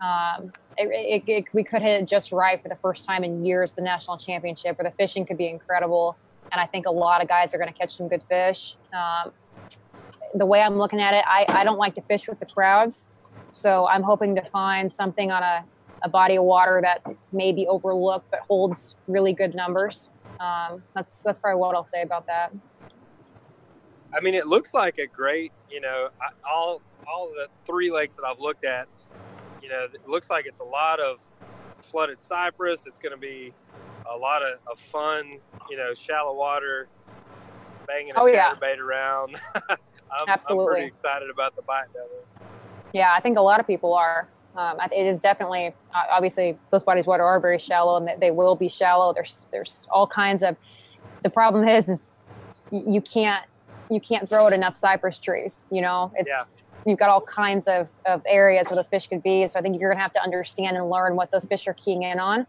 Um, 0.00 0.52
it, 0.78 1.24
it, 1.26 1.30
it, 1.30 1.44
we 1.52 1.62
could 1.62 1.82
hit 1.82 2.00
it 2.00 2.06
just 2.06 2.32
right 2.32 2.60
for 2.62 2.68
the 2.68 2.76
first 2.76 3.04
time 3.04 3.22
in 3.22 3.44
years, 3.44 3.72
the 3.72 3.82
national 3.82 4.16
championship, 4.16 4.78
where 4.78 4.88
the 4.88 4.96
fishing 4.96 5.26
could 5.26 5.36
be 5.36 5.48
incredible. 5.48 6.16
And 6.52 6.60
I 6.60 6.66
think 6.66 6.86
a 6.86 6.90
lot 6.90 7.22
of 7.22 7.28
guys 7.28 7.54
are 7.54 7.58
going 7.58 7.72
to 7.72 7.78
catch 7.78 7.96
some 7.96 8.08
good 8.08 8.22
fish. 8.28 8.76
Um, 8.94 9.32
the 10.34 10.46
way 10.46 10.62
I'm 10.62 10.78
looking 10.78 11.00
at 11.00 11.12
it, 11.14 11.24
I, 11.26 11.44
I 11.48 11.64
don't 11.64 11.78
like 11.78 11.94
to 11.96 12.02
fish 12.02 12.26
with 12.28 12.40
the 12.40 12.46
crowds. 12.46 13.06
So 13.52 13.86
I'm 13.86 14.02
hoping 14.02 14.34
to 14.36 14.42
find 14.42 14.92
something 14.92 15.30
on 15.30 15.42
a, 15.42 15.64
a 16.02 16.08
body 16.08 16.36
of 16.36 16.44
water 16.44 16.80
that 16.82 17.04
may 17.32 17.52
be 17.52 17.66
overlooked 17.66 18.30
but 18.30 18.40
holds 18.48 18.96
really 19.06 19.32
good 19.32 19.54
numbers. 19.54 20.08
Um, 20.38 20.82
that's 20.94 21.22
that's 21.22 21.38
probably 21.38 21.60
what 21.60 21.74
I'll 21.74 21.86
say 21.86 22.02
about 22.02 22.26
that. 22.26 22.52
I 24.16 24.20
mean, 24.20 24.34
it 24.34 24.46
looks 24.46 24.74
like 24.74 24.98
a 24.98 25.06
great, 25.06 25.52
you 25.70 25.80
know, 25.80 26.08
all 26.50 26.82
all 27.12 27.30
the 27.34 27.48
three 27.66 27.90
lakes 27.90 28.16
that 28.16 28.24
I've 28.24 28.40
looked 28.40 28.64
at, 28.64 28.88
you 29.62 29.68
know, 29.68 29.86
it 29.92 30.08
looks 30.08 30.30
like 30.30 30.46
it's 30.46 30.60
a 30.60 30.64
lot 30.64 31.00
of 31.00 31.20
flooded 31.82 32.20
cypress. 32.20 32.84
It's 32.86 32.98
going 32.98 33.12
to 33.12 33.18
be 33.20 33.52
a 34.12 34.16
lot 34.16 34.42
of, 34.42 34.58
of 34.70 34.78
fun, 34.78 35.38
you 35.68 35.76
know, 35.76 35.92
shallow 35.94 36.34
water, 36.34 36.88
banging 37.86 38.12
a 38.14 38.20
Oh, 38.20 38.26
yeah. 38.26 38.54
chatterbait 38.54 38.78
around. 38.78 39.40
I'm, 39.54 39.76
I'm 40.20 40.28
Absolutely. 40.28 40.66
pretty 40.74 40.86
excited 40.88 41.30
about 41.30 41.54
the 41.56 41.62
bite 41.62 41.92
down 41.94 42.06
there. 42.10 42.48
Yeah, 42.92 43.12
I 43.16 43.20
think 43.20 43.38
a 43.38 43.42
lot 43.42 43.60
of 43.60 43.66
people 43.66 43.94
are. 43.94 44.28
Um, 44.56 44.78
it 44.92 45.06
is 45.06 45.20
definitely 45.20 45.72
obviously 45.94 46.58
those 46.70 46.82
bodies 46.82 47.04
of 47.04 47.08
water 47.08 47.24
are 47.24 47.38
very 47.38 47.58
shallow, 47.58 47.96
and 47.96 48.20
they- 48.20 48.30
will 48.30 48.56
be 48.56 48.68
shallow. 48.68 49.12
There's 49.12 49.46
there's 49.50 49.86
all 49.90 50.06
kinds 50.06 50.42
of. 50.42 50.56
The 51.22 51.30
problem 51.30 51.68
is, 51.68 51.88
is 51.88 52.12
you 52.70 53.00
can't 53.00 53.44
you 53.90 54.00
can't 54.00 54.28
throw 54.28 54.46
it 54.46 54.52
enough 54.52 54.76
cypress 54.76 55.18
trees. 55.18 55.66
You 55.70 55.82
know, 55.82 56.12
it's 56.16 56.28
Yeah. 56.28 56.44
you've 56.86 56.98
got 56.98 57.10
all 57.10 57.20
kinds 57.20 57.66
of, 57.68 57.90
of 58.06 58.22
areas 58.26 58.68
where 58.68 58.76
those 58.76 58.88
fish 58.88 59.08
could 59.08 59.22
be. 59.22 59.46
So 59.48 59.58
I 59.58 59.62
think 59.62 59.80
you're 59.80 59.90
gonna 59.90 60.00
have 60.02 60.12
to 60.12 60.22
understand 60.22 60.76
and 60.76 60.88
learn 60.88 61.16
what 61.16 61.30
those 61.30 61.44
fish 61.46 61.66
are 61.68 61.74
keying 61.74 62.02
in 62.04 62.18
on, 62.20 62.46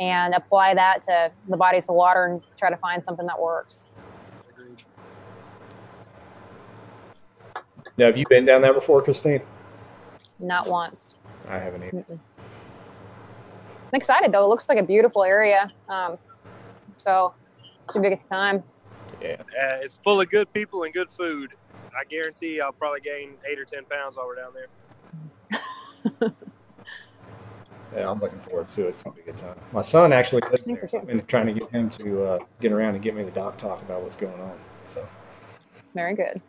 and 0.00 0.34
apply 0.34 0.74
that 0.74 1.02
to 1.02 1.30
the 1.48 1.56
bodies 1.56 1.88
of 1.88 1.94
water 1.96 2.24
and 2.26 2.42
try 2.56 2.70
to 2.70 2.76
find 2.76 3.04
something 3.04 3.26
that 3.26 3.40
works. 3.40 3.86
Now, 7.98 8.06
have 8.06 8.16
you 8.16 8.26
been 8.28 8.44
down 8.44 8.60
there 8.62 8.74
before, 8.74 9.00
Christine? 9.02 9.40
Not 10.38 10.68
once. 10.68 11.14
I 11.48 11.58
haven't 11.58 11.84
either. 11.84 12.04
Mm-mm. 12.08 12.20
I'm 12.38 13.94
excited 13.94 14.32
though. 14.32 14.44
It 14.44 14.48
looks 14.48 14.68
like 14.68 14.78
a 14.78 14.82
beautiful 14.82 15.24
area. 15.24 15.68
Um, 15.88 16.18
so 16.96 17.34
should 17.92 18.02
be 18.02 18.08
a 18.08 18.10
good 18.10 18.24
time. 18.30 18.62
Yeah. 19.22 19.36
Uh, 19.40 19.78
it's 19.80 19.98
full 20.04 20.20
of 20.20 20.28
good 20.30 20.52
people 20.52 20.82
and 20.82 20.92
good 20.92 21.10
food. 21.12 21.52
I 21.72 22.04
guarantee 22.10 22.60
I'll 22.60 22.72
probably 22.72 23.00
gain 23.00 23.34
eight 23.50 23.58
or 23.58 23.64
ten 23.64 23.84
pounds 23.84 24.16
while 24.16 24.26
we're 24.26 24.36
down 24.36 24.52
there. 24.52 26.32
Yeah, 27.96 28.10
I'm 28.10 28.20
looking 28.20 28.40
forward 28.40 28.70
to 28.72 28.86
it. 28.86 28.88
It's 28.90 29.02
gonna 29.02 29.16
be 29.16 29.22
a 29.22 29.24
good 29.24 29.38
time. 29.38 29.56
My 29.72 29.80
son 29.80 30.12
actually 30.12 30.42
lives 30.50 30.64
there. 30.64 30.88
So 30.88 30.98
I've 30.98 31.06
been 31.06 31.24
trying 31.26 31.46
to 31.46 31.54
get 31.54 31.70
him 31.70 31.88
to 31.90 32.24
uh, 32.24 32.38
get 32.60 32.72
around 32.72 32.94
and 32.94 33.02
get 33.02 33.14
me 33.14 33.22
the 33.22 33.30
doc 33.30 33.56
talk 33.56 33.80
about 33.82 34.02
what's 34.02 34.16
going 34.16 34.38
on. 34.38 34.58
So 34.86 35.06
Very 35.94 36.14
good. 36.14 36.42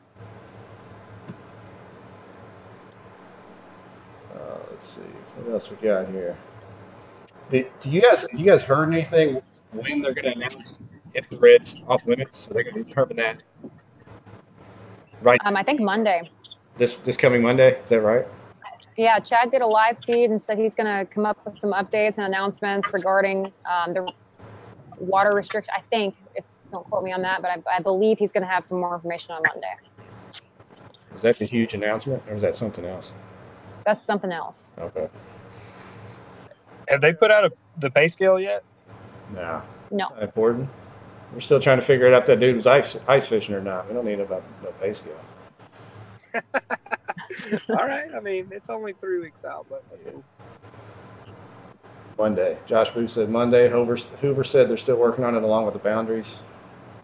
Let's 4.77 4.89
see 4.89 5.01
what 5.01 5.51
else 5.51 5.71
we 5.71 5.77
got 5.77 6.07
here. 6.09 6.37
Did, 7.49 7.71
do 7.81 7.89
you 7.89 7.99
guys 8.01 8.25
you 8.31 8.45
guys 8.45 8.61
heard 8.61 8.93
anything 8.93 9.41
when 9.71 10.01
they're 10.03 10.13
going 10.13 10.25
to 10.25 10.33
announce 10.33 10.79
if 11.15 11.27
the 11.29 11.37
Reds 11.37 11.81
off 11.87 12.05
limits? 12.05 12.37
So 12.37 12.53
they're 12.53 12.63
going 12.63 12.75
to 12.75 12.83
determine 12.83 13.17
that 13.17 13.41
right 15.23 15.41
Um, 15.45 15.57
I 15.57 15.63
think 15.63 15.79
Monday. 15.79 16.29
this 16.77 16.95
this 16.97 17.17
coming 17.17 17.41
Monday. 17.41 17.79
Is 17.81 17.89
that 17.89 18.01
right? 18.01 18.27
Yeah, 18.97 19.19
Chad 19.19 19.49
did 19.49 19.61
a 19.61 19.67
live 19.67 19.97
feed 20.05 20.29
and 20.29 20.41
said 20.41 20.59
he's 20.59 20.75
going 20.75 20.87
to 20.87 21.11
come 21.11 21.25
up 21.25 21.39
with 21.45 21.57
some 21.57 21.71
updates 21.73 22.17
and 22.17 22.25
announcements 22.25 22.91
regarding 22.93 23.51
um, 23.65 23.93
the 23.93 24.11
water 24.99 25.33
restriction. 25.33 25.71
I 25.75 25.81
think, 25.89 26.15
if 26.35 26.43
don't 26.71 26.87
quote 26.89 27.03
me 27.03 27.11
on 27.11 27.21
that, 27.21 27.41
but 27.41 27.49
I, 27.51 27.77
I 27.77 27.79
believe 27.79 28.17
he's 28.17 28.31
going 28.31 28.43
to 28.43 28.49
have 28.49 28.65
some 28.65 28.79
more 28.79 28.95
information 28.95 29.33
on 29.33 29.41
Monday. 29.47 29.67
Was 31.13 31.23
that 31.23 31.37
the 31.37 31.45
huge 31.45 31.73
announcement, 31.73 32.23
or 32.27 32.33
was 32.33 32.43
that 32.43 32.55
something 32.55 32.85
else? 32.85 33.13
That's 33.87 34.03
something 34.03 34.33
else. 34.33 34.73
Okay. 34.77 35.07
Have 36.89 36.99
they 36.99 37.13
put 37.13 37.31
out 37.31 37.45
a, 37.45 37.51
the 37.77 37.89
pay 37.89 38.09
scale 38.09 38.37
yet? 38.37 38.61
No. 39.33 39.61
No. 39.91 40.09
Not 40.09 40.21
important. 40.21 40.67
We're 41.33 41.39
still 41.39 41.61
trying 41.61 41.79
to 41.79 41.85
figure 41.85 42.13
out 42.13 42.23
if 42.23 42.25
that 42.27 42.41
dude 42.41 42.57
was 42.57 42.67
ice, 42.67 42.97
ice 43.07 43.25
fishing 43.25 43.55
or 43.55 43.61
not. 43.61 43.87
We 43.87 43.93
don't 43.93 44.03
need 44.03 44.19
about 44.19 44.43
no 44.61 44.73
pay 44.81 44.91
scale. 44.91 45.17
All 47.69 47.87
right. 47.87 48.13
I 48.13 48.19
mean, 48.19 48.49
it's 48.51 48.69
only 48.69 48.91
three 48.91 49.21
weeks 49.21 49.45
out, 49.45 49.65
but 49.69 49.85
that's 49.89 50.03
cool. 50.03 50.21
Monday. 52.17 52.57
Josh 52.65 52.89
Booth 52.89 53.11
said 53.11 53.29
Monday. 53.29 53.69
Hoover, 53.69 53.95
Hoover 54.19 54.43
said 54.43 54.69
they're 54.69 54.75
still 54.75 54.97
working 54.97 55.23
on 55.23 55.33
it 55.33 55.43
along 55.43 55.63
with 55.63 55.75
the 55.75 55.79
boundaries. 55.79 56.41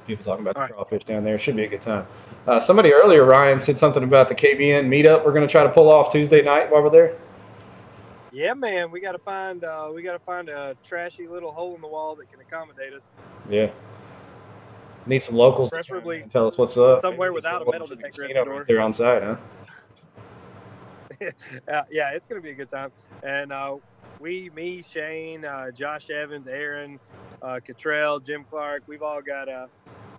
People 0.08 0.26
talking 0.26 0.46
about 0.46 0.58
right. 0.58 0.72
crawfish 0.72 1.04
down 1.04 1.24
there. 1.24 1.40
Should 1.40 1.56
be 1.56 1.64
a 1.64 1.68
good 1.68 1.82
time. 1.82 2.06
Uh, 2.46 2.60
somebody 2.60 2.94
earlier, 2.94 3.24
Ryan, 3.24 3.60
said 3.60 3.78
something 3.78 4.04
about 4.04 4.28
the 4.28 4.36
KBN 4.36 4.88
meetup 4.88 5.24
we're 5.26 5.32
going 5.32 5.48
to 5.48 5.52
try 5.52 5.64
to 5.64 5.70
pull 5.70 5.90
off 5.90 6.12
Tuesday 6.12 6.42
night 6.42 6.70
while 6.72 6.84
we're 6.84 6.90
there. 6.90 7.18
Yeah, 8.34 8.54
man, 8.54 8.90
we 8.90 9.00
got 9.00 9.12
to 9.12 9.20
find 9.20 9.64
uh, 9.64 9.92
we 9.94 10.02
got 10.02 10.14
to 10.14 10.20
find 10.20 10.50
a 10.50 10.76
trashy 10.84 11.28
little 11.28 11.52
hole 11.52 11.76
in 11.76 11.82
the 11.82 11.88
wall 11.88 12.16
that 12.16 12.32
can 12.32 12.42
accommodate 12.42 12.94
us. 12.94 13.04
Yeah. 13.50 13.70
Need 15.06 15.20
some 15.20 15.36
locals 15.36 15.70
to 15.70 15.76
Preferably 15.76 16.22
and 16.22 16.32
tell 16.32 16.48
us 16.48 16.58
what's 16.58 16.76
up. 16.76 17.02
somewhere 17.02 17.30
Maybe 17.30 17.36
without 17.36 17.62
a 17.62 17.72
metal 17.72 17.88
detector 17.88 18.24
at 18.24 18.30
the 18.30 18.34
door. 18.34 18.58
right 18.60 18.68
there 18.68 18.82
on 18.82 18.92
site, 18.94 19.22
huh? 19.22 19.36
uh, 21.72 21.84
yeah, 21.92 22.12
it's 22.12 22.28
gonna 22.28 22.42
be 22.42 22.52
a 22.52 22.56
good 22.56 22.70
time. 22.70 22.92
And 23.22 23.52
uh, 23.52 23.76
we, 24.20 24.50
me, 24.56 24.82
Shane, 24.82 25.46
uh, 25.46 25.72
Josh 25.72 26.10
Evans, 26.10 26.48
Aaron, 26.48 27.00
uh, 27.42 27.60
Cottrell, 27.66 28.20
Jim 28.20 28.46
Clark, 28.50 28.84
we've 28.88 29.04
all 29.04 29.22
got 29.22 29.50
a 29.50 29.68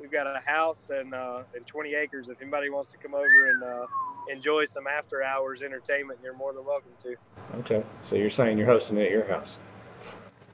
we've 0.04 0.12
got 0.12 0.26
a 0.26 0.38
house 0.44 0.90
and 0.90 1.14
uh, 1.14 1.42
and 1.56 1.66
20 1.66 1.94
acres. 1.94 2.28
If 2.28 2.42
anybody 2.42 2.68
wants 2.68 2.90
to 2.90 2.98
come 2.98 3.14
over 3.14 3.50
and 3.50 3.62
uh, 3.62 3.86
enjoy 4.30 4.66
some 4.66 4.84
after 4.86 5.22
hours 5.22 5.62
entertainment, 5.62 6.20
you're 6.22 6.36
more 6.36 6.52
than 6.52 6.62
welcome 6.64 6.92
to. 7.02 7.16
Okay. 7.60 7.82
So 8.02 8.16
you're 8.16 8.28
saying 8.28 8.58
you're 8.58 8.66
hosting 8.66 8.98
it 8.98 9.06
at 9.06 9.10
your 9.10 9.26
house? 9.26 9.58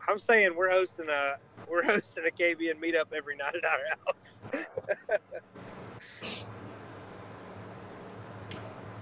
I'm 0.09 0.21
saying 0.21 0.55
we're 0.57 0.71
hosting 0.71 1.09
a 1.09 1.35
we're 1.69 1.83
hosting 1.93 2.23
a 2.27 2.31
KBN 2.31 2.77
meetup 2.81 3.13
every 3.13 3.37
night 3.37 3.55
at 3.57 3.65
our 3.65 3.81
house. 4.07 4.41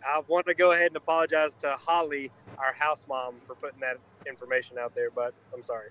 I 0.07 0.23
want 0.27 0.47
to 0.47 0.55
go 0.55 0.73
ahead 0.73 0.87
and 0.87 0.97
apologize 0.97 1.55
to 1.61 1.77
Holly, 1.79 2.31
our 2.59 2.73
house 2.73 3.05
mom, 3.07 3.35
for 3.47 3.55
putting 3.57 3.81
that 3.81 3.99
information 4.27 4.79
out 4.79 4.95
there, 4.95 5.11
but 5.11 5.35
I'm 5.55 5.63
sorry. 5.63 5.91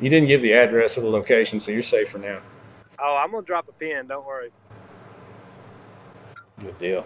You 0.00 0.08
didn't 0.08 0.28
give 0.28 0.42
the 0.42 0.52
address 0.52 0.96
or 0.96 1.00
the 1.00 1.10
location, 1.10 1.58
so 1.58 1.72
you're 1.72 1.82
safe 1.82 2.08
for 2.08 2.18
now. 2.18 2.40
Oh, 3.02 3.16
I'm 3.16 3.32
gonna 3.32 3.44
drop 3.44 3.68
a 3.68 3.72
pin. 3.72 4.06
Don't 4.06 4.24
worry. 4.24 4.50
Good 6.60 6.78
deal. 6.78 7.04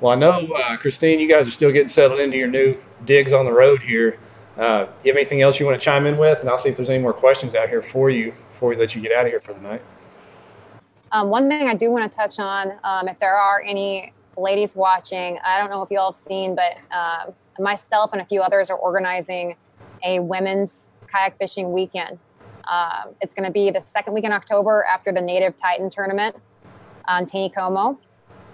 Well, 0.00 0.12
I 0.12 0.16
know, 0.16 0.46
uh, 0.54 0.76
Christine, 0.76 1.18
you 1.18 1.28
guys 1.28 1.48
are 1.48 1.50
still 1.50 1.72
getting 1.72 1.88
settled 1.88 2.20
into 2.20 2.36
your 2.36 2.48
new 2.48 2.76
digs 3.04 3.32
on 3.32 3.46
the 3.46 3.52
road 3.52 3.80
here. 3.80 4.18
Uh, 4.56 4.86
you 5.02 5.10
have 5.10 5.16
anything 5.16 5.40
else 5.40 5.58
you 5.58 5.66
want 5.66 5.80
to 5.80 5.84
chime 5.84 6.06
in 6.06 6.18
with? 6.18 6.40
And 6.40 6.50
I'll 6.50 6.58
see 6.58 6.68
if 6.68 6.76
there's 6.76 6.90
any 6.90 7.02
more 7.02 7.12
questions 7.12 7.54
out 7.54 7.68
here 7.68 7.80
for 7.82 8.10
you 8.10 8.32
before 8.50 8.68
we 8.68 8.76
let 8.76 8.94
you 8.94 9.00
get 9.00 9.12
out 9.12 9.24
of 9.24 9.32
here 9.32 9.40
for 9.40 9.54
the 9.54 9.60
night. 9.60 9.82
Um, 11.12 11.30
one 11.30 11.48
thing 11.48 11.68
I 11.68 11.74
do 11.74 11.90
want 11.90 12.10
to 12.10 12.16
touch 12.16 12.38
on, 12.38 12.72
um, 12.84 13.08
if 13.08 13.18
there 13.18 13.36
are 13.36 13.62
any 13.62 14.12
ladies 14.36 14.76
watching, 14.76 15.38
I 15.44 15.58
don't 15.58 15.70
know 15.70 15.82
if 15.82 15.90
you 15.90 15.98
all 15.98 16.12
have 16.12 16.18
seen, 16.18 16.54
but 16.54 16.76
uh, 16.90 17.32
myself 17.58 18.12
and 18.12 18.20
a 18.20 18.24
few 18.24 18.42
others 18.42 18.70
are 18.70 18.76
organizing 18.76 19.56
a 20.04 20.20
women's 20.20 20.90
kayak 21.10 21.38
fishing 21.38 21.72
weekend. 21.72 22.18
Um, 22.70 23.14
it's 23.20 23.34
going 23.34 23.46
to 23.46 23.52
be 23.52 23.70
the 23.70 23.80
second 23.80 24.14
week 24.14 24.24
in 24.24 24.32
October 24.32 24.84
after 24.84 25.12
the 25.12 25.20
Native 25.20 25.56
Titan 25.56 25.90
tournament 25.90 26.36
on 27.06 27.24
Taneycomo. 27.24 27.98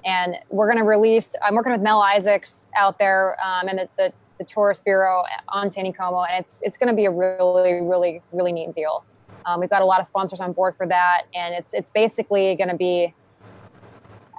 And 0.04 0.36
we're 0.50 0.66
going 0.66 0.78
to 0.78 0.88
release, 0.88 1.34
I'm 1.42 1.54
working 1.54 1.72
with 1.72 1.80
Mel 1.80 2.02
Isaacs 2.02 2.68
out 2.76 2.98
there 2.98 3.36
um, 3.44 3.68
and 3.68 3.78
the, 3.78 3.88
the, 3.96 4.12
the 4.38 4.44
Tourist 4.44 4.84
Bureau 4.84 5.24
on 5.48 5.70
Taneycomo. 5.70 6.26
And 6.28 6.44
it's, 6.44 6.60
it's 6.62 6.76
going 6.76 6.88
to 6.88 6.94
be 6.94 7.06
a 7.06 7.10
really, 7.10 7.80
really, 7.80 8.22
really 8.32 8.52
neat 8.52 8.72
deal. 8.74 9.04
Um, 9.46 9.60
we've 9.60 9.70
got 9.70 9.82
a 9.82 9.84
lot 9.84 10.00
of 10.00 10.06
sponsors 10.06 10.40
on 10.40 10.52
board 10.52 10.74
for 10.76 10.86
that, 10.86 11.24
and 11.34 11.54
it's 11.54 11.74
it's 11.74 11.90
basically 11.90 12.54
going 12.54 12.70
to 12.70 12.76
be 12.76 13.12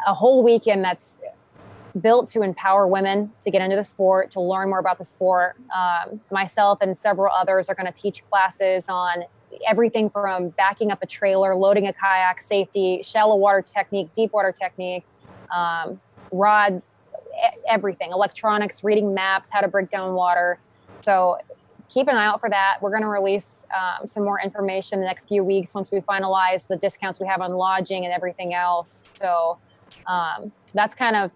a 0.08 0.14
whole 0.14 0.44
weekend 0.44 0.84
that's 0.84 1.20
built 2.02 2.28
to 2.30 2.42
empower 2.42 2.88
women 2.88 3.32
to 3.42 3.52
get 3.52 3.62
into 3.62 3.76
the 3.76 3.84
sport, 3.84 4.32
to 4.32 4.42
learn 4.42 4.70
more 4.70 4.80
about 4.80 4.98
the 4.98 5.04
sport. 5.04 5.58
Um, 5.76 6.20
myself 6.32 6.80
and 6.82 6.98
several 6.98 7.34
others 7.34 7.70
are 7.70 7.76
going 7.76 7.86
to 7.86 8.02
teach 8.02 8.24
classes 8.24 8.90
on 8.90 9.24
everything 9.68 10.10
from 10.10 10.50
backing 10.50 10.92
up 10.92 11.02
a 11.02 11.06
trailer, 11.06 11.56
loading 11.56 11.88
a 11.88 11.94
kayak, 11.94 12.42
safety, 12.42 13.02
shallow 13.04 13.36
water 13.36 13.62
technique, 13.62 14.14
deep 14.14 14.34
water 14.34 14.52
technique, 14.52 15.04
um, 15.56 16.00
rod, 16.32 16.82
everything, 17.68 18.12
electronics, 18.12 18.84
reading 18.84 19.14
maps, 19.14 19.50
how 19.52 19.62
to 19.62 19.68
break 19.68 19.90
down 19.90 20.14
water. 20.14 20.60
So 21.02 21.38
keep 21.90 22.08
an 22.08 22.16
eye 22.16 22.26
out 22.26 22.40
for 22.40 22.50
that. 22.50 22.78
We're 22.82 22.90
going 22.90 23.04
to 23.04 23.08
release 23.08 23.66
um, 23.76 24.08
some 24.08 24.24
more 24.24 24.40
information 24.40 25.00
in 25.00 25.02
the 25.02 25.08
next 25.08 25.28
few 25.28 25.44
weeks 25.44 25.74
once 25.74 25.92
we 25.92 26.00
finalize 26.02 26.68
the 26.68 26.78
discounts 26.78 27.20
we 27.20 27.28
have 27.28 27.42
on 27.42 27.54
lodging 27.54 28.06
and 28.06 28.14
everything 28.14 28.54
else. 28.54 29.04
So 29.14 29.58
um, 30.08 30.52
that's 30.74 30.96
kind 30.96 31.16
of 31.16 31.32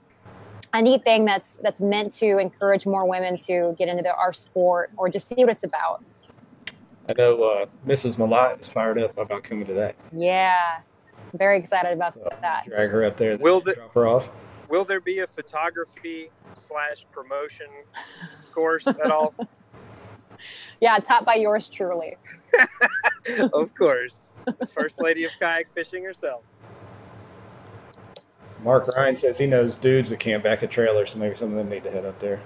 a 0.73 0.81
neat 0.81 1.03
thing 1.03 1.25
that's 1.25 1.57
that's 1.57 1.81
meant 1.81 2.13
to 2.13 2.37
encourage 2.37 2.85
more 2.85 3.07
women 3.07 3.37
to 3.37 3.75
get 3.77 3.87
into 3.87 4.13
our 4.13 4.33
sport 4.33 4.91
or 4.97 5.09
just 5.09 5.27
see 5.27 5.35
what 5.35 5.49
it's 5.49 5.63
about. 5.63 6.03
I 7.09 7.13
know 7.17 7.41
uh, 7.43 7.65
Mrs. 7.87 8.17
Malat 8.17 8.59
is 8.61 8.69
fired 8.69 8.99
up 8.99 9.17
about 9.17 9.43
coming 9.43 9.65
to 9.65 9.73
that. 9.73 9.95
Yeah, 10.15 10.53
very 11.33 11.57
excited 11.57 11.93
about 11.93 12.13
So 12.13 12.27
that. 12.41 12.65
drag 12.65 12.91
her 12.91 13.03
up 13.03 13.17
there. 13.17 13.35
Will 13.37 13.61
the- 13.61 13.73
drop 13.73 13.93
her 13.95 14.07
off. 14.07 14.29
Will 14.69 14.85
there 14.85 14.99
be 15.01 15.19
a 15.19 15.27
photography 15.27 16.29
slash 16.53 17.07
promotion 17.11 17.65
course 18.53 18.85
at 18.87 19.09
all? 19.11 19.33
Yeah, 20.79 20.97
taught 20.99 21.25
by 21.25 21.35
yours 21.35 21.67
truly. 21.67 22.15
of 23.53 23.75
course, 23.75 24.29
the 24.45 24.65
first 24.73 25.01
lady 25.01 25.25
of 25.25 25.31
kayak 25.37 25.67
fishing 25.75 26.05
herself. 26.05 26.43
Mark 28.63 28.87
Ryan 28.95 29.17
says 29.17 29.37
he 29.37 29.47
knows 29.47 29.75
dudes 29.75 30.11
that 30.11 30.19
can't 30.21 30.41
back 30.41 30.61
a 30.63 30.67
trailer, 30.67 31.05
so 31.05 31.19
maybe 31.19 31.35
some 31.35 31.49
of 31.49 31.55
them 31.57 31.67
need 31.67 31.83
to 31.83 31.91
head 31.91 32.05
up 32.05 32.17
there. 32.21 32.39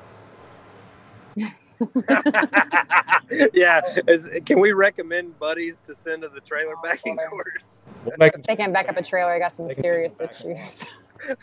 yeah, 3.54 3.82
is, 4.08 4.30
can 4.46 4.60
we 4.60 4.72
recommend 4.74 5.38
buddies 5.40 5.82
to 5.88 5.96
send 5.96 6.22
to 6.24 6.30
the 6.30 6.42
trailer 6.42 6.76
backing 6.84 7.18
course? 7.18 7.84
We'll 8.06 8.16
make 8.18 8.34
them 8.34 8.42
They 8.46 8.56
can 8.56 8.74
back 8.74 8.90
up 8.90 8.98
a 8.98 9.04
trailer. 9.04 9.32
I 9.32 9.40
got 9.40 9.54
some 9.54 9.70
serious 9.72 10.20
issues. 10.20 10.86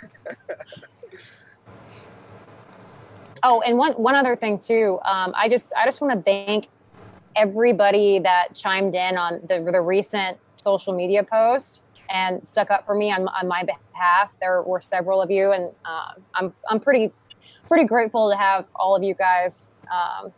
oh, 3.42 3.60
and 3.62 3.78
one 3.78 3.92
one 3.94 4.14
other 4.14 4.36
thing 4.36 4.58
too. 4.58 4.98
Um, 5.04 5.32
I 5.36 5.48
just 5.48 5.72
I 5.76 5.84
just 5.84 6.00
want 6.00 6.14
to 6.18 6.22
thank 6.22 6.68
everybody 7.36 8.18
that 8.20 8.54
chimed 8.54 8.94
in 8.94 9.16
on 9.16 9.40
the 9.48 9.66
the 9.72 9.80
recent 9.80 10.38
social 10.54 10.92
media 10.92 11.22
post 11.24 11.82
and 12.10 12.46
stuck 12.46 12.70
up 12.70 12.84
for 12.84 12.94
me 12.94 13.12
on 13.12 13.28
on 13.28 13.48
my 13.48 13.62
behalf. 13.64 14.34
There 14.40 14.62
were 14.62 14.80
several 14.80 15.22
of 15.22 15.30
you, 15.30 15.52
and 15.52 15.64
um, 15.84 16.22
I'm 16.34 16.54
I'm 16.68 16.80
pretty 16.80 17.12
pretty 17.70 17.86
grateful 17.86 18.28
to 18.28 18.36
have 18.36 18.64
all 18.74 18.96
of 18.96 19.04
you 19.04 19.14
guys 19.14 19.70
um, 19.92 20.32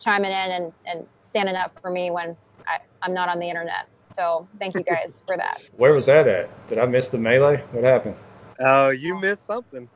chiming 0.00 0.30
in 0.30 0.50
and, 0.50 0.72
and 0.86 1.06
standing 1.22 1.54
up 1.54 1.78
for 1.82 1.90
me 1.90 2.10
when 2.10 2.34
I, 2.66 2.78
I'm 3.02 3.12
not 3.12 3.28
on 3.28 3.38
the 3.38 3.46
internet. 3.46 3.86
So 4.16 4.48
thank 4.58 4.74
you 4.74 4.82
guys 4.82 5.22
for 5.26 5.36
that. 5.36 5.60
Where 5.76 5.92
was 5.92 6.06
that 6.06 6.26
at? 6.26 6.68
Did 6.68 6.78
I 6.78 6.86
miss 6.86 7.08
the 7.08 7.18
melee? 7.18 7.62
What 7.72 7.84
happened? 7.84 8.16
Oh, 8.60 8.88
you 8.88 9.20
missed 9.20 9.44
something. 9.44 9.90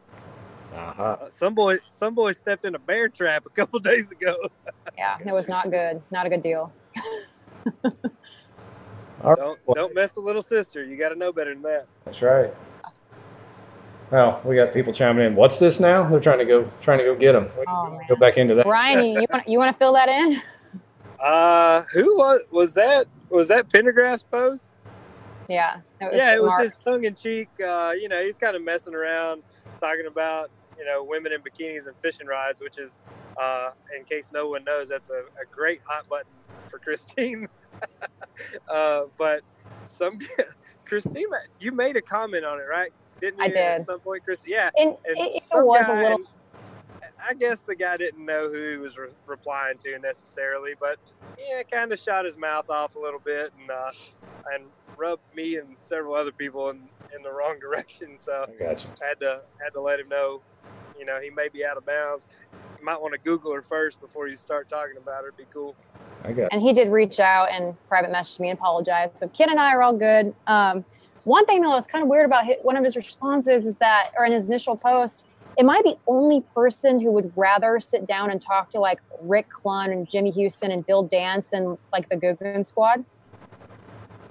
Aha. 0.74 1.12
Uh, 1.14 1.30
some 1.30 1.54
boy, 1.54 1.78
some 1.86 2.14
boy 2.14 2.32
stepped 2.32 2.66
in 2.66 2.74
a 2.74 2.78
bear 2.78 3.08
trap 3.08 3.46
a 3.46 3.50
couple 3.50 3.78
days 3.80 4.10
ago. 4.10 4.36
Yeah, 4.98 5.16
it 5.24 5.32
was 5.32 5.48
not 5.48 5.70
good. 5.70 6.02
Not 6.10 6.26
a 6.26 6.28
good 6.28 6.42
deal. 6.42 6.70
All 9.24 9.30
right. 9.30 9.38
Don't 9.38 9.58
don't 9.74 9.94
mess 9.94 10.14
with 10.14 10.26
little 10.26 10.42
sister. 10.42 10.84
You 10.84 10.98
got 10.98 11.08
to 11.08 11.16
know 11.16 11.32
better 11.32 11.54
than 11.54 11.62
that. 11.62 11.86
That's 12.04 12.20
right. 12.20 12.54
Well, 14.10 14.40
we 14.44 14.56
got 14.56 14.72
people 14.72 14.92
chiming 14.92 15.26
in. 15.26 15.34
What's 15.34 15.58
this 15.58 15.80
now? 15.80 16.08
They're 16.08 16.20
trying 16.20 16.38
to 16.38 16.44
go 16.44 16.70
trying 16.82 16.98
to 16.98 17.04
go 17.04 17.14
get 17.14 17.32
them. 17.32 17.50
Oh. 17.68 17.98
Go 18.08 18.16
back 18.16 18.38
into 18.38 18.54
that. 18.54 18.66
Ryan, 18.66 19.04
you, 19.04 19.20
you 19.20 19.26
want 19.30 19.48
you 19.48 19.58
want 19.58 19.74
to 19.74 19.78
fill 19.78 19.92
that 19.94 20.08
in? 20.08 20.40
Uh, 21.20 21.82
who 21.92 22.16
was 22.16 22.42
was 22.52 22.74
that? 22.74 23.08
Was 23.28 23.48
that 23.48 23.68
Pendergrass 23.68 24.22
post? 24.30 24.68
Yeah, 25.48 25.80
it 26.00 26.04
was 26.04 26.14
yeah, 26.14 26.34
it 26.34 26.42
was 26.42 26.52
his 26.60 26.78
tongue 26.78 27.04
in 27.04 27.16
cheek. 27.16 27.48
Uh, 27.60 27.90
you 27.98 28.08
know, 28.08 28.22
he's 28.22 28.38
kind 28.38 28.54
of 28.54 28.62
messing 28.62 28.94
around, 28.94 29.42
talking 29.80 30.06
about 30.06 30.50
you 30.78 30.84
know 30.84 31.02
women 31.02 31.32
in 31.32 31.40
bikinis 31.40 31.86
and 31.88 31.96
fishing 32.02 32.28
rods, 32.28 32.60
which 32.60 32.78
is, 32.78 32.98
uh, 33.40 33.70
in 33.98 34.04
case 34.04 34.28
no 34.32 34.48
one 34.48 34.62
knows, 34.62 34.88
that's 34.88 35.10
a, 35.10 35.22
a 35.42 35.46
great 35.50 35.80
hot 35.84 36.08
button 36.08 36.30
for 36.70 36.78
Christine. 36.84 37.48
uh, 38.68 39.02
but 39.16 39.40
some 39.86 40.20
Christine, 40.84 41.26
you 41.58 41.72
made 41.72 41.96
a 41.96 42.02
comment 42.02 42.44
on 42.44 42.60
it, 42.60 42.66
right? 42.70 42.92
Didn't 43.20 43.38
you? 43.38 43.44
I 43.44 43.48
did. 43.48 43.56
At 43.80 43.86
some 43.86 44.00
point, 44.00 44.24
Christine. 44.24 44.54
Yeah, 44.54 44.70
And 44.76 44.90
and 45.06 45.18
it, 45.18 45.42
it 45.52 45.64
was 45.64 45.86
guy- 45.86 45.98
a 45.98 46.02
little. 46.02 46.18
I 47.28 47.34
guess 47.34 47.60
the 47.62 47.74
guy 47.74 47.96
didn't 47.96 48.24
know 48.24 48.48
who 48.48 48.70
he 48.70 48.76
was 48.76 48.96
re- 48.96 49.08
replying 49.26 49.76
to 49.78 49.98
necessarily, 49.98 50.72
but 50.78 50.98
yeah, 51.36 51.62
kind 51.64 51.92
of 51.92 51.98
shot 51.98 52.24
his 52.24 52.36
mouth 52.36 52.70
off 52.70 52.94
a 52.94 52.98
little 52.98 53.18
bit 53.18 53.52
and 53.60 53.70
uh, 53.70 53.90
and 54.54 54.64
rubbed 54.96 55.22
me 55.34 55.56
and 55.56 55.76
several 55.82 56.14
other 56.14 56.30
people 56.30 56.70
in, 56.70 56.76
in 57.16 57.22
the 57.24 57.30
wrong 57.32 57.58
direction. 57.60 58.16
So 58.18 58.46
I 58.48 58.52
got 58.62 58.82
had 59.02 59.18
to 59.20 59.40
had 59.62 59.70
to 59.74 59.80
let 59.80 59.98
him 59.98 60.08
know, 60.08 60.42
you 60.98 61.04
know, 61.04 61.20
he 61.20 61.28
may 61.30 61.48
be 61.48 61.64
out 61.64 61.76
of 61.76 61.84
bounds. 61.84 62.24
You 62.78 62.84
might 62.84 63.00
want 63.00 63.14
to 63.14 63.18
Google 63.18 63.52
her 63.52 63.62
first 63.62 64.00
before 64.00 64.28
you 64.28 64.36
start 64.36 64.68
talking 64.68 64.96
about 64.96 65.22
her. 65.22 65.28
It'd 65.28 65.36
be 65.38 65.46
cool. 65.52 65.74
I 66.24 66.32
got. 66.32 66.52
And 66.52 66.62
he 66.62 66.72
did 66.72 66.88
reach 66.88 67.18
out 67.18 67.48
and 67.50 67.74
private 67.88 68.12
message 68.12 68.38
me 68.38 68.50
and 68.50 68.58
apologize. 68.58 69.10
So 69.14 69.26
Ken 69.28 69.50
and 69.50 69.58
I 69.58 69.72
are 69.74 69.82
all 69.82 69.92
good. 69.96 70.32
Um, 70.46 70.84
one 71.28 71.44
thing 71.46 71.60
though, 71.60 71.68
that 71.68 71.76
was 71.76 71.86
kind 71.86 72.02
of 72.02 72.08
weird 72.08 72.24
about 72.24 72.46
hi 72.46 72.56
one 72.62 72.76
of 72.76 72.84
his 72.84 72.96
responses 72.96 73.66
is 73.66 73.76
that, 73.76 74.10
or 74.18 74.24
in 74.24 74.32
his 74.32 74.48
initial 74.48 74.76
post, 74.76 75.26
am 75.58 75.68
I 75.68 75.82
the 75.84 75.96
only 76.06 76.40
person 76.54 76.98
who 76.98 77.12
would 77.12 77.30
rather 77.36 77.78
sit 77.80 78.06
down 78.06 78.30
and 78.30 78.40
talk 78.40 78.70
to 78.72 78.80
like 78.80 79.00
Rick 79.20 79.48
Clunn 79.50 79.92
and 79.92 80.08
Jimmy 80.08 80.30
Houston 80.30 80.70
and 80.70 80.86
Bill 80.86 81.02
Dance 81.02 81.48
than 81.48 81.76
like 81.92 82.08
the 82.08 82.16
Googan 82.16 82.66
Squad? 82.66 83.04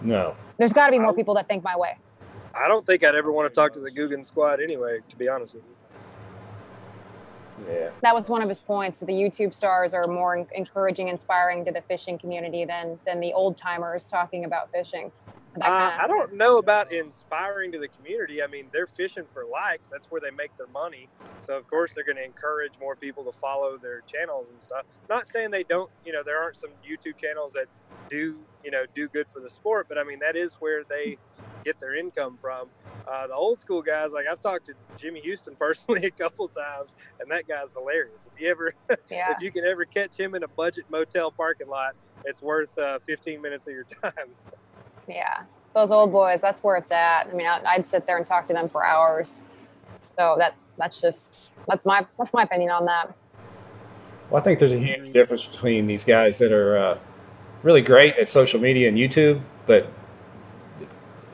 No. 0.01 0.35
There's 0.57 0.73
got 0.73 0.85
to 0.85 0.91
be 0.91 0.99
more 0.99 1.13
people 1.13 1.35
that 1.35 1.47
think 1.47 1.63
my 1.63 1.77
way. 1.77 1.97
I 2.55 2.67
don't 2.67 2.85
think 2.85 3.03
I'd 3.03 3.15
ever 3.15 3.31
want 3.31 3.47
to 3.47 3.53
talk 3.53 3.73
to 3.73 3.79
the 3.79 3.91
Googan 3.91 4.25
squad 4.25 4.59
anyway, 4.59 4.99
to 5.07 5.15
be 5.15 5.29
honest 5.29 5.53
with 5.53 5.63
you. 5.63 5.75
Yeah. 7.71 7.89
That 8.01 8.13
was 8.13 8.29
one 8.29 8.41
of 8.41 8.49
his 8.49 8.61
points. 8.61 8.99
The 8.99 9.07
YouTube 9.07 9.53
stars 9.53 9.93
are 9.93 10.07
more 10.07 10.47
encouraging, 10.55 11.07
inspiring 11.07 11.65
to 11.65 11.71
the 11.71 11.81
fishing 11.81 12.17
community 12.17 12.65
than 12.65 12.99
than 13.05 13.19
the 13.19 13.33
old 13.33 13.57
timers 13.57 14.07
talking 14.07 14.45
about 14.45 14.71
fishing. 14.71 15.11
Uh, 15.61 15.97
I 15.99 16.07
don't 16.07 16.33
know 16.33 16.57
about 16.59 16.91
inspiring 16.91 17.71
to 17.71 17.79
the 17.79 17.87
community. 17.87 18.41
I 18.43 18.47
mean, 18.47 18.67
they're 18.71 18.87
fishing 18.87 19.25
for 19.33 19.45
likes. 19.45 19.87
That's 19.87 20.07
where 20.11 20.21
they 20.21 20.31
make 20.31 20.55
their 20.57 20.67
money. 20.67 21.07
So 21.45 21.57
of 21.57 21.67
course 21.67 21.93
they're 21.93 22.03
going 22.03 22.17
to 22.17 22.25
encourage 22.25 22.73
more 22.79 22.95
people 22.95 23.23
to 23.25 23.31
follow 23.31 23.77
their 23.77 24.01
channels 24.01 24.49
and 24.49 24.61
stuff. 24.61 24.85
Not 25.09 25.27
saying 25.27 25.51
they 25.51 25.63
don't. 25.63 25.89
You 26.05 26.13
know, 26.13 26.23
there 26.23 26.41
aren't 26.41 26.57
some 26.57 26.71
YouTube 26.87 27.17
channels 27.17 27.53
that 27.53 27.65
do 28.09 28.37
you 28.63 28.71
know 28.71 28.83
do 28.95 29.07
good 29.07 29.27
for 29.33 29.39
the 29.39 29.49
sport, 29.49 29.87
but 29.89 29.97
I 29.97 30.03
mean 30.03 30.19
that 30.19 30.35
is 30.35 30.55
where 30.55 30.83
they 30.83 31.17
get 31.63 31.79
their 31.79 31.95
income 31.95 32.37
from. 32.41 32.69
Uh, 33.09 33.27
the 33.27 33.33
old 33.33 33.59
school 33.59 33.81
guys, 33.81 34.11
like 34.11 34.25
I've 34.29 34.41
talked 34.41 34.65
to 34.67 34.73
Jimmy 34.97 35.21
Houston 35.21 35.55
personally 35.59 36.05
a 36.05 36.11
couple 36.11 36.47
times, 36.47 36.95
and 37.19 37.29
that 37.31 37.47
guy's 37.47 37.73
hilarious. 37.73 38.27
If 38.33 38.41
you 38.41 38.49
ever, 38.49 38.73
yeah. 39.09 39.31
if 39.31 39.41
you 39.41 39.51
can 39.51 39.65
ever 39.65 39.85
catch 39.85 40.17
him 40.17 40.35
in 40.35 40.43
a 40.43 40.47
budget 40.47 40.85
motel 40.89 41.31
parking 41.31 41.67
lot, 41.67 41.95
it's 42.25 42.41
worth 42.41 42.77
uh, 42.77 42.99
15 43.05 43.41
minutes 43.41 43.67
of 43.67 43.73
your 43.73 43.85
time. 44.03 44.29
Yeah, 45.07 45.43
those 45.73 45.91
old 45.91 46.11
boys. 46.11 46.41
That's 46.41 46.63
where 46.63 46.75
it's 46.77 46.91
at. 46.91 47.27
I 47.27 47.33
mean, 47.33 47.47
I'd 47.47 47.87
sit 47.87 48.05
there 48.05 48.17
and 48.17 48.25
talk 48.25 48.47
to 48.47 48.53
them 48.53 48.69
for 48.69 48.85
hours. 48.85 49.43
So 50.17 50.35
that 50.37 50.55
that's 50.77 51.01
just 51.01 51.35
that's 51.67 51.85
my 51.85 52.05
that's 52.17 52.33
my 52.33 52.43
opinion 52.43 52.71
on 52.71 52.85
that. 52.85 53.15
Well, 54.29 54.41
I 54.41 54.43
think 54.43 54.59
there's 54.59 54.73
a 54.73 54.79
huge 54.79 55.13
difference 55.13 55.45
between 55.45 55.87
these 55.87 56.03
guys 56.03 56.37
that 56.39 56.51
are 56.51 56.77
uh, 56.77 56.97
really 57.63 57.81
great 57.81 58.15
at 58.17 58.27
social 58.27 58.59
media 58.59 58.89
and 58.89 58.97
YouTube, 58.97 59.41
but 59.65 59.89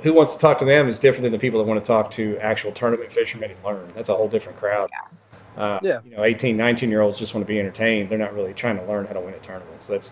who 0.03 0.13
wants 0.13 0.33
to 0.33 0.37
talk 0.37 0.59
to 0.59 0.65
them 0.65 0.87
is 0.87 0.99
different 0.99 1.23
than 1.23 1.31
the 1.31 1.39
people 1.39 1.59
that 1.59 1.67
want 1.67 1.83
to 1.83 1.87
talk 1.87 2.11
to 2.11 2.37
actual 2.39 2.71
tournament 2.71 3.11
fishermen 3.11 3.51
and 3.51 3.63
learn. 3.63 3.91
That's 3.95 4.09
a 4.09 4.15
whole 4.15 4.27
different 4.27 4.59
crowd. 4.59 4.89
Yeah. 4.91 5.63
Uh, 5.63 5.79
yeah. 5.81 5.99
You 6.03 6.17
know, 6.17 6.23
18, 6.23 6.57
19 6.57 6.89
year 6.89 7.01
olds 7.01 7.17
just 7.17 7.33
want 7.33 7.45
to 7.45 7.51
be 7.51 7.59
entertained. 7.59 8.09
They're 8.09 8.17
not 8.17 8.33
really 8.33 8.53
trying 8.53 8.77
to 8.77 8.85
learn 8.85 9.05
how 9.05 9.13
to 9.13 9.21
win 9.21 9.33
a 9.33 9.39
tournament. 9.39 9.81
So 9.81 9.93
that's 9.93 10.11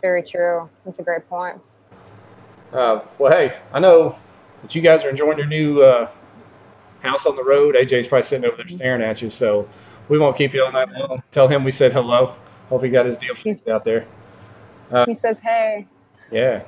very 0.00 0.22
true. 0.22 0.70
That's 0.84 1.00
a 1.00 1.02
great 1.02 1.28
point. 1.28 1.60
Uh, 2.72 3.00
well, 3.18 3.32
hey, 3.32 3.58
I 3.72 3.80
know 3.80 4.16
that 4.62 4.74
you 4.74 4.82
guys 4.82 5.04
are 5.04 5.10
enjoying 5.10 5.38
your 5.38 5.46
new 5.46 5.82
uh, 5.82 6.10
house 7.00 7.26
on 7.26 7.36
the 7.36 7.44
road. 7.44 7.74
AJ's 7.74 8.06
probably 8.06 8.26
sitting 8.26 8.44
over 8.44 8.56
there 8.56 8.68
staring 8.68 9.02
at 9.02 9.22
you, 9.22 9.30
so 9.30 9.68
we 10.08 10.18
won't 10.18 10.36
keep 10.36 10.52
you 10.54 10.64
on 10.64 10.72
that 10.74 10.90
long. 10.92 11.22
Tell 11.30 11.48
him 11.48 11.64
we 11.64 11.70
said 11.70 11.92
hello. 11.92 12.34
Hope 12.68 12.82
he 12.82 12.90
got 12.90 13.06
his 13.06 13.16
deal 13.16 13.34
fixed 13.34 13.68
out 13.68 13.84
there. 13.84 14.06
Uh, 14.90 15.06
he 15.06 15.14
says, 15.14 15.40
"Hey." 15.40 15.86
Yeah, 16.30 16.62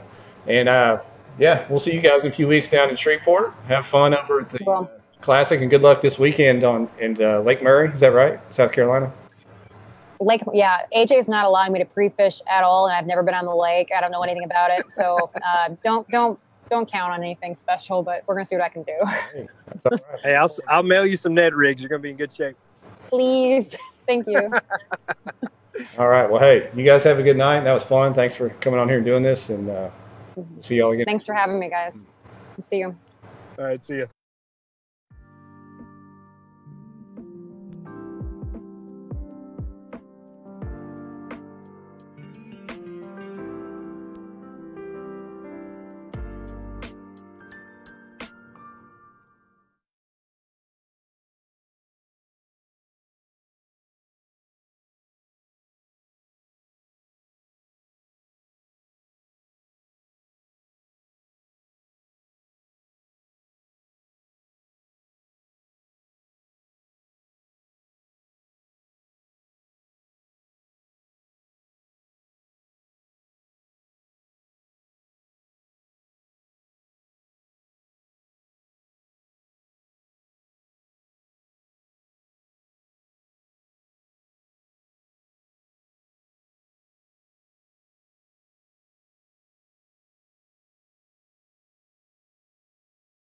and 0.47 0.69
uh, 0.69 1.01
yeah, 1.39 1.67
we'll 1.69 1.81
see 1.81 1.93
you 1.95 2.01
guys 2.01 2.25
in 2.25 2.31
a 2.31 2.33
few 2.33 2.49
weeks 2.49 2.69
down 2.69 2.89
in 2.89 2.97
Shreveport. 2.97 3.55
Have 3.67 3.87
fun 3.87 4.15
over 4.15 4.41
at 4.41 4.51
the 4.51 4.59
well, 4.65 4.91
Classic, 5.21 5.61
and 5.61 5.69
good 5.69 5.83
luck 5.83 6.01
this 6.01 6.19
weekend 6.19 6.65
on 6.65 6.89
in 6.99 7.23
uh, 7.23 7.41
Lake 7.41 7.63
Murray. 7.63 7.91
Is 7.91 8.01
that 8.01 8.13
right, 8.13 8.41
South 8.53 8.73
Carolina? 8.73 9.13
Lake, 10.21 10.43
yeah, 10.53 10.85
AJ's 10.95 11.29
not 11.29 11.47
allowing 11.47 11.73
me 11.73 11.79
to 11.79 11.87
pre-fish 11.87 12.41
at 12.47 12.63
all, 12.63 12.87
and 12.87 12.95
I've 12.95 13.07
never 13.07 13.23
been 13.23 13.35
on 13.35 13.47
the 13.47 13.55
lake. 13.55 13.89
I 13.97 14.03
don't 14.03 14.13
know 14.13 14.23
anything 14.23 14.45
about 14.45 14.71
it, 14.71 14.93
so 14.93 15.31
uh, 15.47 15.71
don't 15.83 16.07
don't 16.11 16.39
don't 16.71 16.91
count 16.91 17.13
on 17.13 17.23
anything 17.23 17.57
special. 17.57 18.03
But 18.03 18.23
we're 18.27 18.35
gonna 18.35 18.45
see 18.45 18.57
what 18.57 18.65
I 18.65 18.69
can 18.69 18.83
do. 18.83 18.93
Hey, 19.33 19.49
right. 19.91 20.01
hey 20.23 20.35
I'll 20.37 20.55
I'll 20.69 20.83
mail 20.83 21.07
you 21.07 21.17
some 21.17 21.33
Ned 21.33 21.55
rigs. 21.55 21.81
You're 21.81 21.89
gonna 21.89 22.03
be 22.03 22.11
in 22.11 22.17
good 22.17 22.33
shape. 22.33 22.57
Please, 23.09 23.75
thank 24.07 24.27
you. 24.29 24.51
all 25.99 26.09
right. 26.09 26.31
Well, 26.31 26.41
hey, 26.41 26.71
you 26.77 26.85
guys 26.85 27.03
have 27.05 27.19
a 27.19 27.23
good 27.23 27.39
night. 27.39 27.65
That 27.65 27.73
was 27.73 27.85
fun. 27.85 28.13
Thanks 28.13 28.35
for 28.35 28.51
coming 28.51 28.79
on 28.79 28.89
here 28.89 28.99
and 28.99 29.07
doing 29.07 29.23
this, 29.23 29.49
and 29.49 29.71
uh, 29.71 29.91
see 30.61 30.77
y'all 30.77 30.93
again. 30.93 31.07
Thanks 31.07 31.25
for 31.25 31.35
having 31.35 31.59
me, 31.59 31.71
guys. 31.71 32.05
See 32.61 32.79
you. 32.79 32.95
All 33.59 33.65
right. 33.65 33.83
See 33.83 33.95
you. 33.95 34.09